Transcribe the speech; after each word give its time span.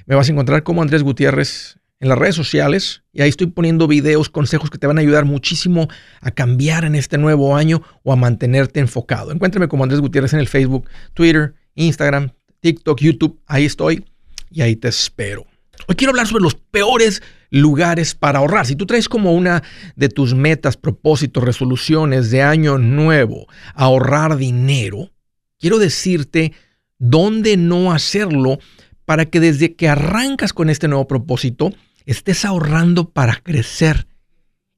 Me 0.05 0.15
vas 0.15 0.29
a 0.29 0.31
encontrar 0.31 0.63
como 0.63 0.81
Andrés 0.81 1.03
Gutiérrez 1.03 1.76
en 1.99 2.09
las 2.09 2.17
redes 2.17 2.35
sociales 2.35 3.03
y 3.11 3.21
ahí 3.21 3.29
estoy 3.29 3.47
poniendo 3.47 3.87
videos, 3.87 4.29
consejos 4.29 4.69
que 4.69 4.77
te 4.77 4.87
van 4.87 4.97
a 4.97 5.01
ayudar 5.01 5.25
muchísimo 5.25 5.87
a 6.21 6.31
cambiar 6.31 6.85
en 6.85 6.95
este 6.95 7.17
nuevo 7.17 7.55
año 7.55 7.81
o 8.03 8.13
a 8.13 8.15
mantenerte 8.15 8.79
enfocado. 8.79 9.31
Encuéntrame 9.31 9.67
como 9.67 9.83
Andrés 9.83 10.01
Gutiérrez 10.01 10.33
en 10.33 10.39
el 10.39 10.47
Facebook, 10.47 10.87
Twitter, 11.13 11.55
Instagram, 11.75 12.31
TikTok, 12.59 12.99
YouTube. 12.99 13.39
Ahí 13.47 13.65
estoy 13.65 14.05
y 14.51 14.61
ahí 14.61 14.75
te 14.75 14.89
espero. 14.89 15.45
Hoy 15.87 15.95
quiero 15.95 16.11
hablar 16.11 16.27
sobre 16.27 16.43
los 16.43 16.55
peores 16.55 17.21
lugares 17.49 18.13
para 18.13 18.39
ahorrar. 18.39 18.65
Si 18.65 18.75
tú 18.75 18.85
traes 18.85 19.09
como 19.09 19.33
una 19.33 19.63
de 19.95 20.09
tus 20.09 20.33
metas, 20.33 20.77
propósitos, 20.77 21.43
resoluciones 21.43 22.29
de 22.29 22.41
año 22.41 22.77
nuevo, 22.77 23.47
ahorrar 23.73 24.37
dinero, 24.37 25.11
quiero 25.59 25.79
decirte 25.79 26.53
dónde 26.99 27.57
no 27.57 27.91
hacerlo 27.91 28.59
para 29.05 29.25
que 29.25 29.39
desde 29.39 29.75
que 29.75 29.87
arrancas 29.87 30.51
con 30.51 30.69
este 30.69 30.87
nuevo 30.87 31.07
propósito, 31.07 31.71
estés 32.07 32.45
ahorrando 32.45 33.09
para 33.11 33.35
crecer 33.35 34.07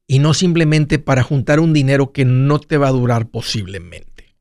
y 0.08 0.20
no 0.20 0.34
simplemente 0.34 0.98
para 1.00 1.24
juntar 1.24 1.60
un 1.60 1.72
dinero 1.72 2.12
que 2.12 2.26
no 2.26 2.60
te 2.60 2.78
va 2.78 2.88
a 2.88 2.92
durar 2.92 3.28
posiblemente. 3.30 4.36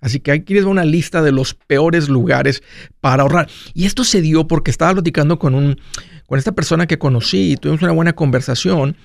Así 0.00 0.20
que 0.20 0.32
aquí 0.32 0.54
les 0.54 0.64
una 0.64 0.86
lista 0.86 1.20
de 1.20 1.30
los 1.30 1.52
peores 1.52 2.08
lugares 2.08 2.62
para 3.00 3.22
ahorrar. 3.22 3.50
Y 3.74 3.84
esto 3.84 4.02
se 4.02 4.22
dio 4.22 4.48
porque 4.48 4.70
estaba 4.70 4.94
platicando 4.94 5.38
con, 5.38 5.54
un, 5.54 5.78
con 6.26 6.38
esta 6.38 6.52
persona 6.52 6.86
que 6.86 6.98
conocí 6.98 7.52
y 7.52 7.56
tuvimos 7.56 7.82
una 7.82 7.92
buena 7.92 8.14
conversación, 8.14 8.96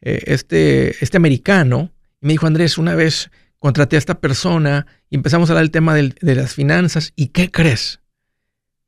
eh, 0.00 0.22
este, 0.26 1.02
este 1.02 1.16
americano, 1.16 1.90
y 2.22 2.26
me 2.26 2.32
dijo, 2.34 2.46
Andrés, 2.46 2.78
una 2.78 2.94
vez 2.94 3.32
contraté 3.58 3.96
a 3.96 3.98
esta 3.98 4.20
persona 4.20 4.86
y 5.10 5.16
empezamos 5.16 5.50
a 5.50 5.54
hablar 5.54 5.64
del 5.64 5.72
tema 5.72 5.94
de 5.94 6.34
las 6.36 6.54
finanzas, 6.54 7.12
¿y 7.16 7.28
qué 7.28 7.50
crees? 7.50 8.00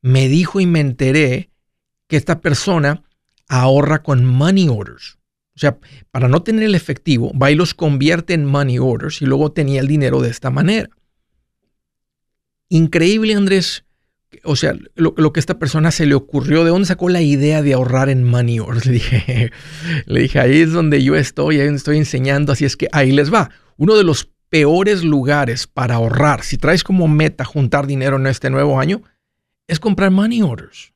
Me 0.01 0.29
dijo 0.29 0.61
y 0.61 0.65
me 0.65 0.79
enteré 0.79 1.49
que 2.07 2.15
esta 2.15 2.39
persona 2.39 3.03
ahorra 3.47 4.03
con 4.03 4.25
money 4.25 4.67
orders. 4.69 5.17
O 5.55 5.59
sea, 5.59 5.77
para 6.11 6.27
no 6.27 6.43
tener 6.43 6.63
el 6.63 6.75
efectivo, 6.75 7.31
va 7.37 7.49
y 7.49 7.55
los 7.55 7.73
convierte 7.73 8.33
en 8.33 8.45
money 8.45 8.77
orders 8.77 9.21
y 9.21 9.25
luego 9.25 9.51
tenía 9.51 9.81
el 9.81 9.87
dinero 9.87 10.21
de 10.21 10.29
esta 10.29 10.51
manera. 10.51 10.89
Increíble, 12.69 13.33
Andrés. 13.33 13.83
O 14.43 14.55
sea, 14.55 14.75
lo, 14.95 15.33
que 15.33 15.39
esta 15.39 15.57
persona 15.57 15.89
se 15.89 16.05
le 16.05 16.13
ocurrió, 16.13 16.63
¿de 16.63 16.69
dónde 16.69 16.85
sacó 16.85 17.09
la 17.09 17.21
idea 17.21 17.61
de 17.61 17.73
ahorrar 17.73 18.09
en 18.09 18.23
money 18.23 18.59
orders? 18.59 18.85
Le 20.05 20.21
dije, 20.21 20.39
ahí 20.39 20.61
es 20.61 20.73
donde 20.73 21.01
yo 21.01 21.15
estoy, 21.15 21.59
ahí 21.59 21.73
estoy 21.73 21.97
enseñando, 21.97 22.51
así 22.51 22.65
es 22.65 22.75
que 22.75 22.89
ahí 22.91 23.11
les 23.11 23.33
va. 23.33 23.49
Uno 23.77 23.95
de 23.95 24.03
los 24.03 24.29
peores 24.49 25.03
lugares 25.03 25.65
para 25.65 25.95
ahorrar, 25.95 26.43
si 26.43 26.57
traes 26.57 26.83
como 26.83 27.07
meta 27.07 27.45
juntar 27.45 27.87
dinero 27.87 28.17
en 28.17 28.27
este 28.27 28.49
nuevo 28.49 28.79
año, 28.79 29.01
es 29.65 29.79
comprar 29.79 30.11
money 30.11 30.41
orders. 30.41 30.93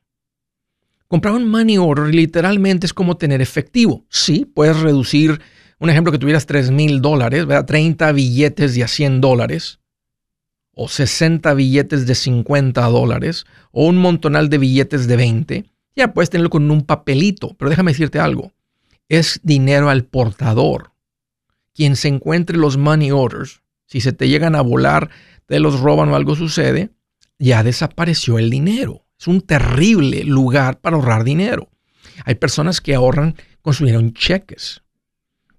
Comprar 1.12 1.34
un 1.34 1.46
money 1.46 1.76
order 1.76 2.14
literalmente 2.14 2.86
es 2.86 2.94
como 2.94 3.18
tener 3.18 3.42
efectivo. 3.42 4.06
Sí, 4.08 4.46
puedes 4.46 4.80
reducir, 4.80 5.42
un 5.78 5.90
ejemplo 5.90 6.10
que 6.10 6.18
tuvieras 6.18 6.46
3 6.46 6.70
mil 6.70 7.02
dólares, 7.02 7.44
30 7.66 8.12
billetes 8.12 8.74
de 8.74 8.82
a 8.82 8.88
100 8.88 9.20
dólares, 9.20 9.78
o 10.72 10.88
60 10.88 11.52
billetes 11.52 12.06
de 12.06 12.14
50 12.14 12.80
dólares, 12.86 13.44
o 13.72 13.84
un 13.84 13.98
montonal 13.98 14.48
de 14.48 14.56
billetes 14.56 15.06
de 15.06 15.16
20. 15.16 15.64
Ya 15.94 16.14
puedes 16.14 16.30
tenerlo 16.30 16.48
con 16.48 16.70
un 16.70 16.80
papelito, 16.80 17.54
pero 17.58 17.68
déjame 17.68 17.90
decirte 17.90 18.18
algo. 18.18 18.50
Es 19.10 19.38
dinero 19.42 19.90
al 19.90 20.04
portador. 20.06 20.92
Quien 21.74 21.96
se 21.96 22.08
encuentre 22.08 22.56
los 22.56 22.78
money 22.78 23.10
orders, 23.10 23.60
si 23.84 24.00
se 24.00 24.14
te 24.14 24.30
llegan 24.30 24.54
a 24.54 24.62
volar, 24.62 25.10
te 25.44 25.60
los 25.60 25.78
roban 25.78 26.08
o 26.08 26.16
algo 26.16 26.36
sucede, 26.36 26.88
ya 27.38 27.62
desapareció 27.62 28.38
el 28.38 28.48
dinero. 28.48 29.01
Es 29.22 29.28
un 29.28 29.40
terrible 29.40 30.24
lugar 30.24 30.80
para 30.80 30.96
ahorrar 30.96 31.22
dinero. 31.22 31.70
Hay 32.24 32.34
personas 32.34 32.80
que 32.80 32.92
ahorran 32.92 33.36
construyeron 33.60 34.14
cheques. 34.14 34.82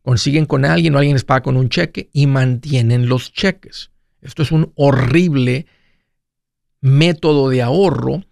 Consiguen 0.02 0.46
con 0.46 0.66
alguien 0.66 0.94
o 0.94 0.98
alguien 0.98 1.16
les 1.16 1.24
paga 1.24 1.44
con 1.44 1.56
un 1.56 1.70
cheque 1.70 2.10
y 2.12 2.28
mantienen 2.28 3.08
los 3.08 3.32
cheques. 3.32 3.90
Esto 4.20 4.44
es 4.44 4.52
un 4.52 4.74
horrible 4.76 5.66
método 6.82 7.48
de 7.48 7.62
ahorro 7.62 8.26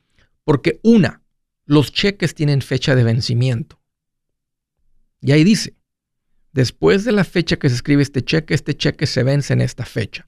porque 0.44 0.82
una, 0.84 1.22
los 1.64 1.94
cheques 1.94 2.36
tienen 2.36 2.62
fecha 2.62 2.94
de 2.94 3.06
vencimiento. 3.06 3.80
Y 5.22 5.32
ahí 5.32 5.46
dice, 5.46 5.78
después 6.52 7.06
de 7.06 7.14
la 7.14 7.24
fecha 7.24 7.56
que 7.56 7.70
se 7.70 7.76
escribe 7.76 8.04
este 8.04 8.22
cheque, 8.22 8.54
este 8.54 8.76
cheque 8.76 9.08
se 9.08 9.24
vence 9.24 9.54
en 9.54 9.62
esta 9.62 9.86
fecha. 9.86 10.28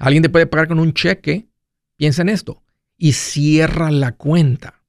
Alguien 0.00 0.24
te 0.24 0.28
puede 0.28 0.48
pagar 0.48 0.66
con 0.66 0.80
un 0.80 0.92
cheque, 0.92 1.46
piensa 1.96 2.22
en 2.22 2.30
esto, 2.30 2.63
y 2.96 3.12
cierra 3.12 3.90
la 3.90 4.12
cuenta. 4.12 4.82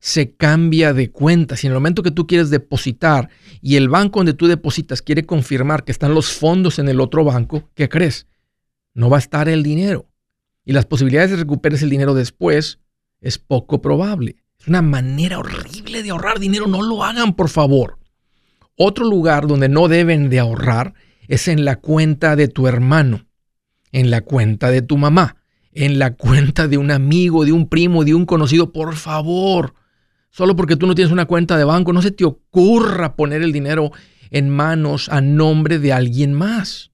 Se 0.00 0.34
cambia 0.36 0.92
de 0.92 1.10
cuenta. 1.10 1.56
Si 1.56 1.66
en 1.66 1.72
el 1.72 1.78
momento 1.78 2.02
que 2.02 2.10
tú 2.10 2.26
quieres 2.26 2.50
depositar 2.50 3.30
y 3.60 3.76
el 3.76 3.88
banco 3.88 4.20
donde 4.20 4.34
tú 4.34 4.46
depositas 4.46 5.02
quiere 5.02 5.26
confirmar 5.26 5.84
que 5.84 5.92
están 5.92 6.14
los 6.14 6.32
fondos 6.32 6.78
en 6.78 6.88
el 6.88 7.00
otro 7.00 7.24
banco, 7.24 7.68
¿qué 7.74 7.88
crees? 7.88 8.26
No 8.94 9.10
va 9.10 9.16
a 9.16 9.20
estar 9.20 9.48
el 9.48 9.62
dinero. 9.62 10.06
Y 10.64 10.72
las 10.72 10.86
posibilidades 10.86 11.30
de 11.30 11.36
recuperar 11.36 11.82
el 11.82 11.90
dinero 11.90 12.14
después 12.14 12.78
es 13.20 13.38
poco 13.38 13.80
probable. 13.80 14.36
Es 14.60 14.68
una 14.68 14.82
manera 14.82 15.38
horrible 15.38 16.02
de 16.02 16.10
ahorrar 16.10 16.38
dinero. 16.38 16.66
No 16.66 16.82
lo 16.82 17.04
hagan, 17.04 17.34
por 17.34 17.48
favor. 17.48 17.98
Otro 18.76 19.04
lugar 19.04 19.46
donde 19.46 19.68
no 19.68 19.88
deben 19.88 20.30
de 20.30 20.38
ahorrar 20.38 20.94
es 21.26 21.48
en 21.48 21.64
la 21.64 21.76
cuenta 21.76 22.36
de 22.36 22.48
tu 22.48 22.68
hermano, 22.68 23.26
en 23.92 24.10
la 24.10 24.20
cuenta 24.20 24.70
de 24.70 24.82
tu 24.82 24.96
mamá 24.96 25.38
en 25.72 25.98
la 25.98 26.14
cuenta 26.14 26.68
de 26.68 26.78
un 26.78 26.90
amigo, 26.90 27.44
de 27.44 27.52
un 27.52 27.68
primo, 27.68 28.04
de 28.04 28.14
un 28.14 28.26
conocido, 28.26 28.72
por 28.72 28.94
favor. 28.96 29.74
Solo 30.30 30.56
porque 30.56 30.76
tú 30.76 30.86
no 30.86 30.94
tienes 30.94 31.12
una 31.12 31.26
cuenta 31.26 31.56
de 31.56 31.64
banco, 31.64 31.92
no 31.92 32.02
se 32.02 32.10
te 32.10 32.24
ocurra 32.24 33.16
poner 33.16 33.42
el 33.42 33.52
dinero 33.52 33.92
en 34.30 34.50
manos 34.50 35.08
a 35.08 35.20
nombre 35.20 35.78
de 35.78 35.92
alguien 35.92 36.34
más. 36.34 36.92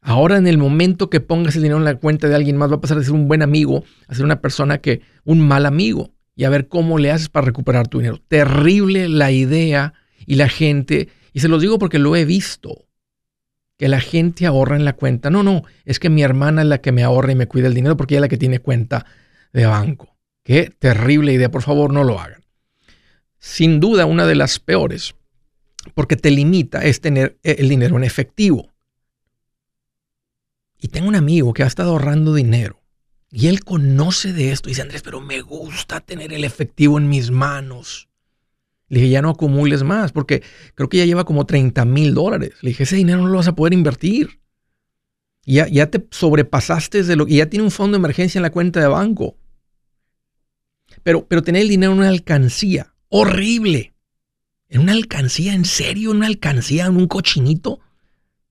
Ahora 0.00 0.36
en 0.36 0.46
el 0.46 0.58
momento 0.58 1.10
que 1.10 1.20
pongas 1.20 1.56
el 1.56 1.62
dinero 1.62 1.78
en 1.78 1.84
la 1.84 1.96
cuenta 1.96 2.28
de 2.28 2.34
alguien 2.34 2.56
más 2.56 2.70
va 2.70 2.76
a 2.76 2.80
pasar 2.80 2.98
de 2.98 3.04
ser 3.04 3.14
un 3.14 3.28
buen 3.28 3.42
amigo 3.42 3.84
a 4.06 4.14
ser 4.14 4.24
una 4.24 4.40
persona 4.40 4.78
que, 4.78 5.02
un 5.24 5.46
mal 5.46 5.66
amigo. 5.66 6.14
Y 6.34 6.44
a 6.44 6.50
ver 6.50 6.68
cómo 6.68 6.98
le 6.98 7.10
haces 7.10 7.28
para 7.28 7.46
recuperar 7.46 7.88
tu 7.88 7.98
dinero. 7.98 8.20
Terrible 8.28 9.08
la 9.08 9.32
idea 9.32 9.94
y 10.24 10.36
la 10.36 10.48
gente, 10.48 11.08
y 11.32 11.40
se 11.40 11.48
los 11.48 11.60
digo 11.60 11.78
porque 11.78 11.98
lo 11.98 12.14
he 12.14 12.24
visto 12.24 12.87
que 13.78 13.88
la 13.88 14.00
gente 14.00 14.44
ahorra 14.44 14.76
en 14.76 14.84
la 14.84 14.94
cuenta. 14.94 15.30
No, 15.30 15.42
no, 15.42 15.62
es 15.84 15.98
que 15.98 16.10
mi 16.10 16.22
hermana 16.22 16.62
es 16.62 16.68
la 16.68 16.78
que 16.78 16.92
me 16.92 17.04
ahorra 17.04 17.32
y 17.32 17.36
me 17.36 17.46
cuida 17.46 17.68
el 17.68 17.74
dinero 17.74 17.96
porque 17.96 18.14
ella 18.14 18.18
es 18.18 18.22
la 18.22 18.28
que 18.28 18.36
tiene 18.36 18.58
cuenta 18.58 19.06
de 19.52 19.66
banco. 19.66 20.16
Qué 20.42 20.74
terrible 20.78 21.32
idea, 21.32 21.50
por 21.50 21.62
favor 21.62 21.92
no 21.92 22.04
lo 22.04 22.20
hagan. 22.20 22.44
Sin 23.38 23.80
duda 23.80 24.04
una 24.04 24.26
de 24.26 24.34
las 24.34 24.58
peores, 24.58 25.14
porque 25.94 26.16
te 26.16 26.30
limita 26.30 26.82
es 26.82 27.00
tener 27.00 27.38
eh, 27.44 27.56
el 27.60 27.68
dinero 27.68 27.96
en 27.96 28.04
efectivo. 28.04 28.72
Y 30.80 30.88
tengo 30.88 31.08
un 31.08 31.16
amigo 31.16 31.52
que 31.52 31.62
ha 31.62 31.66
estado 31.66 31.92
ahorrando 31.92 32.34
dinero 32.34 32.80
y 33.30 33.48
él 33.48 33.62
conoce 33.62 34.32
de 34.32 34.52
esto 34.52 34.68
y 34.68 34.72
dice, 34.72 34.82
Andrés, 34.82 35.02
pero 35.02 35.20
me 35.20 35.40
gusta 35.40 36.00
tener 36.00 36.32
el 36.32 36.44
efectivo 36.44 36.98
en 36.98 37.08
mis 37.08 37.30
manos. 37.30 38.07
Le 38.88 39.00
dije, 39.00 39.10
ya 39.10 39.22
no 39.22 39.30
acumules 39.30 39.82
más, 39.82 40.12
porque 40.12 40.42
creo 40.74 40.88
que 40.88 40.98
ya 40.98 41.04
lleva 41.04 41.24
como 41.24 41.44
30 41.44 41.84
mil 41.84 42.14
dólares. 42.14 42.52
Le 42.62 42.70
dije, 42.70 42.84
ese 42.84 42.96
dinero 42.96 43.20
no 43.20 43.28
lo 43.28 43.36
vas 43.36 43.48
a 43.48 43.54
poder 43.54 43.74
invertir. 43.74 44.40
Ya, 45.44 45.66
ya 45.68 45.90
te 45.90 46.06
sobrepasaste 46.10 47.02
de 47.02 47.16
lo 47.16 47.26
y 47.26 47.36
ya 47.36 47.48
tiene 47.48 47.64
un 47.64 47.70
fondo 47.70 47.96
de 47.96 48.00
emergencia 48.00 48.38
en 48.38 48.42
la 48.42 48.50
cuenta 48.50 48.80
de 48.80 48.86
banco. 48.86 49.36
Pero, 51.02 51.26
pero 51.26 51.42
tener 51.42 51.62
el 51.62 51.68
dinero 51.68 51.92
en 51.92 51.98
una 51.98 52.08
alcancía, 52.08 52.94
horrible. 53.08 53.94
En 54.68 54.82
una 54.82 54.92
alcancía, 54.92 55.54
en 55.54 55.64
serio, 55.64 56.10
en 56.10 56.18
una 56.18 56.26
alcancía, 56.26 56.86
en 56.86 56.96
un 56.96 57.06
cochinito. 57.06 57.80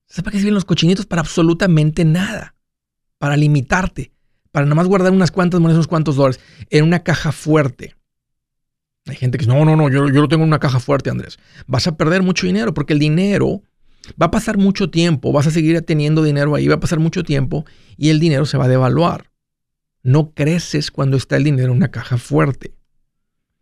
¿Sabes 0.07 0.23
para 0.23 0.31
qué 0.31 0.37
sirven 0.39 0.55
los 0.55 0.65
cochinitos? 0.65 1.05
Para 1.05 1.21
absolutamente 1.21 2.05
nada. 2.05 2.55
Para 3.17 3.37
limitarte. 3.37 4.11
Para 4.51 4.65
nada 4.65 4.75
más 4.75 4.87
guardar 4.87 5.11
unas 5.11 5.31
cuantas 5.31 5.59
monedas, 5.59 5.77
unos 5.77 5.87
cuantos 5.87 6.15
dólares 6.15 6.39
en 6.69 6.83
una 6.83 7.03
caja 7.03 7.31
fuerte. 7.31 7.95
Hay 9.07 9.15
gente 9.15 9.37
que 9.37 9.45
dice, 9.45 9.55
no, 9.55 9.65
no, 9.65 9.75
no, 9.75 9.89
yo, 9.89 10.09
yo 10.09 10.21
lo 10.21 10.27
tengo 10.27 10.43
en 10.43 10.49
una 10.49 10.59
caja 10.59 10.79
fuerte, 10.79 11.09
Andrés. 11.09 11.39
Vas 11.65 11.87
a 11.87 11.95
perder 11.95 12.23
mucho 12.23 12.45
dinero 12.45 12.73
porque 12.73 12.93
el 12.93 12.99
dinero 12.99 13.61
va 14.21 14.27
a 14.27 14.31
pasar 14.31 14.57
mucho 14.57 14.89
tiempo, 14.89 15.31
vas 15.31 15.47
a 15.47 15.51
seguir 15.51 15.81
teniendo 15.81 16.23
dinero 16.23 16.55
ahí, 16.55 16.67
va 16.67 16.75
a 16.75 16.79
pasar 16.79 16.99
mucho 16.99 17.23
tiempo 17.23 17.65
y 17.97 18.09
el 18.09 18.19
dinero 18.19 18.45
se 18.45 18.57
va 18.57 18.65
a 18.65 18.69
devaluar. 18.69 19.31
No 20.03 20.33
creces 20.33 20.91
cuando 20.91 21.17
está 21.17 21.35
el 21.35 21.43
dinero 21.43 21.71
en 21.71 21.77
una 21.77 21.91
caja 21.91 22.17
fuerte. 22.17 22.75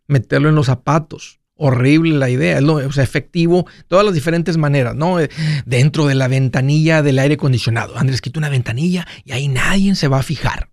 Meterlo 0.06 0.48
en 0.48 0.54
los 0.54 0.66
zapatos. 0.66 1.40
Horrible 1.58 2.18
la 2.18 2.28
idea, 2.28 2.60
¿no? 2.60 2.74
o 2.74 2.92
sea, 2.92 3.02
efectivo, 3.02 3.66
todas 3.88 4.04
las 4.04 4.14
diferentes 4.14 4.58
maneras, 4.58 4.94
¿no? 4.94 5.18
Eh, 5.18 5.30
dentro 5.64 6.06
de 6.06 6.14
la 6.14 6.28
ventanilla 6.28 7.02
del 7.02 7.18
aire 7.18 7.36
acondicionado. 7.36 7.96
Andrés, 7.96 8.20
quita 8.20 8.38
una 8.38 8.50
ventanilla 8.50 9.06
y 9.24 9.32
ahí 9.32 9.48
nadie 9.48 9.94
se 9.94 10.06
va 10.06 10.18
a 10.18 10.22
fijar. 10.22 10.68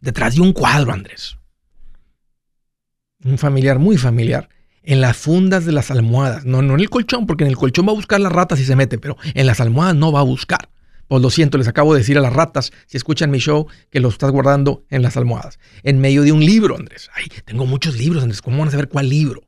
Detrás 0.00 0.34
de 0.34 0.40
un 0.40 0.52
cuadro, 0.52 0.92
Andrés. 0.92 1.38
Un 3.24 3.38
familiar 3.38 3.78
muy 3.78 3.96
familiar 3.96 4.48
en 4.82 5.00
las 5.00 5.16
fundas 5.16 5.64
de 5.64 5.72
las 5.72 5.90
almohadas, 5.90 6.44
no, 6.44 6.60
no 6.62 6.74
en 6.74 6.80
el 6.80 6.90
colchón, 6.90 7.26
porque 7.26 7.44
en 7.44 7.50
el 7.50 7.56
colchón 7.56 7.86
va 7.86 7.92
a 7.92 7.94
buscar 7.94 8.20
las 8.20 8.32
ratas 8.32 8.58
si 8.58 8.64
se 8.64 8.76
mete, 8.76 8.98
pero 8.98 9.16
en 9.34 9.46
las 9.46 9.60
almohadas 9.60 9.94
no 9.94 10.10
va 10.12 10.20
a 10.20 10.24
buscar. 10.24 10.68
Pues 11.08 11.20
lo 11.20 11.30
siento, 11.30 11.58
les 11.58 11.68
acabo 11.68 11.92
de 11.92 12.00
decir 12.00 12.16
a 12.16 12.22
las 12.22 12.32
ratas, 12.32 12.72
si 12.86 12.96
escuchan 12.96 13.30
mi 13.30 13.38
show, 13.38 13.66
que 13.90 14.00
lo 14.00 14.08
estás 14.08 14.30
guardando 14.30 14.84
en 14.88 15.02
las 15.02 15.16
almohadas. 15.16 15.58
En 15.82 16.00
medio 16.00 16.22
de 16.22 16.32
un 16.32 16.44
libro, 16.44 16.76
Andrés. 16.76 17.10
Ay, 17.14 17.26
tengo 17.44 17.66
muchos 17.66 17.98
libros, 17.98 18.22
Andrés. 18.22 18.40
¿Cómo 18.40 18.58
van 18.58 18.68
a 18.68 18.70
saber 18.70 18.88
cuál 18.88 19.10
libro? 19.10 19.42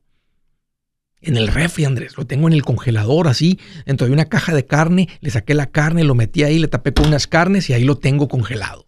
En 1.21 1.37
el 1.37 1.47
refri, 1.47 1.85
Andrés. 1.85 2.17
Lo 2.17 2.27
tengo 2.27 2.47
en 2.47 2.53
el 2.53 2.63
congelador, 2.63 3.27
así. 3.27 3.59
Dentro 3.85 4.05
de 4.05 4.13
una 4.13 4.25
caja 4.25 4.53
de 4.53 4.65
carne. 4.65 5.09
Le 5.21 5.31
saqué 5.31 5.55
la 5.55 5.65
carne, 5.65 6.03
lo 6.03 6.13
metí 6.13 6.43
ahí, 6.43 6.59
le 6.59 6.67
tapé 6.67 6.93
con 6.93 7.07
unas 7.07 7.25
carnes 7.25 7.67
y 7.69 7.73
ahí 7.73 7.83
lo 7.83 7.97
tengo 7.97 8.27
congelado. 8.27 8.87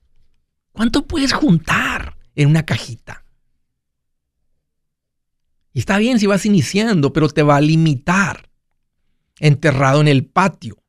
¿Cuánto 0.71 1.07
puedes 1.07 1.33
juntar 1.33 2.15
en 2.35 2.49
una 2.49 2.63
cajita? 2.63 3.23
Y 5.77 5.81
está 5.81 6.00
bien 6.00 6.18
si 6.18 6.25
vas 6.25 6.44
iniciando, 6.44 7.13
pero 7.13 7.29
te 7.29 7.44
va 7.44 7.57
a 7.57 7.62
limitar. 7.62 8.50
Enterrado 9.39 10.01
en 10.01 10.07
el 10.07 10.25
patio. 10.25 10.83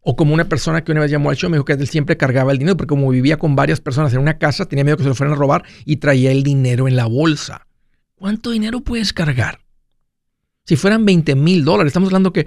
O 0.00 0.14
como 0.14 0.34
una 0.34 0.46
persona 0.46 0.84
que 0.84 0.92
una 0.92 1.00
vez 1.00 1.10
llamó 1.10 1.30
al 1.30 1.36
show, 1.36 1.48
me 1.48 1.56
dijo 1.56 1.64
que 1.64 1.72
él 1.72 1.88
siempre 1.88 2.18
cargaba 2.18 2.52
el 2.52 2.58
dinero, 2.58 2.76
porque 2.76 2.90
como 2.90 3.08
vivía 3.08 3.38
con 3.38 3.56
varias 3.56 3.80
personas 3.80 4.12
en 4.12 4.18
una 4.18 4.36
casa, 4.36 4.66
tenía 4.66 4.84
miedo 4.84 4.98
que 4.98 5.04
se 5.04 5.08
lo 5.08 5.14
fueran 5.14 5.32
a 5.32 5.38
robar 5.38 5.64
y 5.86 5.96
traía 5.96 6.32
el 6.32 6.42
dinero 6.42 6.86
en 6.86 6.96
la 6.96 7.06
bolsa. 7.06 7.66
¿Cuánto 8.14 8.50
dinero 8.50 8.82
puedes 8.82 9.14
cargar? 9.14 9.60
Si 10.66 10.76
fueran 10.76 11.06
20 11.06 11.36
mil 11.36 11.64
dólares, 11.64 11.92
estamos 11.92 12.08
hablando 12.08 12.34
que 12.34 12.46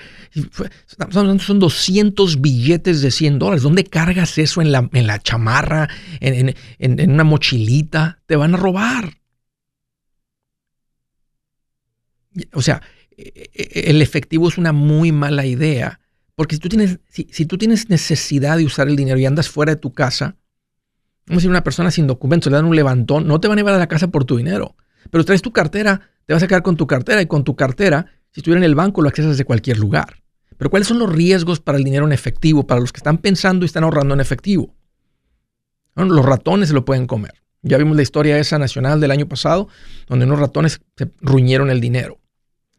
estamos 0.87 1.17
hablando 1.17 1.41
son 1.41 1.57
200 1.57 2.39
billetes 2.39 3.01
de 3.01 3.09
100 3.09 3.39
dólares. 3.39 3.63
¿Dónde 3.63 3.83
cargas 3.83 4.37
eso 4.37 4.61
en 4.61 4.71
la, 4.71 4.87
en 4.93 5.07
la 5.07 5.17
chamarra, 5.17 5.89
en, 6.19 6.53
en 6.77 7.11
una 7.11 7.23
mochilita? 7.23 8.21
Te 8.27 8.35
van 8.35 8.53
a 8.53 8.57
robar. 8.57 9.17
O 12.53 12.61
sea, 12.61 12.81
e, 13.17 13.49
e, 13.53 13.89
el 13.89 14.01
efectivo 14.01 14.47
es 14.47 14.57
una 14.57 14.73
muy 14.73 15.11
mala 15.11 15.45
idea. 15.45 15.99
Porque 16.35 16.55
si 16.55 16.59
tú 16.59 16.69
tienes, 16.69 16.99
si, 17.09 17.45
tú 17.45 17.57
tienes 17.57 17.89
necesidad 17.89 18.57
de 18.57 18.65
usar 18.65 18.87
el 18.87 18.95
dinero 18.95 19.17
y 19.17 19.25
andas 19.25 19.49
fuera 19.49 19.73
de 19.73 19.81
tu 19.81 19.93
casa, 19.93 20.37
vamos 21.25 21.31
a 21.31 21.35
decir 21.35 21.49
una 21.49 21.63
persona 21.63 21.89
sin 21.89 22.05
documentos, 22.05 22.51
le 22.51 22.57
dan 22.57 22.65
un 22.65 22.75
levantón, 22.75 23.25
no 23.27 23.39
te 23.39 23.47
van 23.47 23.57
a 23.57 23.61
llevar 23.61 23.73
a 23.73 23.79
la 23.79 23.87
casa 23.87 24.09
por 24.09 24.23
tu 24.23 24.37
dinero. 24.37 24.75
Pero 25.09 25.25
traes 25.25 25.41
tu 25.41 25.51
cartera, 25.51 26.11
te 26.27 26.33
vas 26.33 26.43
a 26.43 26.47
quedar 26.47 26.61
con 26.61 26.77
tu 26.77 26.85
cartera 26.85 27.23
y 27.23 27.25
con 27.25 27.43
tu 27.43 27.55
cartera, 27.55 28.05
si 28.31 28.41
estuviera 28.41 28.59
en 28.59 28.65
el 28.65 28.75
banco, 28.75 29.01
lo 29.01 29.09
accesas 29.09 29.37
de 29.37 29.45
cualquier 29.45 29.79
lugar. 29.79 30.21
Pero 30.57 30.69
¿cuáles 30.69 30.87
son 30.87 30.99
los 30.99 31.11
riesgos 31.11 31.59
para 31.59 31.79
el 31.79 31.83
dinero 31.83 32.05
en 32.05 32.11
efectivo, 32.11 32.67
para 32.67 32.81
los 32.81 32.93
que 32.93 32.97
están 32.97 33.17
pensando 33.17 33.65
y 33.65 33.67
están 33.67 33.83
ahorrando 33.83 34.13
en 34.13 34.19
efectivo? 34.19 34.75
los 35.95 36.23
ratones 36.23 36.69
se 36.69 36.75
lo 36.75 36.85
pueden 36.85 37.07
comer. 37.07 37.33
Ya 37.63 37.79
vimos 37.79 37.95
la 37.95 38.03
historia 38.03 38.37
esa 38.37 38.59
nacional 38.59 39.01
del 39.01 39.09
año 39.09 39.27
pasado, 39.27 39.67
donde 40.07 40.25
unos 40.25 40.37
ratones 40.37 40.81
se 40.95 41.11
ruñeron 41.19 41.71
el 41.71 41.81
dinero. 41.81 42.19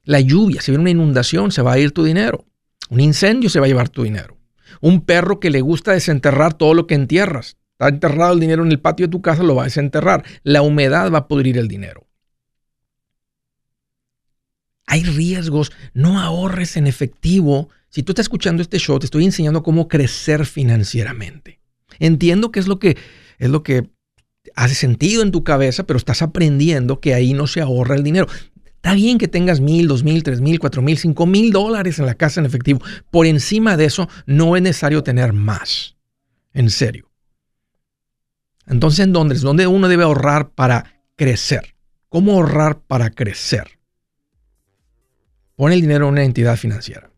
La 0.09 0.21
lluvia, 0.21 0.63
si 0.63 0.71
viene 0.71 0.81
una 0.81 0.91
inundación, 0.91 1.53
se 1.53 1.61
va 1.61 1.75
a 1.75 1.79
ir 1.79 1.93
tu 1.93 2.03
dinero. 2.03 2.47
Un 2.89 3.01
incendio 3.01 3.51
se 3.51 3.61
va 3.61 3.67
a 3.67 3.69
llevar 3.69 3.91
tu 3.91 4.05
dinero. 4.05 4.39
Un 4.81 5.03
perro 5.03 5.39
que 5.39 5.51
le 5.51 5.61
gusta 5.61 5.93
desenterrar 5.93 6.55
todo 6.55 6.73
lo 6.73 6.87
que 6.87 6.95
entierras. 6.95 7.59
Está 7.73 7.89
enterrado 7.89 8.33
el 8.33 8.41
dinero 8.41 8.65
en 8.65 8.73
el 8.73 8.81
patio 8.81 9.07
de 9.07 9.11
tu 9.11 9.21
casa, 9.21 9.43
lo 9.43 9.55
va 9.55 9.65
a 9.65 9.67
desenterrar. 9.67 10.25
La 10.45 10.63
humedad 10.63 11.13
va 11.13 11.19
a 11.19 11.29
pudrir 11.29 11.59
el 11.59 11.69
dinero. 11.69 12.07
Hay 14.87 15.05
riesgos. 15.05 15.73
No 15.93 16.19
ahorres 16.19 16.79
en 16.79 16.87
efectivo. 16.87 17.69
Si 17.91 18.03
tú 18.03 18.13
estás 18.13 18.25
escuchando 18.25 18.63
este 18.63 18.79
show, 18.79 18.99
te 18.99 19.05
estoy 19.05 19.27
enseñando 19.27 19.63
cómo 19.63 19.89
crecer 19.89 20.47
financieramente. 20.47 21.61
Entiendo 21.99 22.51
que 22.51 22.61
es 22.61 22.67
lo 22.67 22.79
que 22.79 22.97
es 23.39 23.51
lo 23.51 23.63
que 23.63 23.91
hace 24.55 24.75
sentido 24.75 25.23
en 25.23 25.33
tu 25.33 25.45
cabeza, 25.45 25.85
pero 25.85 25.99
estás 25.99 26.23
aprendiendo 26.23 26.99
que 26.99 27.13
ahí 27.13 27.35
no 27.35 27.47
se 27.47 27.61
ahorra 27.61 27.95
el 27.95 28.05
dinero. 28.05 28.27
Está 28.89 28.97
bien 28.97 29.19
que 29.19 29.29
tengas 29.29 29.61
mil, 29.61 29.87
dos 29.87 30.03
mil, 30.03 30.23
tres 30.23 30.41
mil, 30.41 30.59
cuatro 30.59 30.81
mil, 30.81 30.97
cinco 30.97 31.27
mil 31.27 31.53
dólares 31.53 31.99
en 31.99 32.07
la 32.07 32.15
casa 32.15 32.41
en 32.41 32.47
efectivo. 32.47 32.81
Por 33.11 33.27
encima 33.27 33.77
de 33.77 33.85
eso, 33.85 34.09
no 34.25 34.57
es 34.57 34.63
necesario 34.63 35.03
tener 35.03 35.35
más. 35.35 35.99
En 36.55 36.71
serio. 36.71 37.11
Entonces, 38.67 39.01
¿en 39.01 39.13
dónde 39.13 39.35
es 39.35 39.43
donde 39.43 39.67
uno 39.67 39.89
debe 39.89 40.05
ahorrar 40.05 40.53
para 40.53 41.03
crecer? 41.17 41.75
¿Cómo 42.09 42.33
ahorrar 42.33 42.81
para 42.81 43.11
crecer? 43.11 43.79
Pon 45.55 45.71
el 45.71 45.83
dinero 45.83 46.07
en 46.07 46.13
una 46.13 46.25
entidad 46.25 46.57
financiera. 46.57 47.11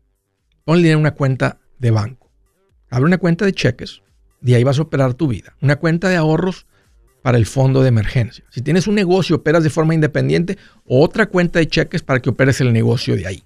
Pon 0.65 0.75
el 0.75 0.81
dinero 0.81 0.97
en 0.97 1.03
una 1.03 1.15
cuenta 1.15 1.61
de 1.79 1.91
banco. 1.91 2.33
Abre 2.89 3.05
una 3.05 3.17
cuenta 3.17 3.45
de 3.45 3.53
cheques. 3.53 4.01
De 4.41 4.55
ahí 4.55 4.65
vas 4.65 4.77
a 4.77 4.81
operar 4.81 5.13
tu 5.13 5.29
vida. 5.29 5.55
Una 5.61 5.77
cuenta 5.77 6.09
de 6.09 6.17
ahorros 6.17 6.67
para 7.21 7.37
el 7.37 7.45
fondo 7.45 7.81
de 7.81 7.89
emergencia. 7.89 8.43
Si 8.49 8.61
tienes 8.61 8.87
un 8.87 8.95
negocio, 8.95 9.37
operas 9.37 9.63
de 9.63 9.69
forma 9.69 9.93
independiente, 9.93 10.57
otra 10.85 11.27
cuenta 11.27 11.59
de 11.59 11.67
cheques 11.67 12.01
para 12.01 12.19
que 12.21 12.29
operes 12.29 12.61
el 12.61 12.73
negocio 12.73 13.15
de 13.15 13.27
ahí. 13.27 13.43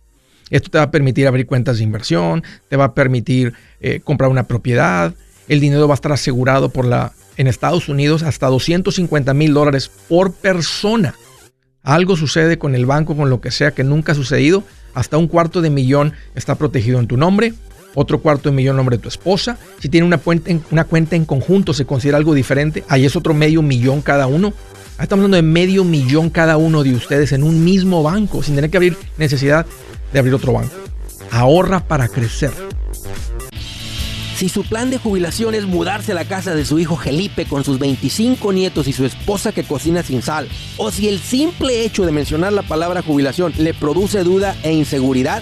Esto 0.50 0.70
te 0.70 0.78
va 0.78 0.86
a 0.86 0.92
permitir 0.92 1.28
abrir 1.28 1.48
cuentas 1.48 1.78
de 1.78 1.84
inversión, 1.84 2.44
te 2.70 2.78
va 2.78 2.86
a 2.86 2.94
permitir 2.94 3.54
eh, 3.82 4.00
comprar 4.04 4.30
una 4.30 4.44
propiedad, 4.44 5.14
el 5.48 5.60
dinero 5.60 5.88
va 5.88 5.94
a 5.94 5.96
estar 5.96 6.12
asegurado 6.12 6.70
por 6.70 6.86
la, 6.86 7.14
en 7.38 7.48
Estados 7.48 7.90
Unidos 7.90 8.24
hasta 8.24 8.48
250 8.48 9.34
mil 9.34 9.54
dólares 9.54 9.90
por 10.08 10.34
persona. 10.34 11.16
Algo 11.82 12.16
sucede 12.16 12.58
con 12.58 12.74
el 12.76 12.86
banco, 12.86 13.16
con 13.16 13.30
lo 13.30 13.42
que 13.42 13.52
sea 13.52 13.72
que 13.72 13.84
nunca 13.84 14.14
ha 14.14 14.16
sucedido, 14.16 14.64
hasta 14.94 15.18
un 15.18 15.28
cuarto 15.28 15.62
de 15.62 15.70
millón 15.70 16.14
está 16.36 16.56
protegido 16.56 17.00
en 17.00 17.08
tu 17.08 17.18
nombre 17.18 17.54
otro 17.96 18.22
cuarto 18.22 18.50
de 18.50 18.56
millón 18.56 18.74
en 18.74 18.78
nombre 18.78 18.98
de 18.98 19.04
tu 19.04 19.10
esposa. 19.10 19.58
Si 19.80 19.90
tiene 19.90 20.06
una 20.06 20.20
cuenta, 20.20 20.52
en, 20.52 20.64
una 20.72 20.84
cuenta 20.84 21.16
en 21.16 21.26
conjunto, 21.26 21.74
se 21.74 21.86
considera 21.86 22.18
algo 22.18 22.34
diferente. 22.34 22.84
Ahí 22.88 23.06
es 23.06 23.16
otro 23.16 23.34
medio 23.34 23.62
millón 23.62 24.02
cada 24.02 24.28
uno. 24.28 24.54
Ahí 24.98 25.04
estamos 25.04 25.24
hablando 25.24 25.38
de 25.38 25.42
medio 25.42 25.84
millón 25.84 26.30
cada 26.30 26.58
uno 26.58 26.84
de 26.84 26.94
ustedes 26.94 27.32
en 27.32 27.44
un 27.44 27.64
mismo 27.64 28.04
banco, 28.04 28.44
sin 28.44 28.56
tener 28.56 28.70
que 28.70 28.78
abrir 28.78 28.98
necesidad 29.18 29.66
de 30.14 30.20
abrir 30.20 30.34
otro 30.36 30.54
banco. 30.54 30.74
Ahorra 31.32 31.80
para 31.80 32.08
crecer. 32.08 32.52
Si 34.36 34.50
su 34.50 34.64
plan 34.64 34.90
de 34.90 34.98
jubilación 34.98 35.56
es 35.56 35.66
mudarse 35.66 36.12
a 36.12 36.16
la 36.16 36.26
casa 36.26 36.54
de 36.54 36.66
su 36.66 36.78
hijo 36.78 36.98
Felipe 36.98 37.46
con 37.46 37.64
sus 37.64 37.80
25 37.80 38.52
nietos 38.52 38.86
y 38.86 38.92
su 38.92 39.06
esposa 39.06 39.54
que 39.54 39.64
cocina 39.64 40.04
sin 40.04 40.22
sal, 40.22 40.50
o 40.76 40.92
si 40.92 41.08
el 41.08 41.20
simple 41.20 41.86
hecho 41.86 42.06
de 42.06 42.12
mencionar 42.12 42.52
la 42.52 42.62
palabra 42.62 43.02
jubilación 43.02 43.54
le 43.58 43.74
produce 43.74 44.26
duda 44.26 44.54
e 44.62 44.74
inseguridad, 44.74 45.42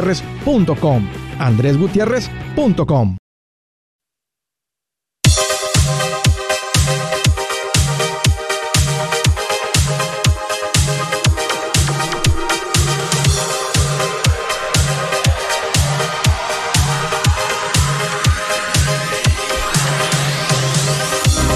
andresgutierrez.com. 0.01 1.07
andresgutierrez.com. 1.39 3.17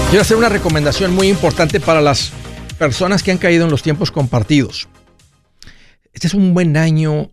Quiero 0.08 0.22
hacer 0.22 0.36
una 0.36 0.48
recomendación 0.48 1.14
muy 1.14 1.28
importante 1.28 1.80
para 1.80 2.00
las 2.00 2.32
personas 2.78 3.22
que 3.22 3.32
han 3.32 3.38
caído 3.38 3.64
en 3.64 3.70
los 3.70 3.82
tiempos 3.82 4.10
compartidos. 4.10 4.88
Este 6.12 6.28
es 6.28 6.34
un 6.34 6.54
buen 6.54 6.76
año 6.76 7.32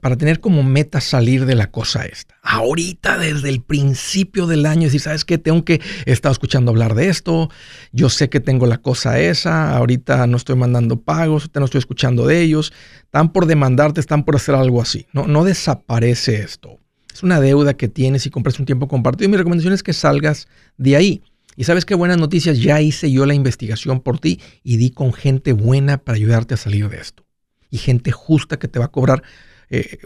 para, 0.00 0.16
tener 0.16 0.40
como 0.40 0.64
meta 0.64 1.00
salir 1.00 1.46
de 1.46 1.54
la 1.54 1.70
cosa 1.70 2.04
esta. 2.04 2.34
Ahorita, 2.42 3.16
desde 3.16 3.48
el 3.48 3.62
principio 3.62 4.48
del 4.48 4.66
año, 4.66 4.84
decir, 4.84 5.00
¿sabes 5.00 5.24
qué? 5.24 5.38
Tengo 5.38 5.64
que, 5.64 5.80
he 6.04 6.10
estado 6.10 6.32
escuchando 6.32 6.72
hablar 6.72 6.96
de 6.96 7.08
esto, 7.08 7.48
yo 7.92 8.08
sé 8.08 8.28
que 8.28 8.40
tengo 8.40 8.66
la 8.66 8.78
cosa 8.78 9.20
esa, 9.20 9.76
ahorita 9.76 10.26
no 10.26 10.36
estoy 10.36 10.56
mandando 10.56 11.00
pagos, 11.00 11.48
no 11.54 11.64
estoy 11.64 11.78
escuchando 11.78 12.26
de 12.26 12.42
ellos, 12.42 12.72
están 13.04 13.32
por 13.32 13.46
demandarte, 13.46 14.00
están 14.00 14.24
por 14.24 14.34
hacer 14.34 14.56
algo 14.56 14.82
así. 14.82 15.06
No, 15.12 15.28
no 15.28 15.44
desaparece 15.44 16.42
esto. 16.42 16.80
Es 17.14 17.22
una 17.22 17.40
deuda 17.40 17.74
que 17.74 17.86
tienes 17.86 18.26
y 18.26 18.30
compras 18.30 18.58
un 18.58 18.66
tiempo 18.66 18.88
compartido. 18.88 19.26
Y 19.26 19.30
mi 19.30 19.36
recomendación 19.36 19.74
es 19.74 19.84
que 19.84 19.92
salgas 19.92 20.48
de 20.76 20.96
ahí. 20.96 21.22
Y 21.54 21.64
sabes 21.64 21.84
qué 21.84 21.94
buenas 21.94 22.18
noticias, 22.18 22.58
ya 22.58 22.80
hice 22.80 23.12
yo 23.12 23.26
la 23.26 23.34
investigación 23.34 24.00
por 24.00 24.18
ti 24.18 24.40
y 24.64 24.76
di 24.76 24.90
con 24.90 25.12
gente 25.12 25.52
buena 25.52 25.98
para 25.98 26.16
ayudarte 26.16 26.54
a 26.54 26.56
salir 26.56 26.88
de 26.88 26.96
esto 26.96 27.19
y 27.70 27.78
gente 27.78 28.12
justa 28.12 28.58
que 28.58 28.68
te 28.68 28.78
va 28.78 28.86
a 28.86 28.92
cobrar 28.92 29.22
eh, 29.68 29.98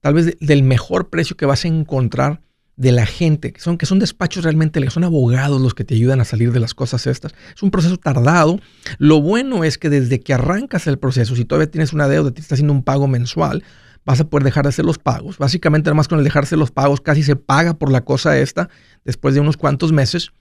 tal 0.00 0.14
vez 0.14 0.36
del 0.40 0.62
mejor 0.62 1.08
precio 1.08 1.36
que 1.36 1.46
vas 1.46 1.64
a 1.64 1.68
encontrar 1.68 2.42
de 2.76 2.92
la 2.92 3.06
gente, 3.06 3.52
que 3.52 3.60
son, 3.60 3.78
que 3.78 3.86
son 3.86 3.98
despachos 3.98 4.44
realmente, 4.44 4.88
son 4.90 5.04
abogados 5.04 5.60
los 5.60 5.74
que 5.74 5.84
te 5.84 5.94
ayudan 5.94 6.20
a 6.20 6.24
salir 6.24 6.52
de 6.52 6.60
las 6.60 6.74
cosas 6.74 7.06
estas. 7.06 7.34
Es 7.54 7.62
un 7.62 7.70
proceso 7.70 7.96
tardado. 7.96 8.58
Lo 8.98 9.20
bueno 9.20 9.62
es 9.62 9.78
que 9.78 9.90
desde 9.90 10.20
que 10.20 10.34
arrancas 10.34 10.86
el 10.86 10.98
proceso, 10.98 11.36
si 11.36 11.44
todavía 11.44 11.70
tienes 11.70 11.92
una 11.92 12.08
deuda, 12.08 12.30
te 12.30 12.40
estás 12.40 12.56
haciendo 12.56 12.72
un 12.72 12.82
pago 12.82 13.08
mensual, 13.08 13.62
vas 14.04 14.20
a 14.20 14.24
poder 14.24 14.44
dejar 14.44 14.64
de 14.64 14.70
hacer 14.70 14.84
los 14.84 14.98
pagos. 14.98 15.38
Básicamente, 15.38 15.90
además 15.90 16.08
con 16.08 16.18
el 16.18 16.24
dejarse 16.24 16.56
los 16.56 16.70
pagos, 16.70 17.00
casi 17.00 17.22
se 17.22 17.36
paga 17.36 17.74
por 17.74 17.92
la 17.92 18.04
cosa 18.04 18.38
esta 18.38 18.68
después 19.04 19.34
de 19.34 19.40
unos 19.40 19.56
cuantos 19.56 19.92
meses 19.92 20.32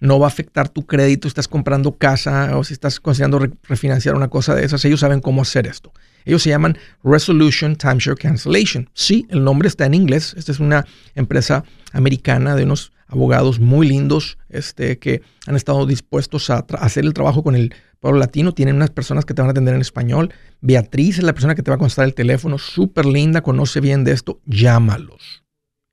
no 0.00 0.18
va 0.18 0.26
a 0.26 0.28
afectar 0.28 0.68
tu 0.68 0.86
crédito, 0.86 1.28
estás 1.28 1.48
comprando 1.48 1.96
casa 1.96 2.56
o 2.56 2.64
si 2.64 2.72
estás 2.72 3.00
considerando 3.00 3.40
refinanciar 3.64 4.14
una 4.14 4.28
cosa 4.28 4.54
de 4.54 4.64
esas, 4.64 4.84
ellos 4.84 5.00
saben 5.00 5.20
cómo 5.20 5.42
hacer 5.42 5.66
esto. 5.66 5.92
Ellos 6.24 6.42
se 6.42 6.50
llaman 6.50 6.76
Resolution 7.02 7.76
Timeshare 7.76 8.16
Cancellation. 8.16 8.90
Sí, 8.92 9.26
el 9.30 9.44
nombre 9.44 9.68
está 9.68 9.86
en 9.86 9.94
inglés. 9.94 10.34
Esta 10.36 10.52
es 10.52 10.60
una 10.60 10.84
empresa 11.14 11.64
americana 11.92 12.54
de 12.54 12.64
unos 12.64 12.92
abogados 13.06 13.58
muy 13.60 13.88
lindos 13.88 14.36
este, 14.50 14.98
que 14.98 15.22
han 15.46 15.56
estado 15.56 15.86
dispuestos 15.86 16.50
a 16.50 16.66
hacer 16.80 17.04
el 17.04 17.14
trabajo 17.14 17.42
con 17.42 17.54
el 17.54 17.74
pueblo 18.00 18.20
latino. 18.20 18.52
Tienen 18.52 18.76
unas 18.76 18.90
personas 18.90 19.24
que 19.24 19.32
te 19.32 19.40
van 19.40 19.48
a 19.48 19.52
atender 19.52 19.74
en 19.74 19.80
español. 19.80 20.32
Beatriz 20.60 21.18
es 21.18 21.24
la 21.24 21.32
persona 21.32 21.54
que 21.54 21.62
te 21.62 21.70
va 21.70 21.76
a 21.76 21.78
contestar 21.78 22.04
el 22.04 22.14
teléfono. 22.14 22.58
Súper 22.58 23.06
linda, 23.06 23.40
conoce 23.40 23.80
bien 23.80 24.04
de 24.04 24.12
esto. 24.12 24.40
Llámalos 24.44 25.44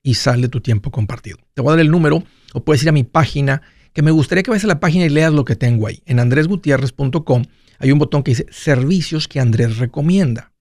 y 0.04 0.16
sale 0.16 0.50
tu 0.50 0.62
tiempo 0.62 0.92
compartido. 0.92 1.38
Te 1.54 1.62
voy 1.62 1.70
a 1.70 1.76
dar 1.78 1.86
el 1.86 1.92
número 1.92 2.24
o 2.54 2.64
puedes 2.64 2.84
ir 2.84 2.90
a 2.90 2.92
mi 2.92 3.04
página 3.04 3.62
que 3.96 4.04
me 4.04 4.12
gustaría 4.12 4.44
que 4.44 4.52
vayas 4.52 4.66
a 4.66 4.68
la 4.68 4.82
página 4.82 5.06
y 5.06 5.10
leas 5.10 5.32
lo 5.32 5.46
que 5.46 5.56
tengo 5.56 5.88
ahí. 5.88 6.04
En 6.06 6.20
andresgutierrez.com 6.20 7.46
hay 7.80 7.92
un 7.94 7.98
botón 7.98 8.24
que 8.24 8.32
dice 8.32 8.46
servicios 8.52 9.30
que 9.30 9.40
Andrés 9.40 9.78
recomienda. 9.78 10.52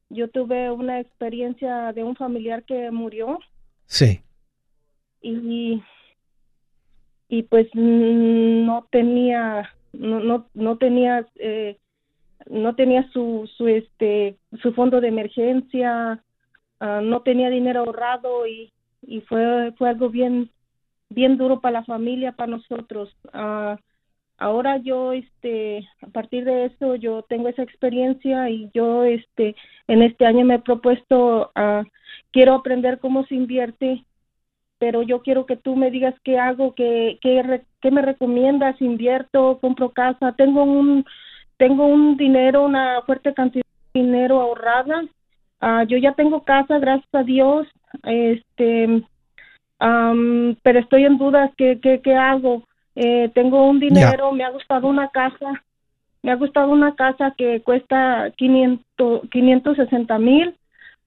yo 0.09 0.27
tuve 0.27 0.71
una 0.71 0.99
experiencia 0.99 1.93
de 1.93 2.03
un 2.03 2.15
familiar 2.15 2.63
que 2.63 2.89
murió. 2.91 3.39
Sí. 3.85 4.21
Y 5.21 5.83
y 7.27 7.43
pues 7.43 7.67
no 7.75 8.87
tenía 8.89 9.71
no 9.93 10.19
no, 10.19 10.47
no 10.53 10.77
tenía 10.77 11.27
eh, 11.35 11.77
no 12.49 12.75
tenía 12.75 13.07
su 13.11 13.49
su 13.55 13.67
este 13.67 14.37
su 14.61 14.73
fondo 14.73 14.99
de 14.99 15.09
emergencia 15.09 16.23
ah, 16.79 17.01
no 17.03 17.21
tenía 17.21 17.49
dinero 17.49 17.81
ahorrado 17.81 18.47
y, 18.47 18.71
y 19.03 19.21
fue 19.21 19.73
fue 19.77 19.89
algo 19.89 20.09
bien 20.09 20.49
bien 21.09 21.37
duro 21.37 21.59
para 21.59 21.79
la 21.79 21.85
familia 21.85 22.31
para 22.31 22.51
nosotros 22.51 23.15
uh, 23.33 23.75
ahora 24.39 24.77
yo 24.77 25.11
este 25.11 25.87
a 26.01 26.07
partir 26.07 26.45
de 26.45 26.65
eso 26.65 26.95
yo 26.95 27.23
tengo 27.23 27.49
esa 27.49 27.63
experiencia 27.63 28.49
y 28.49 28.69
yo 28.73 29.03
este 29.03 29.55
en 29.87 30.01
este 30.01 30.25
año 30.25 30.45
me 30.45 30.55
he 30.55 30.59
propuesto 30.59 31.51
quiero 32.31 32.53
aprender 32.55 32.99
cómo 32.99 33.25
se 33.25 33.35
invierte 33.35 34.05
pero 34.77 35.01
yo 35.03 35.21
quiero 35.21 35.45
que 35.45 35.57
tú 35.57 35.75
me 35.75 35.91
digas 35.91 36.15
qué 36.23 36.39
hago 36.39 36.73
qué 36.73 37.19
qué, 37.21 37.91
me 37.91 38.01
recomiendas 38.01 38.81
invierto 38.81 39.59
compro 39.59 39.91
casa 39.91 40.33
tengo 40.37 40.63
un 40.63 41.05
tengo 41.57 41.85
un 41.85 42.15
dinero 42.15 42.63
una 42.63 43.01
fuerte 43.01 43.33
cantidad 43.33 43.65
de 43.93 44.01
dinero 44.01 44.39
ahorrada 44.39 45.03
uh, 45.61 45.83
yo 45.87 45.97
ya 45.97 46.13
tengo 46.13 46.43
casa 46.43 46.79
gracias 46.79 47.13
a 47.13 47.23
Dios 47.23 47.67
este 48.03 49.03
pero 50.63 50.79
estoy 50.79 51.05
en 51.05 51.17
dudas 51.17 51.51
qué 51.57 51.79
qué, 51.81 52.01
qué 52.01 52.15
hago 52.15 52.68
eh, 53.01 53.31
tengo 53.33 53.65
un 53.65 53.79
dinero, 53.79 54.33
me 54.33 54.43
ha 54.43 54.49
gustado 54.49 54.85
una 54.85 55.07
casa, 55.07 55.63
me 56.21 56.31
ha 56.31 56.35
gustado 56.35 56.69
una 56.69 56.95
casa 56.95 57.33
que 57.37 57.61
cuesta 57.61 58.29
500, 58.35 59.21
560 59.31 60.19
mil. 60.19 60.53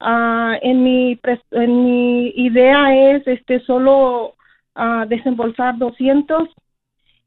Ah, 0.00 0.56
en, 0.62 0.82
mi, 0.82 1.20
en 1.50 1.84
mi 1.84 2.28
idea 2.28 2.94
es 3.12 3.26
este 3.28 3.60
solo 3.60 4.34
uh, 4.74 5.06
desembolsar 5.06 5.76
200 5.76 6.48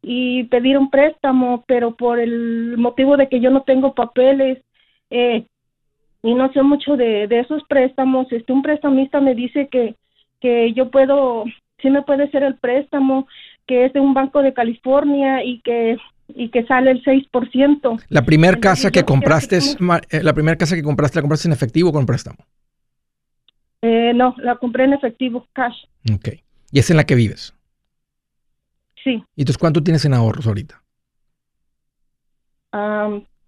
y 0.01 0.45
pedir 0.45 0.79
un 0.79 0.89
préstamo, 0.89 1.63
pero 1.67 1.95
por 1.95 2.17
el 2.17 2.75
motivo 2.79 3.17
de 3.17 3.29
que 3.29 3.39
yo 3.39 3.51
no 3.51 3.61
tengo 3.61 3.93
papeles 3.93 4.63
eh, 5.11 5.45
y 6.23 6.33
no 6.33 6.51
sé 6.53 6.63
mucho 6.63 6.97
de, 6.97 7.27
de 7.27 7.41
esos 7.41 7.63
préstamos, 7.65 8.31
este 8.31 8.51
un 8.51 8.63
prestamista 8.63 9.21
me 9.21 9.35
dice 9.35 9.67
que, 9.67 9.93
que 10.41 10.73
yo 10.73 10.89
puedo, 10.89 11.45
sí 11.83 11.91
me 11.91 12.01
puede 12.01 12.31
ser 12.31 12.41
el 12.41 12.55
préstamo, 12.55 13.27
que 13.65 13.85
es 13.85 13.93
de 13.93 13.99
un 13.99 14.13
banco 14.13 14.41
de 14.41 14.53
California 14.53 15.43
y 15.43 15.61
que 15.61 15.97
y 16.27 16.49
que 16.49 16.65
sale 16.65 16.91
el 16.91 17.03
6%. 17.03 18.03
La 18.09 18.23
primera 18.23 18.59
casa 18.59 18.91
que 18.91 19.03
compraste, 19.03 19.57
es, 19.57 19.77
eh, 20.09 20.23
la 20.23 20.33
primera 20.33 20.57
casa 20.57 20.75
que 20.75 20.83
compraste, 20.83 21.17
¿la 21.17 21.21
compraste 21.21 21.47
en 21.47 21.53
efectivo 21.53 21.89
o 21.89 21.93
con 21.93 22.05
préstamo? 22.05 22.37
Eh, 23.81 24.13
no, 24.15 24.33
la 24.39 24.55
compré 24.55 24.85
en 24.85 24.93
efectivo, 24.93 25.47
cash. 25.53 25.75
Ok. 26.11 26.29
¿Y 26.71 26.79
es 26.79 26.89
en 26.89 26.97
la 26.97 27.03
que 27.03 27.15
vives? 27.15 27.53
Sí. 29.03 29.23
¿Y 29.35 29.41
entonces 29.41 29.57
cuánto 29.59 29.83
tienes 29.83 30.03
en 30.05 30.13
ahorros 30.13 30.47
ahorita? 30.47 30.81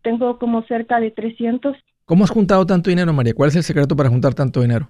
tengo 0.04 0.40
como 0.40 0.64
cerca 0.64 1.02
de 1.02 1.12
300. 1.12 1.76
¿Cómo 2.06 2.24
has 2.24 2.30
juntado 2.30 2.66
tanto 2.66 2.90
dinero, 2.90 3.12
María? 3.12 3.34
¿Cuál 3.34 3.50
es 3.50 3.58
el 3.58 3.64
secreto 3.64 3.94
para 3.94 4.08
juntar 4.08 4.34
tanto 4.34 4.62
dinero? 4.62 4.90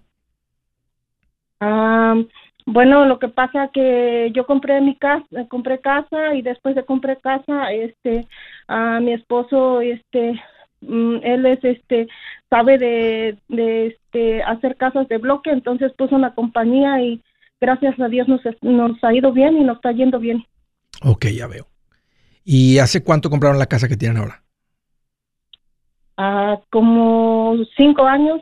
Bueno, 2.68 3.06
lo 3.06 3.18
que 3.18 3.30
pasa 3.30 3.70
que 3.74 4.30
yo 4.36 4.46
compré 4.46 4.82
mi 4.82 4.98
casa, 4.98 5.26
compré 5.48 5.80
casa 5.80 6.36
y 6.36 6.42
después 6.42 6.76
de 6.76 6.84
compré 6.84 7.16
casa, 7.16 7.72
este, 7.72 8.28
a 8.68 9.00
mi 9.00 9.14
esposo, 9.14 9.80
este, 9.80 10.34
mm, 10.82 11.16
él 11.24 11.46
es, 11.46 11.64
este, 11.64 12.10
sabe 12.50 12.78
de, 12.78 13.38
de, 13.48 13.88
este, 13.88 14.44
hacer 14.44 14.76
casas 14.76 15.08
de 15.08 15.18
bloque, 15.18 15.50
entonces 15.50 15.94
puso 15.98 16.18
una 16.18 16.36
compañía 16.36 17.02
y 17.02 17.24
gracias 17.62 17.98
a 18.02 18.10
Dios 18.10 18.28
nos, 18.28 18.42
nos 18.62 19.02
ha 19.02 19.14
ido 19.14 19.32
bien 19.32 19.56
y 19.56 19.64
nos 19.64 19.78
está 19.78 19.94
yendo 19.94 20.20
bien. 20.20 20.44
Ok, 21.04 21.28
ya 21.28 21.48
veo. 21.48 21.68
¿Y 22.44 22.80
hace 22.80 23.02
cuánto 23.02 23.30
compraron 23.30 23.60
la 23.60 23.68
casa 23.68 23.88
que 23.88 23.96
tienen 23.96 24.18
ahora? 24.18 24.44
Ah, 26.18 26.60
como 26.70 27.56
cinco 27.78 28.06
años. 28.06 28.42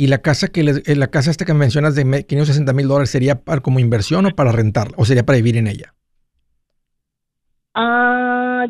¿Y 0.00 0.06
la 0.06 0.18
casa 0.18 0.46
que 0.46 0.62
les, 0.62 0.88
eh, 0.88 0.94
la 0.94 1.08
casa 1.08 1.32
esta 1.32 1.44
que 1.44 1.52
mencionas 1.54 1.96
de 1.96 2.04
560 2.04 2.72
mil 2.72 2.86
dólares 2.86 3.10
sería 3.10 3.34
para, 3.34 3.60
como 3.60 3.80
inversión 3.80 4.26
o 4.26 4.30
para 4.30 4.52
rentarla? 4.52 4.94
¿O 4.96 5.04
sería 5.04 5.26
para 5.26 5.38
vivir 5.38 5.56
en 5.56 5.66
ella? 5.66 5.92
Ah, 7.74 8.64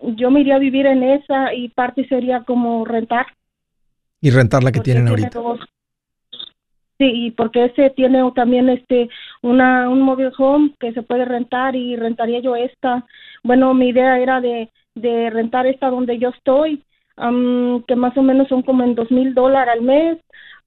yo 0.00 0.30
me 0.30 0.40
iría 0.42 0.56
a 0.56 0.58
vivir 0.58 0.84
en 0.84 1.02
esa 1.02 1.54
y 1.54 1.70
parte 1.70 2.06
sería 2.08 2.44
como 2.44 2.84
rentar. 2.84 3.26
¿Y 4.20 4.28
rentar 4.28 4.62
la 4.62 4.70
que 4.70 4.80
tienen 4.80 5.08
ahorita? 5.08 5.40
Sí, 6.98 7.32
porque 7.34 7.64
ese 7.64 7.88
tiene 7.88 8.30
también 8.34 8.68
este 8.68 9.08
una 9.40 9.88
un 9.88 10.02
mobile 10.02 10.32
home 10.36 10.74
que 10.78 10.92
se 10.92 11.00
puede 11.02 11.24
rentar 11.24 11.74
y 11.74 11.96
rentaría 11.96 12.40
yo 12.40 12.54
esta. 12.54 13.06
Bueno, 13.42 13.72
mi 13.72 13.88
idea 13.88 14.18
era 14.18 14.42
de, 14.42 14.70
de 14.94 15.30
rentar 15.30 15.66
esta 15.66 15.88
donde 15.88 16.18
yo 16.18 16.28
estoy, 16.28 16.82
que 17.16 17.96
más 17.96 18.14
o 18.16 18.22
menos 18.22 18.48
son 18.48 18.60
como 18.60 18.82
en 18.82 18.94
dos 18.94 19.10
mil 19.10 19.32
dólares 19.32 19.72
al 19.74 19.80
mes. 19.82 20.18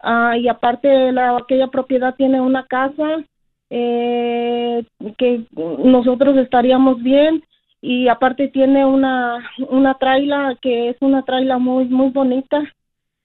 Uh, 0.01 0.35
y 0.35 0.47
aparte 0.47 1.11
la 1.11 1.35
aquella 1.37 1.67
propiedad 1.67 2.15
tiene 2.15 2.39
una 2.39 2.65
casa 2.65 3.23
eh, 3.69 4.85
que 5.17 5.43
nosotros 5.51 6.37
estaríamos 6.37 7.03
bien 7.03 7.43
y 7.81 8.07
aparte 8.07 8.47
tiene 8.47 8.85
una 8.85 9.43
una 9.69 9.95
traila 9.95 10.57
que 10.61 10.89
es 10.89 10.97
una 11.01 11.23
traila 11.23 11.57
muy 11.57 11.85
muy 11.85 12.11
bonita 12.11 12.63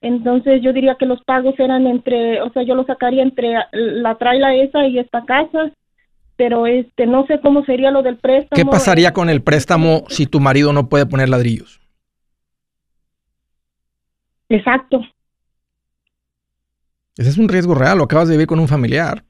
entonces 0.05 0.61
yo 0.61 0.71
diría 0.71 0.97
que 0.99 1.07
los 1.07 1.23
pagos 1.23 1.55
eran 1.57 1.87
entre, 1.87 2.39
o 2.43 2.51
sea, 2.51 2.61
yo 2.61 2.75
lo 2.75 2.85
sacaría 2.85 3.23
entre 3.23 3.55
la 3.71 4.13
traila 4.15 4.53
esa 4.53 4.85
y 4.85 4.99
esta 4.99 5.25
casa, 5.25 5.71
pero 6.35 6.67
este 6.67 7.07
no 7.07 7.25
sé 7.25 7.39
cómo 7.41 7.65
sería 7.65 7.89
lo 7.89 8.03
del 8.03 8.17
préstamo. 8.17 8.55
¿Qué 8.55 8.65
pasaría 8.65 9.13
con 9.13 9.31
el 9.31 9.41
préstamo 9.41 10.03
si 10.09 10.27
tu 10.27 10.39
marido 10.39 10.73
no 10.73 10.89
puede 10.89 11.07
poner 11.07 11.29
ladrillos? 11.29 11.81
Exacto. 14.47 15.01
Ese 17.17 17.29
es 17.29 17.37
un 17.37 17.49
riesgo 17.49 17.75
real, 17.75 17.97
lo 17.97 18.03
acabas 18.05 18.27
de 18.27 18.33
vivir 18.33 18.47
con 18.47 18.59
un 18.59 18.67
familiar. 18.67 19.25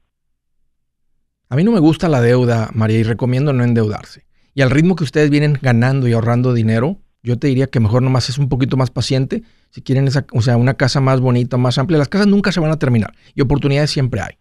A 1.48 1.56
mí 1.56 1.62
no 1.62 1.70
me 1.70 1.78
gusta 1.78 2.08
la 2.08 2.20
deuda, 2.20 2.70
María, 2.74 2.98
y 2.98 3.02
recomiendo 3.04 3.52
no 3.52 3.62
endeudarse. 3.62 4.26
Y 4.54 4.62
al 4.62 4.70
ritmo 4.70 4.96
que 4.96 5.04
ustedes 5.04 5.30
vienen 5.30 5.58
ganando 5.60 6.08
y 6.08 6.12
ahorrando 6.12 6.52
dinero, 6.52 7.00
yo 7.22 7.38
te 7.38 7.46
diría 7.48 7.66
que 7.66 7.78
mejor 7.78 8.02
nomás 8.02 8.28
es 8.28 8.38
un 8.38 8.48
poquito 8.48 8.76
más 8.76 8.90
paciente. 8.90 9.42
Si 9.70 9.82
quieren 9.82 10.08
esa, 10.08 10.26
o 10.32 10.42
sea, 10.42 10.56
una 10.56 10.74
casa 10.74 11.00
más 11.00 11.20
bonita, 11.20 11.56
más 11.56 11.78
amplia, 11.78 11.98
las 11.98 12.08
casas 12.08 12.26
nunca 12.26 12.52
se 12.52 12.60
van 12.60 12.70
a 12.70 12.78
terminar 12.78 13.14
y 13.34 13.40
oportunidades 13.40 13.90
siempre 13.90 14.20
hay. 14.20 14.38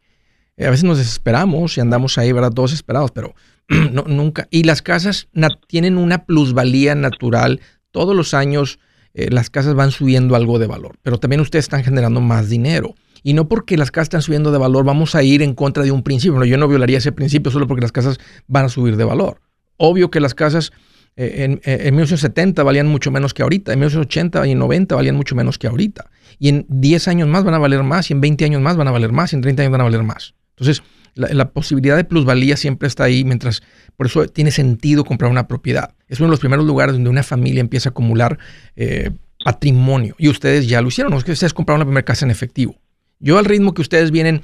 Eh, 0.58 0.66
a 0.66 0.70
veces 0.70 0.84
nos 0.84 0.98
desesperamos 0.98 1.78
y 1.78 1.82
andamos 1.82 2.18
ahí, 2.18 2.32
¿verdad? 2.32 2.52
Todos 2.52 2.74
esperados, 2.74 3.12
pero 3.12 3.36
nunca. 4.08 4.48
Y 4.50 4.64
las 4.64 4.82
casas 4.82 5.28
tienen 5.68 5.98
una 5.98 6.26
plusvalía 6.26 6.96
natural. 6.96 7.60
Todos 7.92 8.16
los 8.16 8.34
años 8.34 8.80
eh, 9.14 9.30
las 9.32 9.50
casas 9.50 9.76
van 9.76 9.92
subiendo 9.92 10.36
algo 10.36 10.60
de 10.60 10.68
valor, 10.68 10.98
pero 11.02 11.20
también 11.20 11.42
ustedes 11.42 11.66
están 11.66 11.84
generando 11.84 12.22
más 12.22 12.50
dinero. 12.50 12.96
Y 13.26 13.34
no 13.34 13.48
porque 13.48 13.76
las 13.76 13.90
casas 13.90 14.06
están 14.06 14.22
subiendo 14.22 14.52
de 14.52 14.60
valor, 14.60 14.86
vamos 14.86 15.16
a 15.16 15.24
ir 15.24 15.42
en 15.42 15.56
contra 15.56 15.84
de 15.84 15.90
un 15.90 16.04
principio. 16.04 16.44
yo 16.46 16.58
no 16.58 16.68
violaría 16.68 17.00
ese 17.00 17.12
principio 17.12 17.52
solo 17.52 17.66
porque 17.66 17.82
las 17.82 17.92
casas 17.92 18.20
van 18.46 18.66
a 18.66 18.70
subir 18.70 18.98
de 18.98 19.04
valor. 19.04 19.42
Obvio 19.78 20.12
que 20.12 20.20
las 20.20 20.36
casas 20.36 20.72
eh, 21.16 21.44
en, 21.44 21.54
eh, 21.64 21.88
en 21.88 21.96
1970 21.96 22.62
valían 22.62 22.86
mucho 22.86 23.10
menos 23.10 23.34
que 23.34 23.42
ahorita, 23.42 23.74
en 23.74 23.80
1980 23.80 24.46
y 24.46 24.52
en 24.52 24.60
90 24.60 24.94
valían 24.94 25.16
mucho 25.16 25.34
menos 25.34 25.58
que 25.58 25.66
ahorita. 25.66 26.12
Y 26.38 26.50
en 26.50 26.68
10 26.70 27.08
años 27.08 27.28
más 27.28 27.44
van 27.44 27.56
a 27.56 27.58
valer 27.58 27.82
más, 27.82 28.12
y 28.12 28.14
en 28.14 28.22
20 28.22 28.46
años 28.46 28.62
más 28.62 28.78
van 28.78 28.90
a 28.90 28.92
valer 28.92 29.12
más, 29.12 29.34
y 29.34 29.38
en 29.38 29.42
30 29.42 29.64
años 29.64 29.72
van 29.72 29.82
a 29.82 29.86
valer 29.86 30.04
más. 30.04 30.36
Entonces, 30.52 30.84
la, 31.16 31.50
posibilidad 31.50 31.96
de 31.96 32.04
plusvalía 32.04 32.58
siempre 32.58 32.88
está 32.88 33.06
ahí, 33.06 33.24
mientras 33.24 33.64
por 33.98 34.06
eso 34.06 34.28
tiene 34.28 34.52
sentido 34.52 35.04
comprar 35.04 35.32
una 35.32 35.48
propiedad. 35.48 35.96
Es 36.08 36.20
uno 36.20 36.28
de 36.28 36.32
los 36.34 36.40
primeros 36.40 36.66
lugares 36.66 36.94
donde 36.94 37.10
una 37.10 37.24
familia 37.24 37.62
empieza 37.62 37.90
a 37.90 37.92
acumular 37.92 38.38
eh, 38.76 39.10
patrimonio. 39.44 40.14
Y 40.20 40.30
ustedes 40.30 40.68
ya 40.68 40.80
lo 40.84 40.90
hicieron, 40.90 41.12
no 41.12 41.18
es 41.18 41.24
que 41.24 41.32
ustedes 41.32 41.56
compraron 41.56 41.80
la 41.80 41.86
primera 41.86 42.06
casa 42.06 42.24
en 42.26 42.30
efectivo. 42.30 42.76
Yo 43.20 43.38
al 43.38 43.46
ritmo 43.46 43.74
que 43.74 43.82
ustedes 43.82 44.12
vienen 44.12 44.42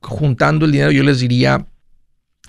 juntando 0.00 0.64
el 0.64 0.72
dinero, 0.72 0.90
yo 0.90 1.02
les 1.02 1.20
diría, 1.20 1.66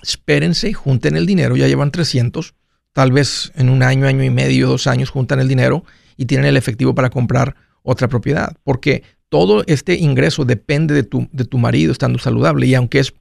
espérense, 0.02 0.72
junten 0.72 1.16
el 1.16 1.26
dinero, 1.26 1.56
ya 1.56 1.66
llevan 1.66 1.90
300 1.90 2.54
tal 2.94 3.12
vez 3.12 3.52
en 3.56 3.68
un 3.68 3.82
año, 3.82 4.06
año 4.06 4.24
y 4.24 4.30
medio, 4.30 4.68
dos 4.68 4.86
años 4.86 5.10
juntan 5.10 5.40
el 5.40 5.48
dinero 5.48 5.84
y 6.16 6.24
tienen 6.24 6.46
el 6.46 6.56
efectivo 6.56 6.94
para 6.94 7.10
comprar 7.10 7.56
otra 7.82 8.08
propiedad. 8.08 8.56
Porque 8.62 9.02
todo 9.28 9.64
este 9.66 9.96
ingreso 9.96 10.44
depende 10.44 10.94
de 10.94 11.02
tu, 11.02 11.28
de 11.32 11.44
tu 11.44 11.58
marido 11.58 11.92
estando 11.92 12.18
saludable 12.18 12.66
y 12.66 12.74
aunque 12.74 13.00
es 13.00 13.12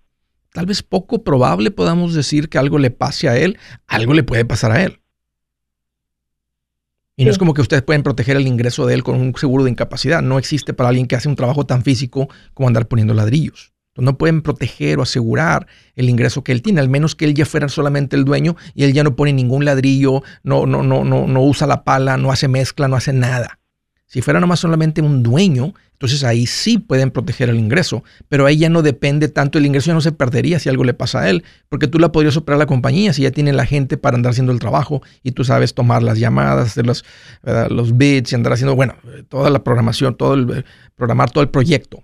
tal 0.53 0.67
vez 0.67 0.83
poco 0.83 1.23
probable 1.23 1.71
podamos 1.71 2.13
decir 2.13 2.47
que 2.49 2.59
algo 2.59 2.77
le 2.77 2.91
pase 2.91 3.27
a 3.27 3.35
él, 3.35 3.57
algo 3.87 4.13
le 4.13 4.23
puede 4.23 4.45
pasar 4.45 4.71
a 4.71 4.83
él. 4.83 4.99
Y 7.15 7.25
no 7.25 7.31
es 7.31 7.37
como 7.37 7.53
que 7.53 7.61
ustedes 7.61 7.83
pueden 7.83 8.01
proteger 8.01 8.37
el 8.37 8.47
ingreso 8.47 8.87
de 8.87 8.95
él 8.95 9.03
con 9.03 9.19
un 9.21 9.35
seguro 9.35 9.63
de 9.63 9.69
incapacidad. 9.69 10.21
No 10.21 10.39
existe 10.39 10.73
para 10.73 10.89
alguien 10.89 11.07
que 11.07 11.15
hace 11.15 11.29
un 11.29 11.35
trabajo 11.35 11.65
tan 11.65 11.83
físico 11.83 12.27
como 12.53 12.67
andar 12.67 12.87
poniendo 12.87 13.13
ladrillos. 13.13 13.73
No 13.95 14.17
pueden 14.17 14.41
proteger 14.41 14.97
o 14.97 15.03
asegurar 15.03 15.67
el 15.95 16.09
ingreso 16.09 16.43
que 16.43 16.51
él 16.51 16.63
tiene, 16.63 16.81
al 16.81 16.89
menos 16.89 17.15
que 17.15 17.25
él 17.25 17.35
ya 17.35 17.45
fuera 17.45 17.69
solamente 17.69 18.15
el 18.15 18.25
dueño 18.25 18.55
y 18.73 18.85
él 18.85 18.93
ya 18.93 19.03
no 19.03 19.15
pone 19.15 19.33
ningún 19.33 19.65
ladrillo, 19.65 20.23
no, 20.41 20.65
no, 20.65 20.81
no, 20.81 21.03
no, 21.03 21.27
no 21.27 21.43
usa 21.43 21.67
la 21.67 21.83
pala, 21.83 22.17
no 22.17 22.31
hace 22.31 22.47
mezcla, 22.47 22.87
no 22.87 22.95
hace 22.95 23.13
nada. 23.13 23.59
Si 24.13 24.21
fuera 24.21 24.39
nomás 24.39 24.59
solamente 24.59 25.01
un 25.01 25.23
dueño, 25.23 25.73
entonces 25.93 26.23
ahí 26.23 26.45
sí 26.45 26.77
pueden 26.77 27.09
proteger 27.09 27.49
el 27.49 27.57
ingreso, 27.57 28.03
pero 28.29 28.45
ahí 28.45 28.57
ya 28.57 28.69
no 28.69 28.83
depende 28.83 29.27
tanto, 29.27 29.57
el 29.57 29.65
ingreso 29.65 29.87
ya 29.87 29.95
no 29.95 30.01
se 30.01 30.11
perdería 30.11 30.59
si 30.59 30.69
algo 30.69 30.83
le 30.83 30.93
pasa 30.93 31.21
a 31.21 31.29
él, 31.29 31.43
porque 31.67 31.87
tú 31.87 31.97
la 31.97 32.11
podrías 32.11 32.37
operar 32.37 32.59
la 32.59 32.67
compañía 32.67 33.11
si 33.11 33.23
ya 33.23 33.31
tiene 33.31 33.53
la 33.53 33.65
gente 33.65 33.97
para 33.97 34.15
andar 34.15 34.29
haciendo 34.31 34.51
el 34.51 34.59
trabajo 34.59 35.01
y 35.23 35.31
tú 35.31 35.43
sabes 35.43 35.73
tomar 35.73 36.03
las 36.03 36.19
llamadas, 36.19 36.67
hacer 36.67 36.85
los, 36.85 37.03
los 37.69 37.97
bits 37.97 38.31
y 38.31 38.35
andar 38.35 38.53
haciendo, 38.53 38.75
bueno, 38.75 38.95
toda 39.29 39.49
la 39.49 39.63
programación, 39.63 40.15
todo 40.15 40.35
el, 40.35 40.63
programar 40.95 41.31
todo 41.31 41.43
el 41.43 41.49
proyecto 41.49 42.03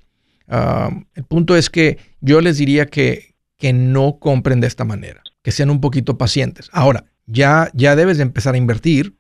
el 1.15 1.23
punto 1.27 1.55
es 1.55 1.69
que 1.69 1.99
yo 2.21 2.41
les 2.41 2.57
diría 2.57 2.87
que, 2.87 3.35
que 3.57 3.73
no 3.73 4.17
compren 4.19 4.61
de 4.61 4.67
esta 4.67 4.83
manera, 4.83 5.21
que 5.43 5.51
sean 5.51 5.69
un 5.69 5.81
poquito 5.81 6.17
pacientes. 6.17 6.69
Ahora, 6.71 7.05
ya, 7.25 7.69
ya 7.73 7.95
debes 7.95 8.17
de 8.17 8.23
empezar 8.23 8.55
a 8.55 8.57
invertir, 8.57 9.15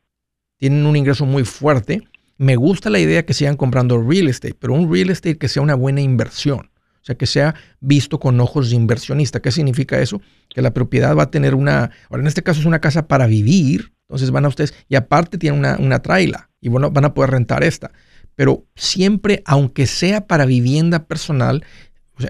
tienen 0.57 0.85
un 0.85 0.95
ingreso 0.95 1.25
muy 1.25 1.43
fuerte. 1.43 2.01
Me 2.39 2.55
gusta 2.55 2.89
la 2.89 2.99
idea 2.99 3.25
que 3.25 3.33
sigan 3.33 3.57
comprando 3.57 4.01
real 4.01 4.27
estate, 4.27 4.55
pero 4.57 4.73
un 4.73 4.91
real 4.91 5.09
estate 5.11 5.37
que 5.37 5.47
sea 5.47 5.61
una 5.61 5.75
buena 5.75 6.01
inversión. 6.01 6.71
O 7.01 7.03
sea, 7.03 7.15
que 7.15 7.27
sea 7.27 7.53
visto 7.79 8.19
con 8.19 8.39
ojos 8.39 8.69
de 8.69 8.77
inversionista. 8.77 9.41
¿Qué 9.41 9.51
significa 9.51 9.99
eso? 9.99 10.21
Que 10.49 10.61
la 10.61 10.73
propiedad 10.73 11.15
va 11.15 11.23
a 11.23 11.31
tener 11.31 11.53
una, 11.53 11.91
ahora 12.09 12.21
en 12.21 12.27
este 12.27 12.41
caso 12.41 12.61
es 12.61 12.65
una 12.65 12.79
casa 12.79 13.07
para 13.07 13.27
vivir, 13.27 13.91
entonces 14.03 14.31
van 14.31 14.45
a 14.45 14.47
ustedes, 14.47 14.73
y 14.87 14.95
aparte 14.95 15.37
tiene 15.37 15.57
una, 15.57 15.77
una 15.77 15.99
traila, 16.01 16.49
y 16.59 16.69
bueno, 16.69 16.89
van 16.89 17.05
a 17.05 17.13
poder 17.13 17.31
rentar 17.31 17.63
esta 17.63 17.91
pero 18.39 18.65
siempre, 18.73 19.43
aunque 19.45 19.85
sea 19.85 20.25
para 20.25 20.45
vivienda 20.45 21.07
personal, 21.07 21.65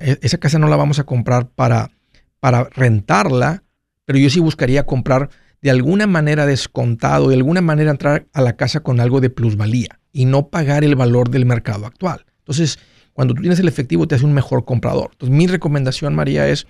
e, 0.01 0.17
esa 0.23 0.39
casa 0.39 0.57
no 0.57 0.67
la 0.67 0.75
vamos 0.75 0.97
a 0.97 1.03
comprar 1.03 1.49
para, 1.49 1.91
para 2.39 2.63
rentarla, 2.63 3.61
pero 4.05 4.17
yo 4.17 4.31
sí 4.31 4.39
buscaría 4.39 4.87
comprar 4.87 5.29
de 5.61 5.69
alguna 5.69 6.07
manera 6.07 6.47
descontado, 6.47 7.29
de 7.29 7.35
alguna 7.35 7.61
manera 7.61 7.91
entrar 7.91 8.25
a 8.33 8.41
la 8.41 8.55
casa 8.55 8.79
con 8.79 8.99
algo 8.99 9.21
de 9.21 9.29
plusvalía 9.29 9.98
y 10.11 10.25
no 10.25 10.47
pagar 10.47 10.83
el 10.83 10.95
valor 10.95 11.29
del 11.29 11.45
mercado 11.45 11.85
actual. 11.85 12.25
Entonces, 12.39 12.79
cuando 13.13 13.33
tú 13.33 13.41
tienes 13.41 13.59
el 13.59 13.67
efectivo, 13.67 14.07
te 14.07 14.15
hace 14.15 14.25
un 14.25 14.33
mejor 14.33 14.65
comprador. 14.65 15.09
Entonces, 15.11 15.35
mi 15.35 15.47
recomendación, 15.47 16.15
María, 16.15 16.47
es 16.47 16.67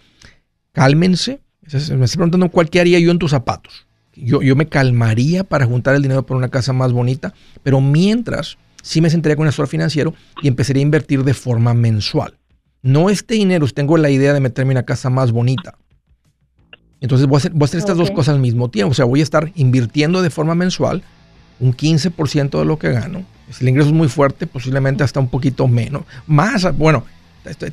cálmense. 0.71 1.41
Me 1.61 2.05
estoy 2.05 2.17
preguntando 2.17 2.49
cuál 2.49 2.69
haría 2.79 2.99
yo 2.99 3.11
en 3.11 3.19
tus 3.19 3.31
zapatos. 3.31 3.85
Yo, 4.15 4.41
yo 4.41 4.55
me 4.55 4.67
calmaría 4.67 5.43
para 5.43 5.65
juntar 5.65 5.95
el 5.95 6.01
dinero 6.01 6.25
para 6.25 6.37
una 6.37 6.49
casa 6.49 6.73
más 6.73 6.91
bonita, 6.91 7.33
pero 7.63 7.79
mientras 7.79 8.57
sí 8.81 8.99
me 9.01 9.09
sentaría 9.09 9.35
con 9.35 9.43
un 9.43 9.49
asesor 9.49 9.67
financiero 9.67 10.13
y 10.41 10.47
empezaría 10.47 10.81
a 10.81 10.83
invertir 10.83 11.23
de 11.23 11.33
forma 11.33 11.73
mensual. 11.73 12.37
No 12.81 13.09
este 13.09 13.35
dinero, 13.35 13.67
tengo 13.67 13.97
la 13.97 14.09
idea 14.09 14.33
de 14.33 14.39
meterme 14.39 14.71
en 14.71 14.77
una 14.77 14.85
casa 14.85 15.09
más 15.09 15.31
bonita. 15.31 15.77
Entonces 17.01 17.27
voy 17.27 17.35
a 17.35 17.37
hacer, 17.37 17.51
voy 17.51 17.61
a 17.61 17.65
hacer 17.65 17.79
estas 17.79 17.97
dos 17.97 18.11
cosas 18.11 18.35
al 18.35 18.41
mismo 18.41 18.69
tiempo. 18.69 18.91
O 18.91 18.95
sea, 18.95 19.05
voy 19.05 19.19
a 19.19 19.23
estar 19.23 19.51
invirtiendo 19.55 20.21
de 20.21 20.29
forma 20.29 20.55
mensual 20.55 21.03
un 21.59 21.75
15% 21.75 22.59
de 22.59 22.65
lo 22.65 22.79
que 22.79 22.91
gano. 22.91 23.23
Si 23.51 23.63
el 23.63 23.69
ingreso 23.69 23.89
es 23.89 23.95
muy 23.95 24.07
fuerte, 24.07 24.47
posiblemente 24.47 25.03
hasta 25.03 25.19
un 25.19 25.27
poquito 25.27 25.67
menos. 25.67 26.03
Más, 26.27 26.75
bueno, 26.77 27.05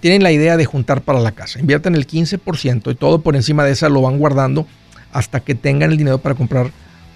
tienen 0.01 0.23
la 0.23 0.33
idea 0.33 0.57
de 0.57 0.65
juntar 0.65 1.03
para 1.03 1.21
la 1.21 1.33
casa. 1.33 1.61
Inviertan 1.61 1.95
el 1.95 2.07
15% 2.07 2.93
y 2.93 2.95
todo 2.95 3.21
por 3.21 3.37
encima 3.37 3.65
de 3.65 3.73
esa 3.73 3.89
lo 3.89 4.03
van 4.03 4.19
guardando 4.19 4.67
hasta 5.13 5.41
que 5.41 5.55
tengan 5.55 5.93
el 5.93 5.99
dinero 5.99 6.19
para 6.19 6.35
comprar 6.35 6.71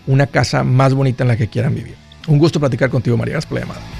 una 0.06 0.26
casa 0.26 0.64
más 0.64 0.94
bonita 0.94 1.24
en 1.24 1.28
la 1.28 1.36
que 1.36 1.48
quieran 1.48 1.74
vivir. 1.74 1.94
Un 2.26 2.38
gusto 2.38 2.60
platicar 2.60 2.90
contigo, 2.90 3.16
María. 3.16 3.32
Gracias 3.32 3.48
por 3.48 3.58
la 3.58 3.66
llamada. 3.66 3.99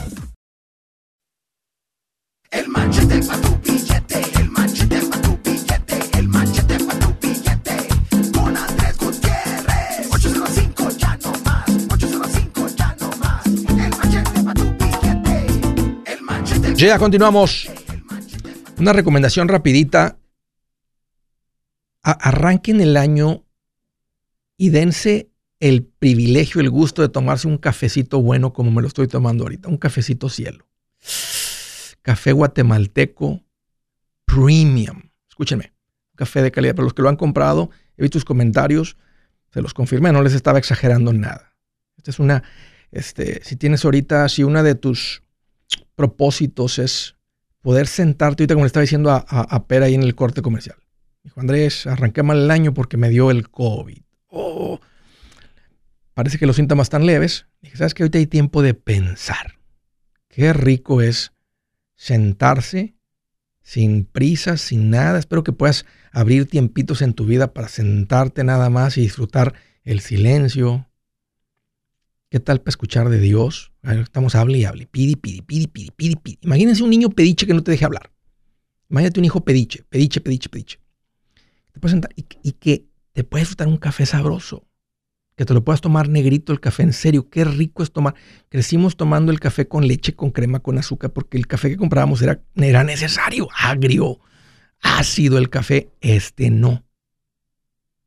El 2.51 2.67
machete 2.67 3.23
para 3.23 3.41
tu 3.41 3.57
billete, 3.59 4.21
el 4.41 4.49
machete 4.49 5.01
para 5.07 5.21
tu 5.21 5.39
billete, 5.41 6.19
el 6.19 6.27
machete 6.27 6.79
para 6.83 6.99
tu 6.99 7.15
billete. 7.21 7.77
Con 8.33 8.57
Andrés 8.57 8.97
Gutiérrez. 8.97 10.11
805 10.11 10.89
ya 10.97 11.17
no 11.23 11.31
más, 11.45 11.69
805 11.93 12.67
ya 12.75 12.97
no 12.99 13.09
más. 13.19 13.45
El 13.45 13.89
machete 13.97 14.43
para 14.43 14.53
tu 14.53 14.69
billete, 14.73 16.13
el 16.13 16.21
machete. 16.23 16.75
Ya 16.75 16.99
continuamos. 16.99 17.69
Una 18.77 18.91
recomendación 18.91 19.47
rapidita. 19.47 20.17
arranquen 22.03 22.81
el 22.81 22.97
año 22.97 23.45
y 24.57 24.71
dense 24.71 25.29
el 25.61 25.83
privilegio, 25.85 26.59
el 26.59 26.69
gusto 26.69 27.01
de 27.01 27.07
tomarse 27.07 27.47
un 27.47 27.57
cafecito 27.57 28.21
bueno 28.21 28.51
como 28.51 28.71
me 28.71 28.81
lo 28.81 28.89
estoy 28.89 29.07
tomando 29.07 29.45
ahorita, 29.45 29.69
un 29.69 29.77
cafecito 29.77 30.27
cielo 30.27 30.65
café 32.01 32.31
guatemalteco 32.31 33.43
premium. 34.25 35.09
Escúchenme, 35.29 35.73
café 36.15 36.41
de 36.41 36.51
calidad. 36.51 36.75
Para 36.75 36.85
los 36.85 36.93
que 36.93 37.01
lo 37.01 37.09
han 37.09 37.15
comprado, 37.15 37.69
he 37.97 38.01
visto 38.01 38.17
tus 38.17 38.25
comentarios, 38.25 38.97
se 39.53 39.61
los 39.61 39.73
confirmé, 39.73 40.11
no 40.11 40.21
les 40.21 40.33
estaba 40.33 40.59
exagerando 40.59 41.13
nada. 41.13 41.55
Esta 41.97 42.11
es 42.11 42.19
una, 42.19 42.43
este, 42.91 43.43
si 43.43 43.55
tienes 43.55 43.83
ahorita, 43.85 44.27
si 44.29 44.43
una 44.43 44.63
de 44.63 44.75
tus 44.75 45.23
propósitos 45.95 46.79
es 46.79 47.15
poder 47.61 47.87
sentarte, 47.87 48.43
ahorita 48.43 48.55
como 48.55 48.65
le 48.65 48.67
estaba 48.67 48.81
diciendo 48.81 49.11
a, 49.11 49.67
Pera 49.67 49.85
ahí 49.85 49.95
en 49.95 50.03
el 50.03 50.15
corte 50.15 50.41
comercial. 50.41 50.77
Dijo, 51.23 51.39
Andrés, 51.39 51.85
arranqué 51.85 52.23
mal 52.23 52.37
el 52.39 52.51
año 52.51 52.73
porque 52.73 52.97
me 52.97 53.09
dio 53.09 53.29
el 53.29 53.49
COVID. 53.49 54.01
Oh, 54.27 54.79
parece 56.13 56.39
que 56.39 56.47
los 56.47 56.55
síntomas 56.55 56.85
están 56.85 57.05
leves. 57.05 57.45
Dije, 57.61 57.77
¿sabes 57.77 57.93
que 57.93 58.03
Ahorita 58.03 58.17
hay 58.17 58.25
tiempo 58.25 58.63
de 58.63 58.73
pensar. 58.73 59.57
Qué 60.27 60.53
rico 60.53 61.01
es 61.01 61.33
sentarse 62.01 62.95
sin 63.61 64.05
prisa, 64.05 64.57
sin 64.57 64.89
nada. 64.89 65.19
Espero 65.19 65.43
que 65.43 65.53
puedas 65.53 65.85
abrir 66.11 66.47
tiempitos 66.47 67.03
en 67.03 67.13
tu 67.13 67.25
vida 67.25 67.53
para 67.53 67.67
sentarte 67.67 68.43
nada 68.43 68.71
más 68.71 68.97
y 68.97 69.01
disfrutar 69.01 69.53
el 69.83 69.99
silencio. 69.99 70.89
¿Qué 72.29 72.39
tal 72.39 72.59
para 72.59 72.71
escuchar 72.71 73.09
de 73.09 73.19
Dios? 73.19 73.71
Estamos 73.83 74.33
hable 74.33 74.57
y 74.57 74.65
hable, 74.65 74.87
pidi, 74.87 75.15
pidi, 75.15 75.43
pidi, 75.43 75.67
pidi, 75.67 75.91
pidi, 75.91 76.15
pidi. 76.15 76.39
Imagínense 76.41 76.81
un 76.81 76.89
niño 76.89 77.09
pediche 77.09 77.45
que 77.45 77.53
no 77.53 77.61
te 77.61 77.69
deje 77.69 77.85
hablar. 77.85 78.11
Imagínate 78.89 79.19
un 79.19 79.25
hijo 79.25 79.45
pediche, 79.45 79.83
pediche, 79.87 80.21
pediche, 80.21 80.49
pediche. 80.49 80.79
Te 81.71 81.79
puedes 81.79 81.91
sentar 81.91 82.11
y, 82.15 82.25
y 82.41 82.53
que 82.53 82.87
te 83.13 83.23
puedes 83.23 83.45
disfrutar 83.47 83.67
un 83.67 83.77
café 83.77 84.07
sabroso 84.07 84.65
que 85.35 85.45
te 85.45 85.53
lo 85.53 85.63
puedas 85.63 85.81
tomar 85.81 86.09
negrito 86.09 86.51
el 86.53 86.59
café, 86.59 86.83
en 86.83 86.93
serio, 86.93 87.29
qué 87.29 87.45
rico 87.45 87.83
es 87.83 87.91
tomar. 87.91 88.15
Crecimos 88.49 88.97
tomando 88.97 89.31
el 89.31 89.39
café 89.39 89.67
con 89.67 89.87
leche, 89.87 90.13
con 90.13 90.31
crema, 90.31 90.59
con 90.59 90.77
azúcar, 90.77 91.11
porque 91.11 91.37
el 91.37 91.47
café 91.47 91.69
que 91.69 91.77
comprábamos 91.77 92.21
era, 92.21 92.41
era 92.55 92.83
necesario, 92.83 93.47
agrio, 93.57 94.19
ácido 94.81 95.37
el 95.37 95.49
café, 95.49 95.89
este 96.01 96.49
no. 96.49 96.83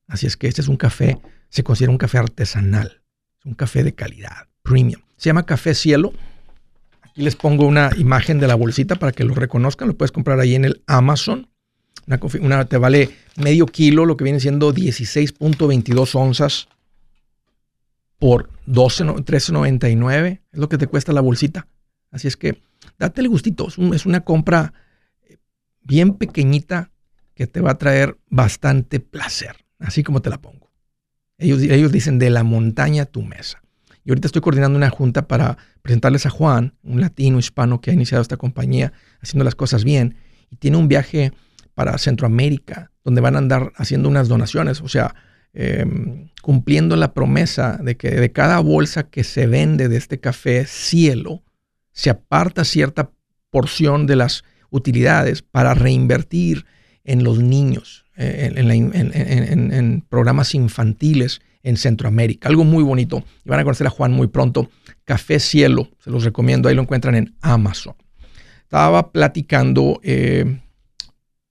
Así 0.07 0.27
es 0.27 0.37
que 0.37 0.49
este 0.49 0.61
es 0.61 0.69
un 0.69 0.77
café, 0.77 1.19
se 1.49 1.65
considera 1.65 1.91
un 1.91 1.99
café 1.99 2.19
artesanal, 2.19 3.03
es 3.39 3.47
un 3.47 3.55
café 3.55 3.83
de 3.83 3.95
calidad, 3.95 4.49
premium. 4.63 5.01
Se 5.17 5.31
llama 5.31 5.47
Café 5.47 5.75
Cielo. 5.75 6.13
Aquí 7.01 7.23
les 7.23 7.37
pongo 7.37 7.67
una 7.67 7.91
imagen 7.97 8.39
de 8.39 8.49
la 8.49 8.55
bolsita 8.55 8.97
para 8.97 9.13
que 9.13 9.25
lo 9.25 9.35
reconozcan, 9.35 9.89
lo 9.89 9.97
puedes 9.97 10.13
comprar 10.13 10.41
ahí 10.41 10.55
en 10.55 10.65
el 10.65 10.83
Amazon. 10.87 11.49
Una, 12.41 12.67
te 12.67 12.77
vale 12.77 13.11
medio 13.37 13.65
kilo, 13.65 14.05
lo 14.05 14.17
que 14.17 14.25
viene 14.25 14.39
siendo 14.39 14.75
16.22 14.75 16.15
onzas 16.17 16.69
por 18.25 18.49
12, 18.65 19.05
13.99. 19.05 20.41
Es 20.51 20.59
lo 20.59 20.71
que 20.71 20.79
te 20.79 20.87
cuesta 20.87 21.13
la 21.13 21.21
bolsita. 21.21 21.69
Así 22.11 22.27
es 22.27 22.39
que 22.39 22.63
date 22.99 23.21
el 23.21 23.29
gustito. 23.29 23.69
Es, 23.69 24.07
una 24.07 24.23
compra 24.23 24.73
eh, 25.29 25.37
bien 25.83 26.15
pequeñita 26.15 26.91
que 27.35 27.47
te 27.47 27.61
va 27.61 27.73
a 27.73 27.77
traer 27.77 28.17
bastante 28.31 28.99
placer. 28.99 29.67
Así 29.79 30.03
como 30.03 30.23
te 30.23 30.31
la 30.31 30.41
pongo. 30.41 30.73
Ellos, 31.37 31.61
ellos 31.61 31.93
dicen 31.93 32.19
de 32.19 32.31
la 32.31 32.45
montaña 32.45 33.03
a 33.03 33.05
tu 33.05 33.21
mesa. 33.21 33.63
Y 34.05 34.11
ahorita 34.11 34.29
estoy 34.29 34.41
coordinando 34.41 34.79
una 34.79 34.89
junta 34.89 35.29
para 35.29 35.59
presentarles 35.83 36.25
a 36.25 36.31
Juan, 36.31 36.79
un 36.83 37.03
latino 37.03 37.39
hispano 37.39 37.83
que 37.83 37.91
ha 37.91 37.93
iniciado 37.93 38.23
esta 38.23 38.39
compañía 38.39 38.95
haciendo 39.21 39.45
las 39.45 39.55
cosas 39.55 39.85
bien. 39.85 40.17
Y 40.49 40.57
tiene 40.57 40.79
un 40.79 40.89
viaje 40.89 41.35
para 41.75 41.99
Centroamérica, 41.99 42.91
donde 43.05 43.21
van 43.21 43.35
a 43.35 43.41
andar 43.41 43.75
haciendo 43.77 44.09
unas 44.09 44.29
donaciones. 44.29 44.81
O 44.81 44.89
sea, 44.89 45.15
Em, 45.57 46.31
cumpliendo 46.43 46.97
la 46.97 47.15
promesa 47.15 47.79
de 47.81 47.97
que 47.97 48.11
de 48.11 48.33
cada 48.33 48.59
bolsa 48.59 49.05
que 49.05 49.23
se 49.23 49.47
vende 49.47 49.89
de 49.89 49.97
este 49.97 50.19
café 50.19 50.67
cielo, 50.67 51.45
se 51.93 52.11
aparta 52.11 52.65
cierta 52.65 53.13
porción 53.51 54.07
de 54.09 54.17
las 54.17 54.43
utilidades 54.71 55.43
para 55.43 55.75
reinvertir 55.75 56.67
en 57.05 57.23
los 57.23 57.39
niños, 57.39 58.05
eh, 58.17 58.53
en, 58.53 60.05
programas 60.09 60.57
infantiles 60.57 61.41
en 61.63 61.77
Centroamérica. 61.77 62.49
Algo 62.49 62.65
muy 62.65 62.83
bonito. 62.83 63.23
Y 63.45 63.49
van 63.49 63.61
a 63.61 63.65
conocer 63.65 63.87
a 63.87 63.91
Juan 63.91 64.11
muy 64.13 64.27
pronto. 64.27 64.69
Café 65.05 65.39
Cielo, 65.39 65.89
se 66.01 66.11
los 66.11 66.25
recomiendo, 66.25 66.69
ahí 66.69 66.75
lo 66.75 66.83
encuentran 66.83 67.15
en 67.15 67.37
Amazon. 67.41 67.95
Estaba 68.65 69.13
platicando 69.13 70.01
eh, 70.03 70.59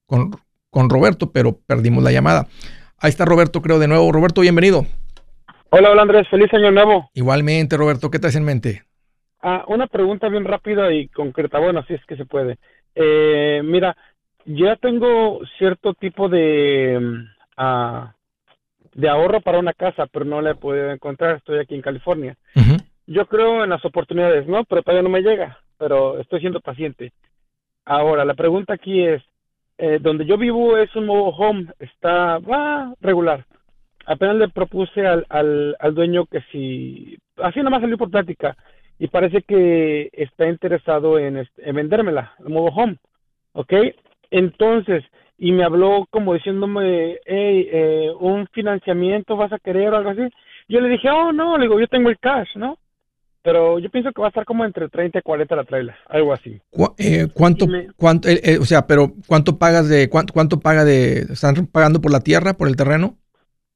con, 0.04 0.36
con 0.68 0.90
Roberto, 0.90 1.32
pero 1.32 1.56
perdimos 1.56 2.04
la 2.04 2.12
llamada. 2.12 2.48
Ahí 2.98 3.10
está 3.10 3.24
Roberto, 3.24 3.60
creo, 3.60 3.78
de 3.78 3.88
nuevo. 3.88 4.10
Roberto, 4.12 4.40
bienvenido. 4.40 4.86
Hola, 5.70 5.90
hola 5.90 6.02
Andrés, 6.02 6.28
feliz 6.28 6.52
año 6.54 6.70
nuevo. 6.70 7.10
Igualmente, 7.14 7.76
Roberto, 7.76 8.10
¿qué 8.10 8.18
traes 8.18 8.36
en 8.36 8.44
mente? 8.44 8.82
Ah, 9.42 9.64
una 9.68 9.86
pregunta 9.86 10.28
bien 10.28 10.44
rápida 10.44 10.92
y 10.92 11.08
concreta, 11.08 11.58
bueno, 11.58 11.84
si 11.86 11.94
es 11.94 12.04
que 12.06 12.16
se 12.16 12.24
puede. 12.24 12.58
Eh, 12.94 13.60
mira, 13.64 13.96
ya 14.46 14.76
tengo 14.76 15.40
cierto 15.58 15.94
tipo 15.94 16.28
de, 16.28 17.26
ah, 17.56 18.14
de 18.94 19.08
ahorro 19.08 19.40
para 19.40 19.58
una 19.58 19.72
casa, 19.72 20.06
pero 20.06 20.24
no 20.24 20.40
la 20.40 20.52
he 20.52 20.54
podido 20.54 20.90
encontrar. 20.90 21.36
Estoy 21.36 21.58
aquí 21.58 21.74
en 21.74 21.82
California. 21.82 22.36
Yo 23.06 23.26
creo 23.26 23.64
en 23.64 23.70
las 23.70 23.84
oportunidades, 23.84 24.46
¿no? 24.46 24.64
Pero 24.64 24.82
todavía 24.82 25.02
no 25.02 25.10
me 25.10 25.20
llega, 25.20 25.58
pero 25.76 26.18
estoy 26.20 26.40
siendo 26.40 26.60
paciente. 26.60 27.12
Ahora, 27.84 28.24
la 28.24 28.34
pregunta 28.34 28.74
aquí 28.74 29.04
es, 29.04 29.22
eh, 29.78 29.98
donde 30.00 30.26
yo 30.26 30.36
vivo 30.38 30.76
es 30.76 30.94
un 30.96 31.06
mobile 31.06 31.34
home, 31.38 31.66
está 31.78 32.36
ah, 32.36 32.94
regular. 33.00 33.44
Apenas 34.06 34.36
le 34.36 34.48
propuse 34.48 35.06
al, 35.06 35.24
al, 35.30 35.76
al 35.78 35.94
dueño 35.94 36.26
que 36.26 36.40
si, 36.52 37.16
así 37.38 37.58
nada 37.60 37.70
más 37.70 37.80
salió 37.80 37.96
por 37.98 38.10
plática, 38.10 38.56
y 38.98 39.08
parece 39.08 39.42
que 39.42 40.10
está 40.12 40.48
interesado 40.48 41.18
en, 41.18 41.38
este- 41.38 41.68
en 41.68 41.76
vendérmela, 41.76 42.34
el 42.40 42.50
mobile 42.52 42.74
home, 42.76 42.96
¿ok? 43.52 43.72
Entonces, 44.30 45.04
y 45.38 45.52
me 45.52 45.64
habló 45.64 46.06
como 46.10 46.34
diciéndome, 46.34 47.18
hey, 47.26 47.68
eh, 47.72 48.12
un 48.20 48.46
financiamiento 48.48 49.36
vas 49.36 49.52
a 49.52 49.58
querer 49.58 49.92
o 49.92 49.96
algo 49.96 50.10
así. 50.10 50.22
Yo 50.68 50.80
le 50.80 50.88
dije, 50.88 51.10
oh, 51.10 51.32
no, 51.32 51.58
le 51.58 51.64
digo, 51.64 51.80
yo 51.80 51.88
tengo 51.88 52.08
el 52.10 52.18
cash, 52.18 52.56
¿no? 52.56 52.78
Pero 53.44 53.78
yo 53.78 53.90
pienso 53.90 54.10
que 54.10 54.22
va 54.22 54.28
a 54.28 54.30
estar 54.30 54.46
como 54.46 54.64
entre 54.64 54.88
30 54.88 55.18
y 55.18 55.22
40 55.22 55.54
la 55.54 55.64
trailer, 55.64 55.94
algo 56.08 56.32
así. 56.32 56.60
Cu- 56.70 56.94
eh, 56.96 57.28
¿Cuánto, 57.34 57.66
cuánto, 57.94 58.26
eh, 58.30 58.40
eh, 58.42 58.58
o 58.58 58.64
sea, 58.64 58.86
pero 58.86 59.12
cuánto 59.26 59.58
pagas 59.58 59.86
de, 59.86 60.08
cuánto, 60.08 60.32
cuánto 60.32 60.60
paga 60.60 60.82
de, 60.86 61.18
están 61.30 61.66
pagando 61.66 62.00
por 62.00 62.10
la 62.10 62.20
tierra, 62.20 62.54
por 62.54 62.68
el 62.68 62.76
terreno? 62.76 63.18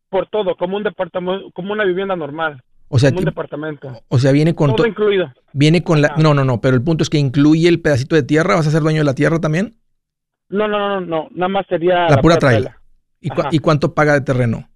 Por 0.09 0.27
todo, 0.31 0.57
como 0.57 0.79
un 0.79 0.85
departamento, 0.85 1.51
como 1.53 1.75
una 1.75 1.85
vivienda 1.85 2.17
normal, 2.17 2.63
O 2.89 2.99
sea, 2.99 3.11
como 3.11 3.19
un 3.21 3.25
departamento. 3.27 3.93
o 4.09 4.19
sea, 4.19 4.33
viene 4.33 4.55
con, 4.55 4.69
Todo 4.71 4.85
to- 4.85 4.87
incluido. 4.89 5.31
viene 5.53 5.83
con 5.85 6.01
la, 6.01 6.09
Ah. 6.09 6.15
no, 6.17 6.33
no, 6.33 6.47
no, 6.47 6.63
pero 6.63 6.75
el 6.75 6.83
punto 6.83 7.03
es 7.03 7.11
que 7.11 7.19
incluye 7.19 7.69
el 7.69 7.83
pedacito 7.83 8.17
de 8.17 8.23
tierra, 8.23 8.55
¿vas 8.55 8.67
a 8.67 8.71
ser 8.71 8.81
dueño 8.81 9.01
de 9.01 9.05
la 9.05 9.15
tierra 9.15 9.39
también? 9.39 9.77
No, 10.49 10.67
no, 10.67 10.79
no, 10.79 11.01
no, 11.03 11.29
nada 11.33 11.49
más 11.51 11.67
sería 11.67 12.09
La 12.09 12.23
pura 12.23 12.39
trailer. 12.39 12.73
¿Y, 13.21 13.31
Ajá. 13.31 13.51
y 13.53 13.59
cuánto 13.59 13.93
paga 13.93 14.15
de 14.15 14.23
terreno? 14.23 14.67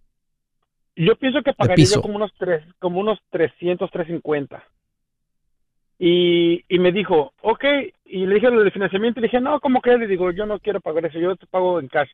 Yo 0.97 1.17
pienso 1.17 1.41
que 1.43 1.55
pagaría 1.55 1.87
yo 1.87 2.03
como 2.03 2.17
unos 2.17 2.31
tres, 2.39 2.63
como 2.79 3.01
unos 3.01 3.19
300, 3.31 3.91
350. 3.91 4.63
Y, 5.99 6.65
y 6.69 6.79
me 6.79 6.93
dijo, 6.93 7.33
ok, 7.43 7.65
y 8.07 8.27
le 8.27 8.35
dije 8.35 8.51
lo 8.51 8.63
del 8.63 8.73
financiamiento, 8.73 9.21
y 9.21 9.23
le 9.23 9.29
dije, 9.29 9.41
no, 9.41 9.61
¿cómo 9.61 9.81
que? 9.81 9.97
Le 9.97 10.07
digo, 10.07 10.31
yo 10.33 10.47
no 10.47 10.59
quiero 10.59 10.81
pagar 10.81 11.07
eso, 11.07 11.19
yo 11.19 11.37
te 11.37 11.47
pago 11.47 11.79
en 11.79 11.89
cash. 11.89 12.11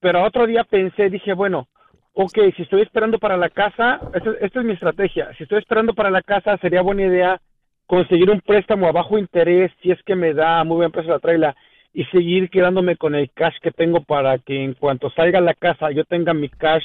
Pero 0.00 0.24
otro 0.24 0.46
día 0.46 0.64
pensé, 0.64 1.10
dije, 1.10 1.34
bueno, 1.34 1.68
ok, 2.14 2.38
si 2.56 2.62
estoy 2.62 2.82
esperando 2.82 3.18
para 3.18 3.36
la 3.36 3.50
casa, 3.50 4.00
esta, 4.12 4.30
esta 4.40 4.60
es 4.60 4.64
mi 4.64 4.72
estrategia, 4.72 5.32
si 5.36 5.42
estoy 5.42 5.58
esperando 5.58 5.94
para 5.94 6.10
la 6.10 6.22
casa, 6.22 6.56
sería 6.58 6.80
buena 6.80 7.02
idea 7.02 7.40
conseguir 7.86 8.30
un 8.30 8.40
préstamo 8.40 8.88
a 8.88 8.92
bajo 8.92 9.18
interés, 9.18 9.70
si 9.82 9.90
es 9.90 10.02
que 10.02 10.16
me 10.16 10.34
da 10.34 10.64
muy 10.64 10.76
buen 10.76 10.90
precio 10.90 11.12
la 11.12 11.18
trailer, 11.18 11.54
y 11.92 12.04
seguir 12.06 12.50
quedándome 12.50 12.96
con 12.96 13.14
el 13.14 13.30
cash 13.32 13.56
que 13.62 13.70
tengo 13.70 14.02
para 14.02 14.38
que 14.38 14.64
en 14.64 14.74
cuanto 14.74 15.10
salga 15.10 15.40
la 15.40 15.54
casa, 15.54 15.90
yo 15.90 16.04
tenga 16.04 16.34
mi 16.34 16.48
cash 16.48 16.84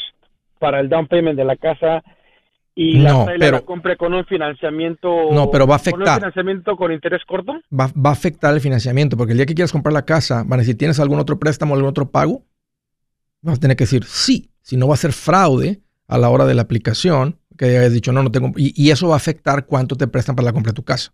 para 0.59 0.79
el 0.79 0.89
down 0.89 1.07
payment 1.07 1.37
de 1.37 1.43
la 1.43 1.55
casa 1.55 2.03
y 2.75 2.99
No, 2.99 3.25
la 3.25 3.33
pero- 3.37 3.57
la 3.57 3.61
compre 3.61 3.97
con 3.97 4.13
un 4.13 4.25
financiamiento 4.25 5.09
No, 5.31 5.51
pero 5.51 5.67
va 5.67 5.75
a 5.75 5.79
con 5.79 5.93
un 5.95 6.01
afectar. 6.01 6.19
financiamiento 6.19 6.75
con 6.77 6.91
interés 6.91 7.21
corto 7.27 7.53
Va, 7.77 7.87
va 7.87 8.09
a 8.11 8.13
afectar 8.13 8.53
el 8.53 8.61
financiamiento, 8.61 9.17
porque 9.17 9.33
el 9.33 9.37
día 9.37 9.45
que 9.45 9.55
quieras 9.55 9.71
comprar 9.71 9.93
la 9.93 10.05
casa, 10.05 10.43
van 10.45 10.59
a 10.59 10.63
decir, 10.63 10.77
¿tienes 10.77 10.99
algún 10.99 11.19
otro 11.19 11.37
préstamo, 11.39 11.73
algún 11.75 11.89
otro 11.89 12.09
pago? 12.11 12.43
Vas 13.41 13.57
a 13.57 13.59
tener 13.61 13.75
que 13.75 13.83
decir 13.83 14.03
sí, 14.05 14.51
si 14.61 14.77
no 14.77 14.87
va 14.87 14.93
a 14.93 14.97
ser 14.97 15.11
fraude 15.13 15.81
a 16.07 16.17
la 16.17 16.29
hora 16.29 16.45
de 16.45 16.53
la 16.53 16.61
aplicación, 16.61 17.37
que 17.57 17.65
hayas 17.77 17.93
dicho, 17.93 18.11
no, 18.11 18.23
no 18.23 18.31
tengo, 18.31 18.51
y, 18.55 18.73
y 18.81 18.91
eso 18.91 19.07
va 19.09 19.15
a 19.15 19.17
afectar 19.17 19.65
cuánto 19.65 19.95
te 19.95 20.07
prestan 20.07 20.35
para 20.35 20.45
la 20.45 20.53
compra 20.53 20.71
de 20.71 20.75
tu 20.75 20.83
casa. 20.83 21.11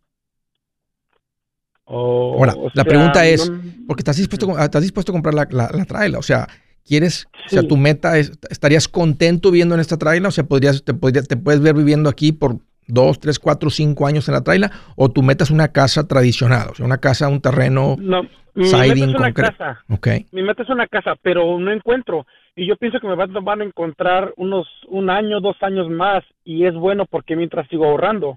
O- 1.86 2.36
Ahora, 2.38 2.54
o 2.56 2.70
la 2.74 2.84
pregunta 2.84 3.26
es, 3.26 3.50
no- 3.50 3.62
Porque 3.88 4.02
estás 4.02 4.18
dispuesto, 4.18 4.56
a- 4.58 4.66
estás 4.66 4.82
dispuesto 4.82 5.12
a 5.12 5.14
comprar 5.14 5.34
la, 5.34 5.48
la, 5.50 5.70
la 5.74 5.86
trailer, 5.86 6.20
o 6.20 6.24
sea, 6.24 6.46
¿quieres, 6.88 7.28
o 7.46 7.50
sea, 7.50 7.64
tu 7.64 7.78
meta 7.78 8.18
es, 8.18 8.32
estarías 8.50 8.88
contento 8.88 9.52
viviendo 9.52 9.76
en 9.76 9.82
esta 9.82 9.98
trailer? 9.98 10.28
O 10.28 10.32
sea, 10.32 10.44
podrías, 10.46 10.84
te, 10.84 10.94
podría- 10.94 11.24
te 11.24 11.38
puedes 11.38 11.62
ver 11.62 11.76
viviendo 11.76 12.10
aquí 12.10 12.32
por 12.32 12.58
dos, 12.88 13.20
tres, 13.20 13.38
cuatro, 13.40 13.70
cinco 13.70 14.08
años 14.08 14.28
en 14.28 14.34
la 14.36 14.44
trailer, 14.44 14.72
o 14.96 15.10
tu 15.10 15.22
meta 15.22 15.44
es 15.44 15.52
una 15.52 15.68
casa 15.74 16.08
tradicional, 16.08 16.70
o 16.72 16.76
sea, 16.76 16.86
una 16.86 17.00
casa, 17.00 17.28
un 17.28 17.42
terreno, 17.42 17.96
no, 18.00 18.24
mi 18.54 18.64
meta 18.64 18.84
siding 18.86 19.10
es 19.10 19.16
una 19.16 19.34
casa. 19.34 19.84
ok. 19.90 20.08
mi 20.32 20.42
meta 20.42 20.64
es 20.64 20.70
una 20.70 20.88
casa 20.88 21.16
pero 21.22 21.60
no 21.60 21.72
encuentro. 21.72 22.26
Y 22.56 22.66
yo 22.66 22.76
pienso 22.76 23.00
que 23.00 23.08
me 23.08 23.14
van, 23.16 23.32
van 23.44 23.62
a 23.62 23.66
encontrar 23.66 24.34
unos 24.36 24.66
un 24.88 25.12
año 25.12 25.42
dos 25.42 25.56
años 25.62 25.90
más 25.90 26.24
y 26.44 26.66
es 26.66 26.74
bueno 26.74 27.06
porque 27.06 27.36
mientras 27.36 27.68
sigo 27.68 27.86
ahorrando. 27.86 28.36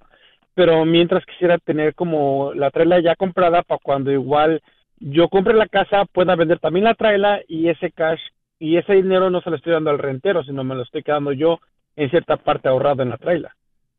Pero 0.55 0.85
mientras 0.85 1.25
quisiera 1.25 1.57
tener 1.57 1.95
como 1.95 2.53
la 2.55 2.71
trailer 2.71 3.03
ya 3.03 3.17
comprada 3.17 3.63
para 3.63 3.81
cuando 3.83 4.11
igual 4.11 4.61
yo 4.99 5.29
compre 5.29 5.55
la 5.55 5.69
casa 5.69 6.05
pueda 6.13 6.37
vender 6.37 6.59
también 6.59 6.85
la 6.85 6.95
trailer 6.95 7.47
y 7.49 7.69
ese 7.69 7.91
cash 7.93 8.21
y 8.61 8.77
ese 8.77 8.93
dinero 8.93 9.31
no 9.31 9.41
se 9.41 9.51
lo 9.51 9.57
estoy 9.57 9.73
dando 9.73 9.91
al 9.91 9.99
rentero 9.99 10.45
sino 10.45 10.63
me 10.63 10.77
lo 10.77 10.83
estoy 10.83 11.03
quedando 11.03 11.33
yo 11.33 11.59
en 11.97 12.11
cierta 12.11 12.37
parte 12.37 12.69
ahorrado 12.69 13.03
en 13.03 13.09
la 13.09 13.17
trailer 13.17 13.51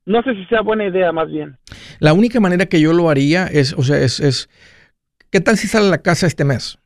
no 0.05 0.23
sé 0.23 0.33
si 0.35 0.45
sea 0.45 0.61
buena 0.61 0.87
idea 0.87 1.11
más 1.11 1.29
bien 1.29 1.57
La 1.99 2.13
única 2.13 2.39
manera 2.39 2.67
que 2.67 2.79
yo 2.79 2.93
lo 2.93 3.09
haría 3.09 3.47
es, 3.47 3.73
o 3.73 3.83
sea, 3.83 3.97
es, 3.97 4.19
es 4.19 4.49
¿qué 5.31 5.41
tal 5.41 5.57
si 5.57 5.67
sale 5.67 5.89
la 5.89 5.97
casa 5.97 6.27
este 6.27 6.45
mes? 6.45 6.79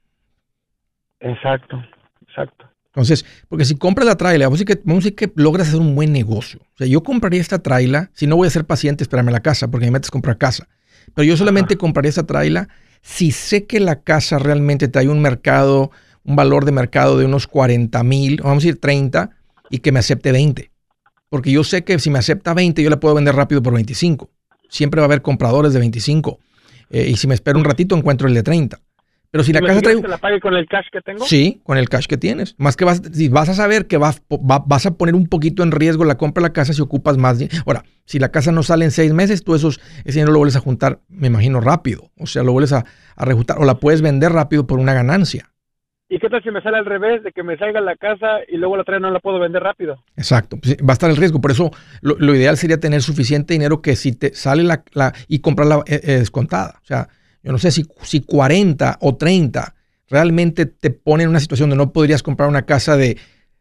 exacto 1.19 1.83
exacto 2.27 2.65
Entonces, 2.87 3.25
porque 3.49 3.65
si 3.65 3.77
compras 3.77 4.07
la 4.07 4.15
trailer, 4.15 4.47
vamos 4.47 4.59
a, 4.59 4.63
decir 4.63 4.77
que, 4.77 4.83
vamos 4.85 5.03
a 5.03 5.09
decir 5.09 5.15
que 5.15 5.31
logras 5.35 5.67
hacer 5.67 5.81
un 5.81 5.95
buen 5.95 6.13
negocio. 6.13 6.61
O 6.61 6.77
sea, 6.77 6.87
yo 6.87 7.03
compraría 7.03 7.41
esta 7.41 7.59
trailer, 7.61 8.09
si 8.13 8.25
no 8.25 8.37
voy 8.37 8.47
a 8.47 8.51
ser 8.51 8.63
paciente, 8.63 9.03
esperarme 9.03 9.33
la 9.33 9.41
casa, 9.41 9.69
porque 9.69 9.85
mi 9.85 9.91
meta 9.91 10.05
es 10.05 10.11
comprar 10.11 10.37
casa. 10.37 10.67
Pero 11.13 11.25
yo 11.25 11.35
solamente 11.35 11.75
compraría 11.75 12.09
esta 12.09 12.25
trailer 12.25 12.67
si 13.01 13.31
sé 13.31 13.67
que 13.67 13.79
la 13.79 14.01
casa 14.01 14.39
realmente 14.39 14.87
trae 14.87 15.07
un 15.09 15.21
mercado, 15.21 15.91
un 16.25 16.35
valor 16.35 16.65
de 16.65 16.71
mercado 16.71 17.17
de 17.17 17.25
unos 17.25 17.47
40 17.47 18.03
mil, 18.03 18.41
vamos 18.43 18.63
a 18.63 18.67
decir 18.67 18.79
30, 18.81 19.29
y 19.69 19.79
que 19.79 19.91
me 19.91 19.99
acepte 19.99 20.31
20. 20.31 20.71
Porque 21.29 21.51
yo 21.51 21.63
sé 21.63 21.83
que 21.83 21.97
si 21.99 22.09
me 22.09 22.19
acepta 22.19 22.53
20, 22.53 22.81
yo 22.83 22.89
la 22.89 22.99
puedo 22.99 23.15
vender 23.15 23.35
rápido 23.35 23.61
por 23.61 23.73
25. 23.73 24.29
Siempre 24.69 24.99
va 25.01 25.05
a 25.05 25.07
haber 25.09 25.21
compradores 25.21 25.73
de 25.73 25.79
25. 25.79 26.39
Eh, 26.89 27.07
y 27.09 27.15
si 27.17 27.27
me 27.27 27.33
espero 27.33 27.57
un 27.57 27.65
ratito, 27.65 27.95
encuentro 27.95 28.27
el 28.27 28.33
de 28.33 28.43
30. 28.43 28.79
Pero 29.31 29.43
si 29.43 29.51
la 29.51 29.59
casa 29.59 29.81
trae... 29.81 29.93
¿Imaginas 29.95 30.01
que 30.01 30.07
la 30.11 30.17
pague 30.17 30.39
con 30.39 30.53
el 30.53 30.65
cash 30.67 30.85
que 30.93 31.01
tengo 31.01 31.25
Sí, 31.25 31.59
con 31.63 31.77
el 31.77 31.89
cash 31.89 32.05
que 32.05 32.15
tienes. 32.15 32.55
Más 32.57 32.77
que 32.77 32.85
vas, 32.85 33.01
si 33.11 33.27
vas 33.27 33.49
a 33.49 33.53
saber 33.53 33.85
que 33.87 33.97
vas, 33.97 34.21
va- 34.31 34.63
vas 34.65 34.85
a 34.85 34.91
poner 34.91 35.13
un 35.13 35.27
poquito 35.27 35.61
en 35.63 35.71
riesgo 35.71 36.05
la 36.05 36.15
compra 36.17 36.41
de 36.41 36.49
la 36.49 36.53
casa 36.53 36.71
si 36.73 36.81
ocupas 36.81 37.17
más. 37.17 37.39
di- 37.39 37.49
Ahora, 37.65 37.83
si 38.05 38.17
la 38.19 38.29
casa 38.31 38.51
no 38.53 38.63
sale 38.63 38.85
en 38.85 38.91
seis 38.91 39.11
meses, 39.11 39.43
tú 39.43 39.53
esos, 39.55 39.81
ese 40.05 40.19
dinero 40.19 40.31
lo 40.31 40.39
vuelves 40.39 40.55
a 40.55 40.61
juntar, 40.61 41.01
me 41.09 41.27
imagino, 41.27 41.59
rápido. 41.59 42.11
O 42.17 42.27
sea, 42.27 42.43
lo 42.43 42.53
vuelves 42.53 42.71
a, 42.71 42.85
a 43.15 43.25
rejuntar 43.25 43.57
o 43.59 43.65
la 43.65 43.75
puedes 43.79 44.01
vender 44.01 44.31
rápido 44.31 44.67
por 44.67 44.79
una 44.79 44.93
ganancia. 44.93 45.51
¿Y 46.07 46.19
qué 46.19 46.29
tal 46.29 46.43
si 46.43 46.51
me 46.51 46.61
sale 46.61 46.77
al 46.77 46.85
revés, 46.85 47.23
de 47.23 47.31
que 47.31 47.41
me 47.41 47.57
salga 47.57 47.81
la 47.81 47.95
casa 47.95 48.37
y 48.47 48.57
luego 48.57 48.77
la 48.77 48.83
trailer 48.83 49.01
no 49.01 49.11
la 49.11 49.19
puedo 49.19 49.39
vender 49.39 49.63
rápido? 49.63 50.03
Exacto. 50.15 50.57
Pues, 50.61 50.77
va 50.77 50.91
a 50.91 50.93
estar 50.93 51.09
el 51.09 51.17
riesgo. 51.17 51.41
Por 51.41 51.51
eso 51.51 51.71
lo, 52.01 52.15
lo 52.19 52.35
ideal 52.35 52.57
sería 52.57 52.79
tener 52.79 53.01
suficiente 53.01 53.53
dinero 53.53 53.81
que 53.81 53.95
si 53.95 54.11
te 54.11 54.33
sale 54.35 54.63
la, 54.63 54.83
la- 54.93 55.13
y 55.27 55.39
comprarla 55.39 55.83
eh, 55.87 55.99
eh, 56.03 56.11
descontada. 56.19 56.79
O 56.83 56.85
sea, 56.85 57.09
yo 57.41 57.51
no 57.51 57.57
sé 57.57 57.71
si, 57.71 57.85
si 58.03 58.21
40 58.21 58.99
o 59.01 59.15
30 59.15 59.73
realmente 60.07 60.67
te 60.67 60.91
pone 60.91 61.23
en 61.23 61.29
una 61.29 61.39
situación 61.39 61.69
donde 61.71 61.83
no 61.83 61.91
podrías 61.91 62.21
comprar 62.21 62.49
una 62.49 62.67
casa 62.67 62.95
de, 62.97 63.17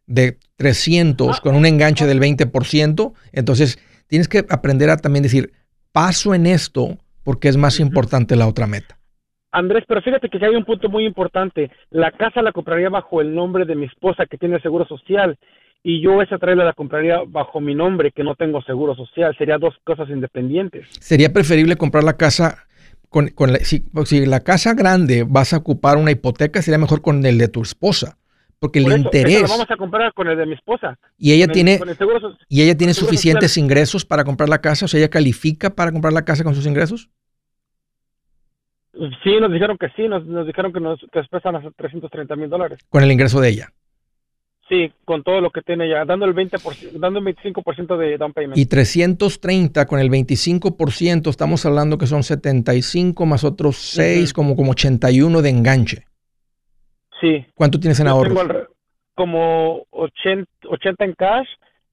de 0.07 0.39
300 0.57 1.41
con 1.41 1.55
un 1.57 1.65
enganche 1.65 2.07
del 2.07 2.21
20%. 2.21 3.13
Entonces, 3.33 3.79
tienes 4.07 4.29
que 4.29 4.45
aprender 4.51 4.91
a 4.91 4.99
también 4.99 5.23
decir, 5.23 5.53
paso 5.93 6.35
en 6.35 6.47
esto 6.47 6.99
porque 7.23 7.49
es 7.49 7.57
más 7.57 7.81
importante 7.81 8.37
la 8.37 8.47
otra 8.47 8.67
meta. 8.67 8.99
Andrés, 9.55 9.85
pero 9.87 10.03
fíjate 10.03 10.29
que 10.29 10.45
hay 10.45 10.57
un 10.57 10.65
punto 10.65 10.89
muy 10.89 11.07
importante. 11.07 11.71
La 11.91 12.11
casa 12.11 12.43
la 12.43 12.51
compraría 12.53 12.89
bajo 12.89 13.21
el 13.21 13.35
nombre 13.35 13.65
de 13.65 13.77
mi 13.77 13.87
esposa 13.87 14.27
que 14.27 14.37
tiene 14.37 14.61
seguro 14.61 14.85
social 14.87 15.39
y 15.85 16.03
yo 16.03 16.21
esa 16.23 16.39
trailer 16.39 16.67
la 16.67 16.73
compraría 16.73 17.21
bajo 17.27 17.61
mi 17.61 17.75
nombre 17.75 18.11
que 18.11 18.25
no 18.25 18.35
tengo 18.35 18.63
seguro 18.63 18.97
social. 18.97 19.35
Serían 19.39 19.61
dos 19.61 19.75
cosas 19.85 20.09
independientes. 20.11 20.87
Sería 20.99 21.33
preferible 21.33 21.77
comprar 21.77 22.03
la 22.03 22.17
casa 22.17 22.67
con, 23.09 23.29
con 23.29 23.53
la, 23.53 23.59
si, 23.61 23.85
si 24.07 24.27
la 24.27 24.41
casa 24.41 24.75
grande 24.75 25.25
vas 25.29 25.53
a 25.53 25.59
ocupar 25.59 25.99
una 25.99 26.11
hipoteca, 26.11 26.61
sería 26.61 26.79
mejor 26.79 27.01
con 27.01 27.25
el 27.25 27.39
de 27.39 27.47
tu 27.49 27.63
esposa. 27.63 28.19
Porque 28.59 28.81
el 28.81 28.87
eso, 28.87 28.97
interés 28.97 29.43
la 29.43 29.47
vamos 29.49 29.71
a 29.71 29.77
comprar 29.77 30.13
con 30.15 30.27
el 30.27 30.37
de 30.39 30.47
mi 30.47 30.55
esposa. 30.55 30.99
y 31.19 31.33
ella 31.33 31.45
el- 31.45 31.53
tiene 31.53 31.75
el 31.75 31.97
seguro 31.97 32.19
y 32.49 32.63
ella 32.63 32.77
tiene 32.77 32.95
suficientes 32.95 33.53
social. 33.53 33.65
ingresos 33.65 34.05
para 34.05 34.25
comprar 34.25 34.49
la 34.49 34.61
casa, 34.61 34.87
o 34.87 34.89
sea, 34.89 34.99
ella 34.99 35.11
califica 35.11 35.75
para 35.77 35.93
comprar 35.93 36.13
la 36.13 36.25
casa 36.25 36.43
con 36.43 36.55
sus 36.55 36.67
ingresos. 36.67 37.11
Sí, 39.25 39.37
nos 39.41 39.53
dijeron 39.53 39.77
que 39.79 39.89
sí, 39.97 40.07
nos, 40.09 40.25
nos 40.27 40.47
dijeron 40.47 40.73
que 40.73 40.81
nos 40.81 41.01
que 41.13 41.19
nos 41.19 41.29
prestan 41.29 41.57
hasta 41.57 41.71
330 41.73 42.37
mil 42.37 42.49
dólares. 42.49 42.79
Con 42.89 43.03
el 43.03 43.11
ingreso 43.11 43.41
de 43.41 43.49
ella. 43.49 43.69
Sí, 44.69 44.91
con 45.05 45.23
todo 45.23 45.41
lo 45.43 45.51
que 45.51 45.61
tiene 45.61 45.89
ya, 45.91 46.05
dando 46.07 46.25
el 46.25 46.35
20%, 46.35 46.93
dando 46.99 47.19
el 47.19 47.25
25% 47.37 47.99
de 47.99 48.17
down 48.17 48.33
payment. 48.33 48.57
Y 48.57 48.65
330 48.67 49.85
con 49.87 49.99
el 50.01 50.11
25%, 50.11 51.29
estamos 51.29 51.67
hablando 51.67 51.99
que 51.99 52.07
son 52.07 52.23
75 52.23 53.27
más 53.27 53.45
otros 53.45 53.77
6, 53.77 54.31
Ujú. 54.31 54.35
como, 54.35 54.57
como 54.57 54.71
81 54.71 55.43
de 55.43 55.51
enganche. 55.51 56.05
sí. 57.21 57.45
¿Cuánto 57.55 57.79
tienes 57.81 57.99
en 58.01 58.07
Yo 58.07 58.13
ahorros? 58.13 58.39
tengo 58.39 58.67
como 59.15 59.85
80, 59.91 60.51
80 60.69 61.05
en 61.05 61.13
cash 61.15 61.47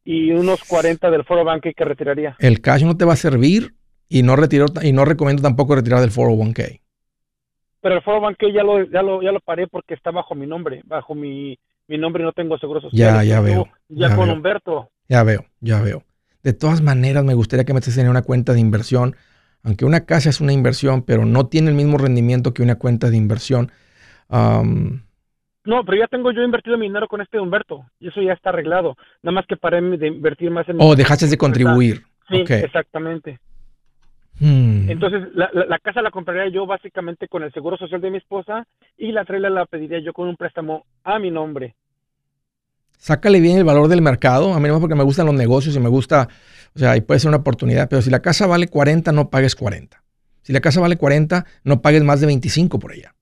y 0.06 0.32
unos 0.32 0.64
40 0.64 1.12
del 1.12 1.24
foro 1.26 1.44
banque 1.44 1.74
que 1.74 1.84
retiraría. 1.86 2.36
El 2.40 2.62
cash 2.62 2.84
no 2.84 2.96
te 2.98 3.06
va 3.06 3.14
a 3.14 3.18
servir 3.18 3.74
y 4.10 4.24
no 4.24 4.36
retiro, 4.36 4.66
y 4.82 4.92
no 4.92 5.06
recomiendo 5.06 5.42
tampoco 5.44 5.76
retirar 5.76 6.00
del 6.02 6.10
401k. 6.12 6.81
Pero 7.82 7.96
el 7.96 8.02
foro 8.02 8.22
banque 8.22 8.54
ya 8.54 8.63
lo, 8.63 8.84
ya 8.84 9.02
lo, 9.02 9.22
ya 9.22 9.32
lo 9.32 9.39
paré 9.39 9.67
porque 9.67 9.96
está 9.96 10.12
bajo 10.12 10.36
mi 10.36 10.46
nombre, 10.48 10.82
bajo 10.86 11.15
mi, 11.15 11.58
mi 11.88 11.98
nombre 11.98 12.24
y 12.24 12.26
no 12.26 12.32
tengo 12.32 12.58
seguro 12.58 12.80
social. 12.80 13.15
Ya, 13.15 13.24
ya 13.24 13.41
veo. 13.41 13.67
Ya, 13.89 14.10
ya 14.10 14.15
con 14.15 14.28
veo. 14.28 14.36
Humberto. 14.36 14.89
Ya 15.10 15.24
veo, 15.24 15.46
ya 15.60 15.82
veo. 15.82 16.04
De 16.44 16.54
todas 16.54 16.82
maneras, 16.82 17.24
me 17.24 17.34
gustaría 17.34 17.65
que 17.65 17.74
metes 17.74 17.98
en 17.98 18.08
una 18.10 18.22
cuenta 18.22 18.54
de 18.54 18.60
inversión, 18.60 19.15
aunque 19.63 19.86
una 19.86 20.06
casa 20.06 20.30
es 20.30 20.41
una 20.41 20.54
inversión, 20.54 21.04
pero 21.04 21.26
no 21.26 21.48
tiene 21.48 21.70
el 21.70 21.76
mismo 21.76 21.98
rendimiento 21.98 22.54
que 22.54 22.63
una 22.63 22.76
cuenta 22.76 23.10
de 23.10 23.17
inversión. 23.17 23.72
No, 24.30 25.86
pero 25.86 25.98
ya 25.98 26.08
tengo 26.08 26.32
yo 26.32 26.41
invertido 26.41 26.78
mi 26.78 26.88
dinero 26.88 27.08
con 27.08 27.22
este 27.22 27.39
Humberto 27.39 27.86
y 28.00 28.08
eso 28.08 28.22
ya 28.22 28.34
está 28.34 28.50
arreglado. 28.50 28.96
Nada 29.22 29.36
más 29.36 29.46
que 29.46 29.58
paré 29.58 29.82
de 29.82 30.08
invertir 30.08 30.50
más 30.50 30.67
en... 30.70 30.78
oh, 30.80 30.96
dejaste 30.96 31.28
de 31.28 31.38
contribuir. 31.38 32.04
Sí, 32.30 32.44
exactamente. 32.48 33.39
Hmm. 34.41 34.89
Entonces, 34.89 35.21
la, 35.36 35.51
la, 35.54 35.65
la 35.65 35.77
casa 35.77 36.01
la 36.01 36.10
compraría 36.10 36.51
yo 36.51 36.65
básicamente 36.65 37.27
con 37.27 37.43
el 37.43 37.54
seguro 37.54 37.77
social 37.77 38.01
de 38.01 38.10
mi 38.10 38.17
esposa 38.17 38.65
y 38.97 39.12
la 39.12 39.23
trailer 39.23 39.51
la 39.51 39.67
pediría 39.67 39.99
yo 39.99 40.13
con 40.13 40.27
un 40.27 40.36
préstamo 40.36 40.84
a 41.04 41.19
mi 41.19 41.30
nombre. 41.30 41.75
Sácale 42.97 43.39
bien 43.39 43.60
el 43.60 43.63
valor 43.63 43.88
del 43.88 44.01
mercado. 44.01 44.56
A 44.56 44.60
mí 44.60 44.67
no 44.67 44.80
porque 44.80 44.95
me 44.95 45.04
gustan 45.04 45.27
los 45.27 45.36
negocios 45.36 45.75
y 45.75 45.80
me 45.80 45.89
gusta, 45.89 46.27
o 46.75 46.80
sea, 46.80 46.97
y 46.97 47.01
puede 47.01 47.19
ser 47.19 47.27
una 47.30 47.38
oportunidad, 47.38 47.88
pero 47.88 48.01
si 48.01 48.10
la 48.10 48.23
casa 48.23 48.47
vale 48.47 48.67
40, 48.67 49.12
no 49.12 49.30
pagues 49.30 49.56
40. 49.56 50.04
Si 50.41 50.54
la 50.54 50.60
casa 50.60 50.82
vale 50.82 50.97
40, 50.97 51.45
no 51.63 51.82
pagues 51.84 52.04
más 52.04 52.19
de 52.19 52.25
25 52.25 52.80
por 52.80 52.93
ella. 52.93 53.13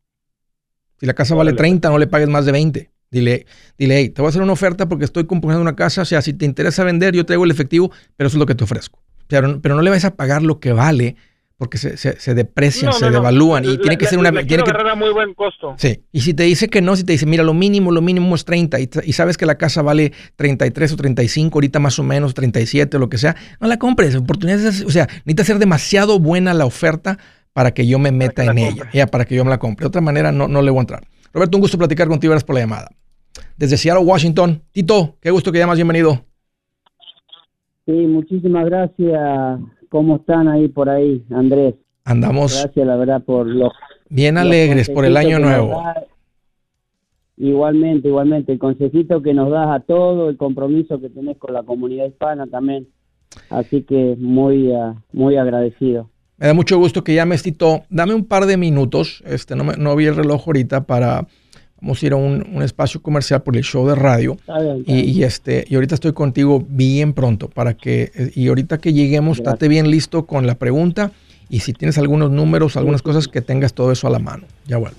Si 1.01 1.05
la 1.05 1.13
casa 1.13 1.36
vale 1.36 1.49
Órale. 1.49 1.58
30, 1.58 1.89
no 1.89 1.97
le 1.97 2.08
pagues 2.08 2.29
más 2.29 2.45
de 2.45 2.53
20. 2.53 2.91
Dile, 3.12 3.45
dile, 3.77 3.97
hey, 3.97 4.10
te 4.10 4.21
voy 4.21 4.27
a 4.27 4.29
hacer 4.29 4.41
una 4.41 4.53
oferta 4.53 4.88
porque 4.88 5.03
estoy 5.03 5.25
comprando 5.25 5.62
una 5.62 5.75
casa. 5.75 6.03
O 6.03 6.05
sea, 6.05 6.21
si 6.21 6.34
te 6.34 6.45
interesa 6.45 6.86
vender, 6.86 7.13
yo 7.13 7.25
traigo 7.25 7.43
el 7.43 7.51
efectivo, 7.51 7.91
pero 8.15 8.27
eso 8.27 8.38
es 8.38 8.39
lo 8.39 8.45
que 8.45 8.55
te 8.55 8.63
ofrezco. 8.63 8.99
Pero, 9.30 9.62
pero 9.62 9.76
no 9.76 9.82
le 9.82 9.89
vas 9.92 10.04
a 10.04 10.15
pagar 10.15 10.42
lo 10.44 10.60
que 10.60 10.74
vale 10.74 11.15
porque 11.58 11.78
se, 11.78 11.98
se, 11.98 12.18
se 12.20 12.34
deprecian, 12.36 12.88
No, 12.92 12.94
se 12.94 13.06
no, 13.06 13.12
no. 13.12 13.18
devalúan 13.18 13.65
y 13.65 13.68
La- 13.76 13.78
tiene 13.82 13.98
que 13.98 14.06
la- 14.06 14.10
ser 14.10 14.20
una... 14.20 14.32
la 14.32 14.44
tiene 14.46 14.63
que- 14.63 14.72
a 14.72 14.96
muy 14.96 15.12
buen 15.12 15.34
costo. 15.34 15.76
Sí, 15.78 16.04
y 16.12 16.22
si 16.22 16.34
te 16.34 16.44
dice 16.44 16.70
que 16.70 16.82
no, 16.82 16.96
si 16.96 17.04
te 17.04 17.12
dice, 17.12 17.26
mira, 17.26 17.44
lo 17.44 17.54
mínimo, 17.54 17.92
lo 17.92 18.02
mínimo 18.02 18.34
es 18.34 18.46
30 18.46 18.80
y, 18.80 18.88
sabes 19.13 19.38
que 19.38 19.46
la 19.46 19.58
casa 19.58 19.82
vale 19.82 20.13
33 20.38 20.94
o 20.94 20.96
35, 20.96 21.58
ahorita 21.58 21.80
más 21.80 22.00
o 22.00 22.04
menos 22.04 22.34
37 22.34 22.96
o 22.96 23.00
lo 23.02 23.10
que 23.10 23.18
sea, 23.18 23.36
no 23.60 23.68
la 23.68 23.78
compres. 23.78 24.15
Oportunidades, 24.15 24.84
o 24.86 24.89
sea, 24.89 25.08
necesita 25.26 25.44
ser 25.44 25.60
demasiado 25.60 26.18
buena 26.20 26.54
la 26.54 26.65
oferta 26.65 27.18
para 27.52 27.72
que 27.74 27.86
yo 27.86 28.00
me 28.00 28.12
meta 28.13 28.46
en 28.46 28.58
ella, 28.58 28.89
ya, 28.94 29.08
para 29.08 29.26
que 29.26 29.36
yo 29.36 29.44
me 29.44 29.50
la 29.50 29.58
compre. 29.60 29.84
De 29.84 29.88
otra 29.88 30.00
manera, 30.02 30.32
no, 30.32 30.48
no 30.48 30.62
le 30.62 30.72
voy 30.72 30.78
a 30.80 30.82
entrar. 30.82 31.08
Roberto, 31.34 31.58
un 31.58 31.62
gusto 31.62 31.78
platicar 31.78 32.08
contigo, 32.08 32.32
gracias 32.32 32.46
por 32.46 32.56
la 32.56 32.62
llamada. 32.62 32.89
Desde 33.58 33.76
Seattle, 33.76 34.04
Washington. 34.06 34.63
Tito, 34.72 35.18
qué 35.22 35.30
gusto 35.30 35.52
que 35.52 35.60
llamas, 35.60 35.76
bienvenido. 35.76 36.26
Sí, 37.89 38.06
muchísimas 38.06 38.65
gracias. 38.65 39.60
¿Cómo 39.89 40.17
están 40.17 40.47
ahí 40.47 40.67
por 40.67 40.89
ahí, 40.89 41.23
Andrés? 41.32 41.73
Andamos 42.06 42.62
Gracias, 42.62 42.86
la 42.86 42.95
verdad, 42.97 43.23
por 43.23 43.47
los... 43.47 43.71
bien 44.10 44.36
los 44.36 44.43
alegres 44.43 44.89
por 44.91 45.06
el 45.06 45.17
año 45.17 45.39
nuevo. 45.39 45.82
Igualmente, 47.38 48.08
igualmente. 48.10 48.52
El 48.52 48.60
consejito 48.60 49.23
que 49.23 49.34
nos 49.34 49.49
das 49.49 49.69
a 49.69 49.80
todo, 49.80 50.30
el 50.30 50.38
compromiso 50.38 51.02
que 51.02 51.10
tenés 51.10 51.38
con 51.38 51.52
la 51.52 51.63
comunidad 51.63 52.06
hispana 52.06 52.45
también. 52.45 52.88
Así 53.49 53.82
que 53.82 54.15
muy, 54.19 54.71
ah, 54.71 54.93
muy 55.12 55.38
agradecido. 55.38 56.12
Me 56.38 56.45
da 56.45 56.54
mucho 56.54 56.78
gusto 56.78 57.04
que 57.04 57.15
llames, 57.15 57.41
Tito. 57.41 57.82
Dame 57.89 58.13
un 58.13 58.25
par 58.25 58.45
de 58.45 58.58
minutos. 58.58 59.23
Este, 59.25 59.56
no, 59.56 59.63
me- 59.63 59.78
no 59.78 59.95
vi 59.95 60.06
el 60.06 60.15
reloj 60.15 60.43
ahorita 60.45 60.86
para... 60.86 61.25
Vamos 61.82 62.02
a 62.02 62.06
ir 62.06 62.13
a 62.13 62.15
un, 62.18 62.46
un 62.54 62.62
espacio 62.62 63.02
comercial 63.02 63.42
por 63.42 63.56
el 63.56 63.63
show 63.63 63.88
de 63.88 63.96
radio. 63.96 64.34
Está 64.39 64.60
bien, 64.60 64.78
está 64.80 64.92
Y, 64.92 64.96
bien. 65.02 65.10
y, 65.18 65.24
este, 65.24 65.65
y 65.70 65.76
ahorita 65.76 65.96
estoy 65.96 66.13
contigo 66.13 66.65
bien 66.68 67.13
pronto 67.13 67.50
para 67.50 67.74
que, 67.76 68.12
eh, 68.13 68.32
y 68.36 68.48
ahorita 68.50 68.78
que 68.80 68.92
lleguemos, 68.94 69.38
Gracias. 69.38 69.54
estate 69.54 69.68
bien 69.70 69.89
listo 69.89 70.26
con 70.26 70.46
la 70.48 70.56
pregunta 70.56 71.12
y 71.50 71.62
si 71.62 71.74
tienes 71.74 71.98
algunos 71.98 72.30
números, 72.32 72.76
algunas 72.78 73.02
cosas, 73.02 73.28
que 73.28 73.42
tengas 73.42 73.74
todo 73.74 73.92
eso 73.92 74.08
a 74.08 74.10
la 74.10 74.20
mano. 74.20 74.44
Ya 74.68 74.78
vuelvo. 74.78 74.98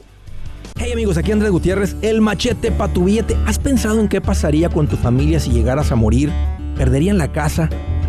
Hey 0.79 0.93
amigos, 0.93 1.17
aquí 1.19 1.31
Andrés 1.33 1.51
Gutiérrez, 1.51 1.97
el 2.01 2.21
machete 2.21 2.73
para 2.73 2.93
tu 2.93 3.05
billete. 3.05 3.37
¿Has 3.47 3.59
pensado 3.59 4.01
en 4.01 4.09
qué 4.09 4.21
pasaría 4.21 4.69
con 4.71 4.89
tu 4.89 4.97
familia 4.97 5.39
si 5.41 5.51
llegaras 5.51 5.93
a 5.93 5.97
morir? 5.97 6.31
¿Perderían 6.77 7.19
la 7.19 7.31
casa? 7.33 7.69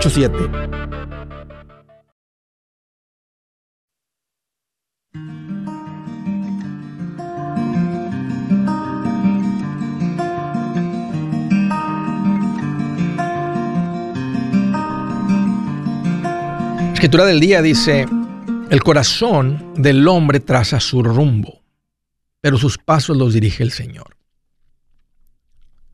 844 0.00 0.40
748 0.40 0.70
8887 0.70 0.80
Escritura 17.00 17.24
del 17.24 17.40
día 17.40 17.62
dice, 17.62 18.06
el 18.68 18.82
corazón 18.82 19.72
del 19.74 20.06
hombre 20.06 20.38
traza 20.38 20.80
su 20.80 21.02
rumbo, 21.02 21.62
pero 22.42 22.58
sus 22.58 22.76
pasos 22.76 23.16
los 23.16 23.32
dirige 23.32 23.62
el 23.62 23.70
Señor. 23.70 24.18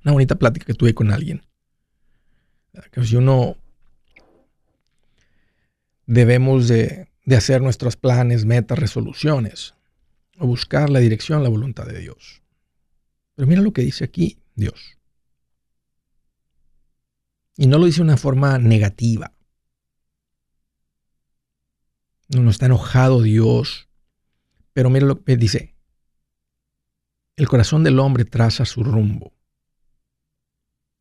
Una 0.05 0.15
bonita 0.15 0.35
plática 0.35 0.67
que 0.67 0.75
tuve 0.75 0.95
con 0.95 1.13
alguien. 1.13 1.47
Si 3.05 3.15
uno 3.15 3.57
debemos 6.07 6.69
de, 6.69 7.09
de 7.25 7.37
hacer 7.37 7.61
nuestros 7.61 7.97
planes, 7.97 8.45
metas, 8.45 8.79
resoluciones, 8.79 9.75
o 10.39 10.47
buscar 10.47 10.91
la 10.91 11.01
dirección, 11.01 11.43
la 11.43 11.49
voluntad 11.49 11.87
de 11.87 11.99
Dios. 11.99 12.43
Pero 13.35 13.49
mira 13.49 13.61
lo 13.61 13.73
que 13.73 13.83
dice 13.83 14.05
aquí 14.05 14.39
Dios. 14.55 14.97
Y 17.57 17.67
no 17.67 17.79
lo 17.79 17.87
dice 17.87 17.99
de 17.99 18.05
una 18.05 18.17
forma 18.17 18.59
negativa. 18.59 19.33
No, 22.29 22.43
no 22.43 22.51
está 22.51 22.67
enojado 22.67 23.23
Dios. 23.23 23.89
Pero 24.73 24.91
mira 24.91 25.07
lo 25.07 25.23
que 25.23 25.37
dice. 25.37 25.75
El 27.37 27.49
corazón 27.49 27.83
del 27.83 27.99
hombre 27.99 28.25
traza 28.25 28.65
su 28.65 28.83
rumbo. 28.83 29.33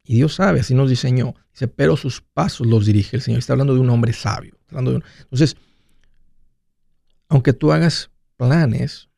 Y 0.04 0.16
Dios 0.16 0.36
sabe, 0.36 0.60
así 0.60 0.74
nos 0.76 0.90
diseñó. 0.90 1.36
Dice, 1.52 1.68
pero 1.68 1.98
sus 1.98 2.22
pasos 2.22 2.68
los 2.68 2.86
dirige 2.86 3.16
el 3.16 3.22
Señor. 3.22 3.40
Está 3.40 3.54
hablando 3.54 3.74
de 3.74 3.80
un 3.80 3.90
hombre 3.90 4.14
sabio. 4.14 4.55
Entonces, 4.70 5.56
aunque 7.30 7.54
tú 7.54 7.72
hagas 7.72 8.12
planes, 8.38 9.10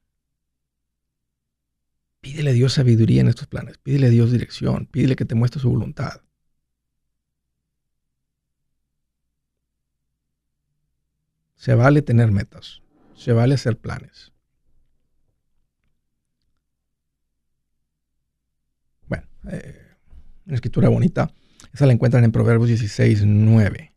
pídele 2.21 2.51
a 2.51 2.53
Dios 2.53 2.73
sabiduría 2.73 3.21
en 3.21 3.27
estos 3.27 3.47
planes. 3.47 3.77
Pídele 3.77 4.07
a 4.07 4.09
Dios 4.09 4.31
dirección. 4.31 4.87
Pídele 4.87 5.15
que 5.15 5.25
te 5.25 5.35
muestre 5.35 5.61
su 5.61 5.69
voluntad. 5.69 6.21
Se 11.55 11.73
vale 11.73 12.01
tener 12.01 12.31
metas. 12.31 12.81
Se 13.15 13.33
vale 13.33 13.55
hacer 13.55 13.77
planes. 13.77 14.31
Bueno, 19.07 19.27
eh, 19.49 19.95
una 20.45 20.55
escritura 20.55 20.89
bonita. 20.89 21.31
Esa 21.73 21.85
la 21.85 21.93
encuentran 21.93 22.23
en 22.23 22.31
Proverbios 22.31 22.69
16, 22.69 23.25
9. 23.25 23.96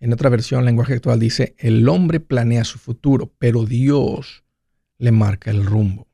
En 0.00 0.14
otra 0.14 0.30
versión, 0.30 0.64
lenguaje 0.64 0.94
actual 0.94 1.20
dice, 1.20 1.54
el 1.58 1.86
hombre 1.86 2.20
planea 2.20 2.64
su 2.64 2.78
futuro, 2.78 3.30
pero 3.38 3.66
Dios 3.66 4.44
le 4.96 5.12
marca 5.12 5.50
el 5.50 5.64
rumbo. 5.64 6.08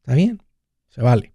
¿Está 0.00 0.14
bien? 0.14 0.40
Se 0.88 1.02
vale. 1.02 1.32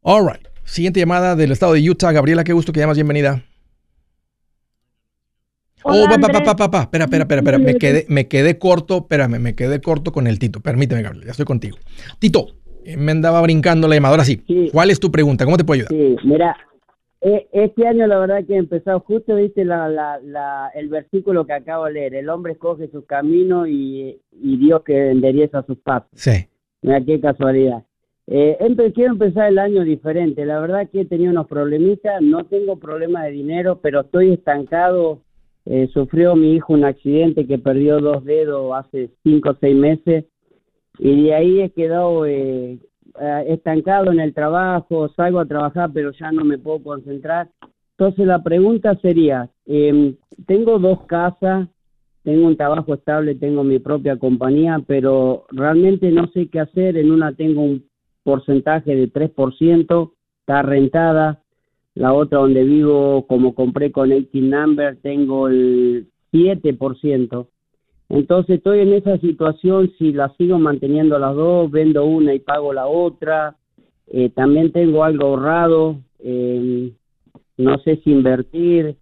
All 0.00 0.26
right. 0.26 0.48
Siguiente 0.64 1.00
llamada 1.00 1.36
del 1.36 1.52
estado 1.52 1.74
de 1.74 1.88
Utah. 1.88 2.12
Gabriela, 2.12 2.44
qué 2.44 2.54
gusto 2.54 2.72
que 2.72 2.80
llamas. 2.80 2.96
Bienvenida. 2.96 3.44
Oh, 5.84 5.92
Hola, 5.92 6.18
pa, 6.18 6.28
pa, 6.28 6.56
pa, 6.56 6.70
pa. 6.70 6.80
Espera, 6.82 7.04
espera, 7.04 7.24
espera, 7.24 7.40
espera. 7.40 7.58
Me 7.58 7.74
quedé, 7.74 8.06
me 8.08 8.28
quedé 8.28 8.58
corto. 8.58 8.98
Espérame, 8.98 9.38
me 9.38 9.54
quedé 9.54 9.80
corto 9.80 10.12
con 10.12 10.26
el 10.26 10.38
Tito. 10.38 10.60
Permíteme, 10.60 11.02
Gabriel. 11.02 11.26
Ya 11.26 11.32
estoy 11.32 11.44
contigo. 11.44 11.76
Tito, 12.18 12.46
eh, 12.84 12.96
me 12.96 13.12
andaba 13.12 13.40
brincando 13.42 13.86
la 13.86 13.96
llamada. 13.96 14.12
Ahora 14.12 14.24
sí. 14.24 14.42
Sí. 14.46 14.70
¿Cuál 14.72 14.90
es 14.90 14.98
tu 14.98 15.12
pregunta? 15.12 15.44
¿Cómo 15.44 15.56
te 15.56 15.64
puedo 15.64 15.82
ayudar? 15.82 15.90
Sí, 15.90 16.26
mira, 16.26 16.56
este 17.22 17.86
año 17.86 18.06
la 18.08 18.18
verdad 18.18 18.44
que 18.44 18.54
he 18.54 18.58
empezado 18.58 18.98
justo, 19.00 19.36
viste, 19.36 19.64
la, 19.64 19.88
la, 19.88 20.18
la, 20.20 20.70
el 20.74 20.88
versículo 20.88 21.46
que 21.46 21.52
acabo 21.52 21.84
de 21.84 21.92
leer. 21.92 22.14
El 22.16 22.28
hombre 22.28 22.52
escoge 22.54 22.88
su 22.88 23.04
camino 23.04 23.66
y, 23.66 24.20
y 24.32 24.56
Dios 24.56 24.82
que 24.82 25.10
endereza 25.10 25.62
sus 25.62 25.78
pasos. 25.78 26.10
Sí. 26.14 26.46
Mira 26.82 27.04
qué 27.04 27.20
casualidad. 27.20 27.84
Eh, 28.26 28.58
quiero 28.94 29.12
empezar 29.12 29.48
el 29.48 29.58
año 29.58 29.84
diferente. 29.84 30.44
La 30.44 30.58
verdad 30.60 30.88
que 30.90 31.02
he 31.02 31.04
tenido 31.04 31.30
unos 31.30 31.46
problemitas. 31.46 32.20
No 32.20 32.44
tengo 32.44 32.76
problema 32.76 33.24
de 33.24 33.32
dinero, 33.32 33.78
pero 33.80 34.00
estoy 34.00 34.32
estancado. 34.32 35.20
Eh, 35.64 35.88
sufrió 35.92 36.34
mi 36.34 36.54
hijo 36.54 36.72
un 36.72 36.84
accidente 36.84 37.46
que 37.46 37.58
perdió 37.58 38.00
dos 38.00 38.24
dedos 38.24 38.74
hace 38.74 39.10
cinco 39.22 39.50
o 39.50 39.56
seis 39.60 39.76
meses. 39.76 40.24
Y 40.98 41.24
de 41.24 41.34
ahí 41.34 41.60
he 41.60 41.70
quedado 41.70 42.26
eh, 42.26 42.78
eh, 43.20 43.44
estancado 43.48 44.12
en 44.12 44.20
el 44.20 44.34
trabajo, 44.34 45.08
salgo 45.10 45.40
a 45.40 45.46
trabajar 45.46 45.90
pero 45.92 46.12
ya 46.12 46.32
no 46.32 46.44
me 46.44 46.58
puedo 46.58 46.82
concentrar. 46.82 47.48
Entonces 47.98 48.26
la 48.26 48.42
pregunta 48.42 48.96
sería, 48.96 49.50
eh, 49.66 50.14
tengo 50.46 50.78
dos 50.78 51.06
casas, 51.06 51.68
tengo 52.22 52.46
un 52.46 52.56
trabajo 52.56 52.94
estable, 52.94 53.34
tengo 53.34 53.64
mi 53.64 53.78
propia 53.78 54.16
compañía, 54.16 54.80
pero 54.86 55.46
realmente 55.50 56.10
no 56.10 56.28
sé 56.28 56.48
qué 56.48 56.60
hacer. 56.60 56.96
En 56.96 57.10
una 57.10 57.32
tengo 57.32 57.62
un 57.62 57.84
porcentaje 58.22 58.94
de 58.94 59.12
3%, 59.12 60.12
está 60.40 60.62
rentada. 60.62 61.40
La 61.94 62.14
otra 62.14 62.38
donde 62.38 62.64
vivo, 62.64 63.26
como 63.26 63.54
compré 63.54 63.92
con 63.92 64.08
18 64.08 64.46
Number, 64.46 64.96
tengo 65.02 65.48
el 65.48 66.08
7%. 66.32 67.48
Entonces 68.12 68.56
estoy 68.56 68.80
en 68.80 68.92
esa 68.92 69.16
situación, 69.18 69.90
si 69.98 70.12
la 70.12 70.28
sigo 70.36 70.58
manteniendo 70.58 71.18
las 71.18 71.34
dos, 71.34 71.70
vendo 71.70 72.04
una 72.04 72.34
y 72.34 72.40
pago 72.40 72.74
la 72.74 72.86
otra. 72.86 73.56
Eh, 74.06 74.28
también 74.28 74.70
tengo 74.70 75.02
algo 75.02 75.28
ahorrado, 75.28 75.98
eh, 76.18 76.92
no 77.56 77.78
sé 77.78 78.02
si 78.04 78.10
invertir. 78.10 78.98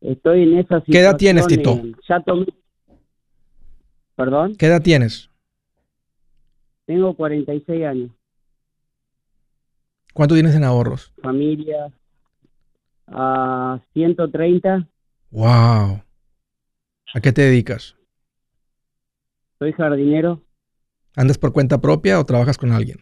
Estoy 0.00 0.42
en 0.42 0.58
esa 0.58 0.80
situación. 0.80 0.92
¿Qué 0.92 0.98
edad 0.98 1.16
tienes, 1.16 1.46
Tito? 1.46 1.74
Eh, 1.74 1.92
ya 2.08 2.24
¿Perdón? 4.16 4.56
¿Qué 4.56 4.66
edad 4.66 4.82
tienes? 4.82 5.30
Tengo 6.86 7.14
46 7.14 7.84
años. 7.84 8.10
¿Cuánto 10.12 10.34
tienes 10.34 10.56
en 10.56 10.64
ahorros? 10.64 11.12
Familia, 11.22 11.92
a 13.06 13.78
130. 13.92 14.88
¡Wow! 15.30 16.02
¿A 17.14 17.20
qué 17.22 17.32
te 17.32 17.42
dedicas? 17.42 17.94
Soy 19.60 19.74
jardinero. 19.74 20.42
¿Andas 21.14 21.36
por 21.36 21.52
cuenta 21.52 21.82
propia 21.82 22.18
o 22.18 22.24
trabajas 22.24 22.56
con 22.56 22.72
alguien? 22.72 22.96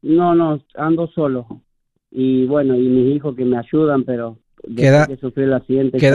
No, 0.00 0.32
no, 0.32 0.62
ando 0.76 1.08
solo. 1.08 1.64
Y 2.12 2.46
bueno, 2.46 2.76
y 2.76 2.82
mis 2.82 3.16
hijos 3.16 3.34
que 3.34 3.44
me 3.44 3.58
ayudan, 3.58 4.04
pero 4.04 4.38
¿Qué 4.76 4.86
edad, 4.86 5.08
que 5.08 5.16
sufrí 5.16 5.42
el 5.42 5.54
accidente. 5.54 5.98
¿qué 5.98 6.06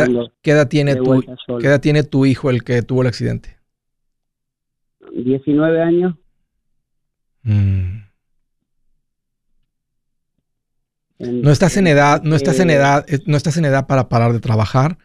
edad, 0.51 0.69
tiene 0.69 0.95
tu, 0.95 1.21
¿Qué 1.59 1.67
edad 1.67 1.81
tiene 1.81 2.03
tu 2.03 2.25
hijo 2.25 2.49
el 2.49 2.63
que 2.63 2.81
tuvo 2.81 3.01
el 3.01 3.09
accidente? 3.09 3.57
19 5.11 5.81
años. 5.81 6.15
Mm. 7.43 8.03
no 11.19 11.51
estás 11.51 11.75
en 11.75 11.87
edad, 11.87 12.21
no 12.23 12.35
estás 12.37 12.59
en 12.61 12.69
edad, 12.69 13.05
eh, 13.09 13.19
no 13.25 13.35
estás 13.35 13.57
en 13.57 13.65
edad 13.65 13.87
para 13.87 14.07
parar 14.07 14.31
de 14.31 14.39
trabajar 14.39 14.97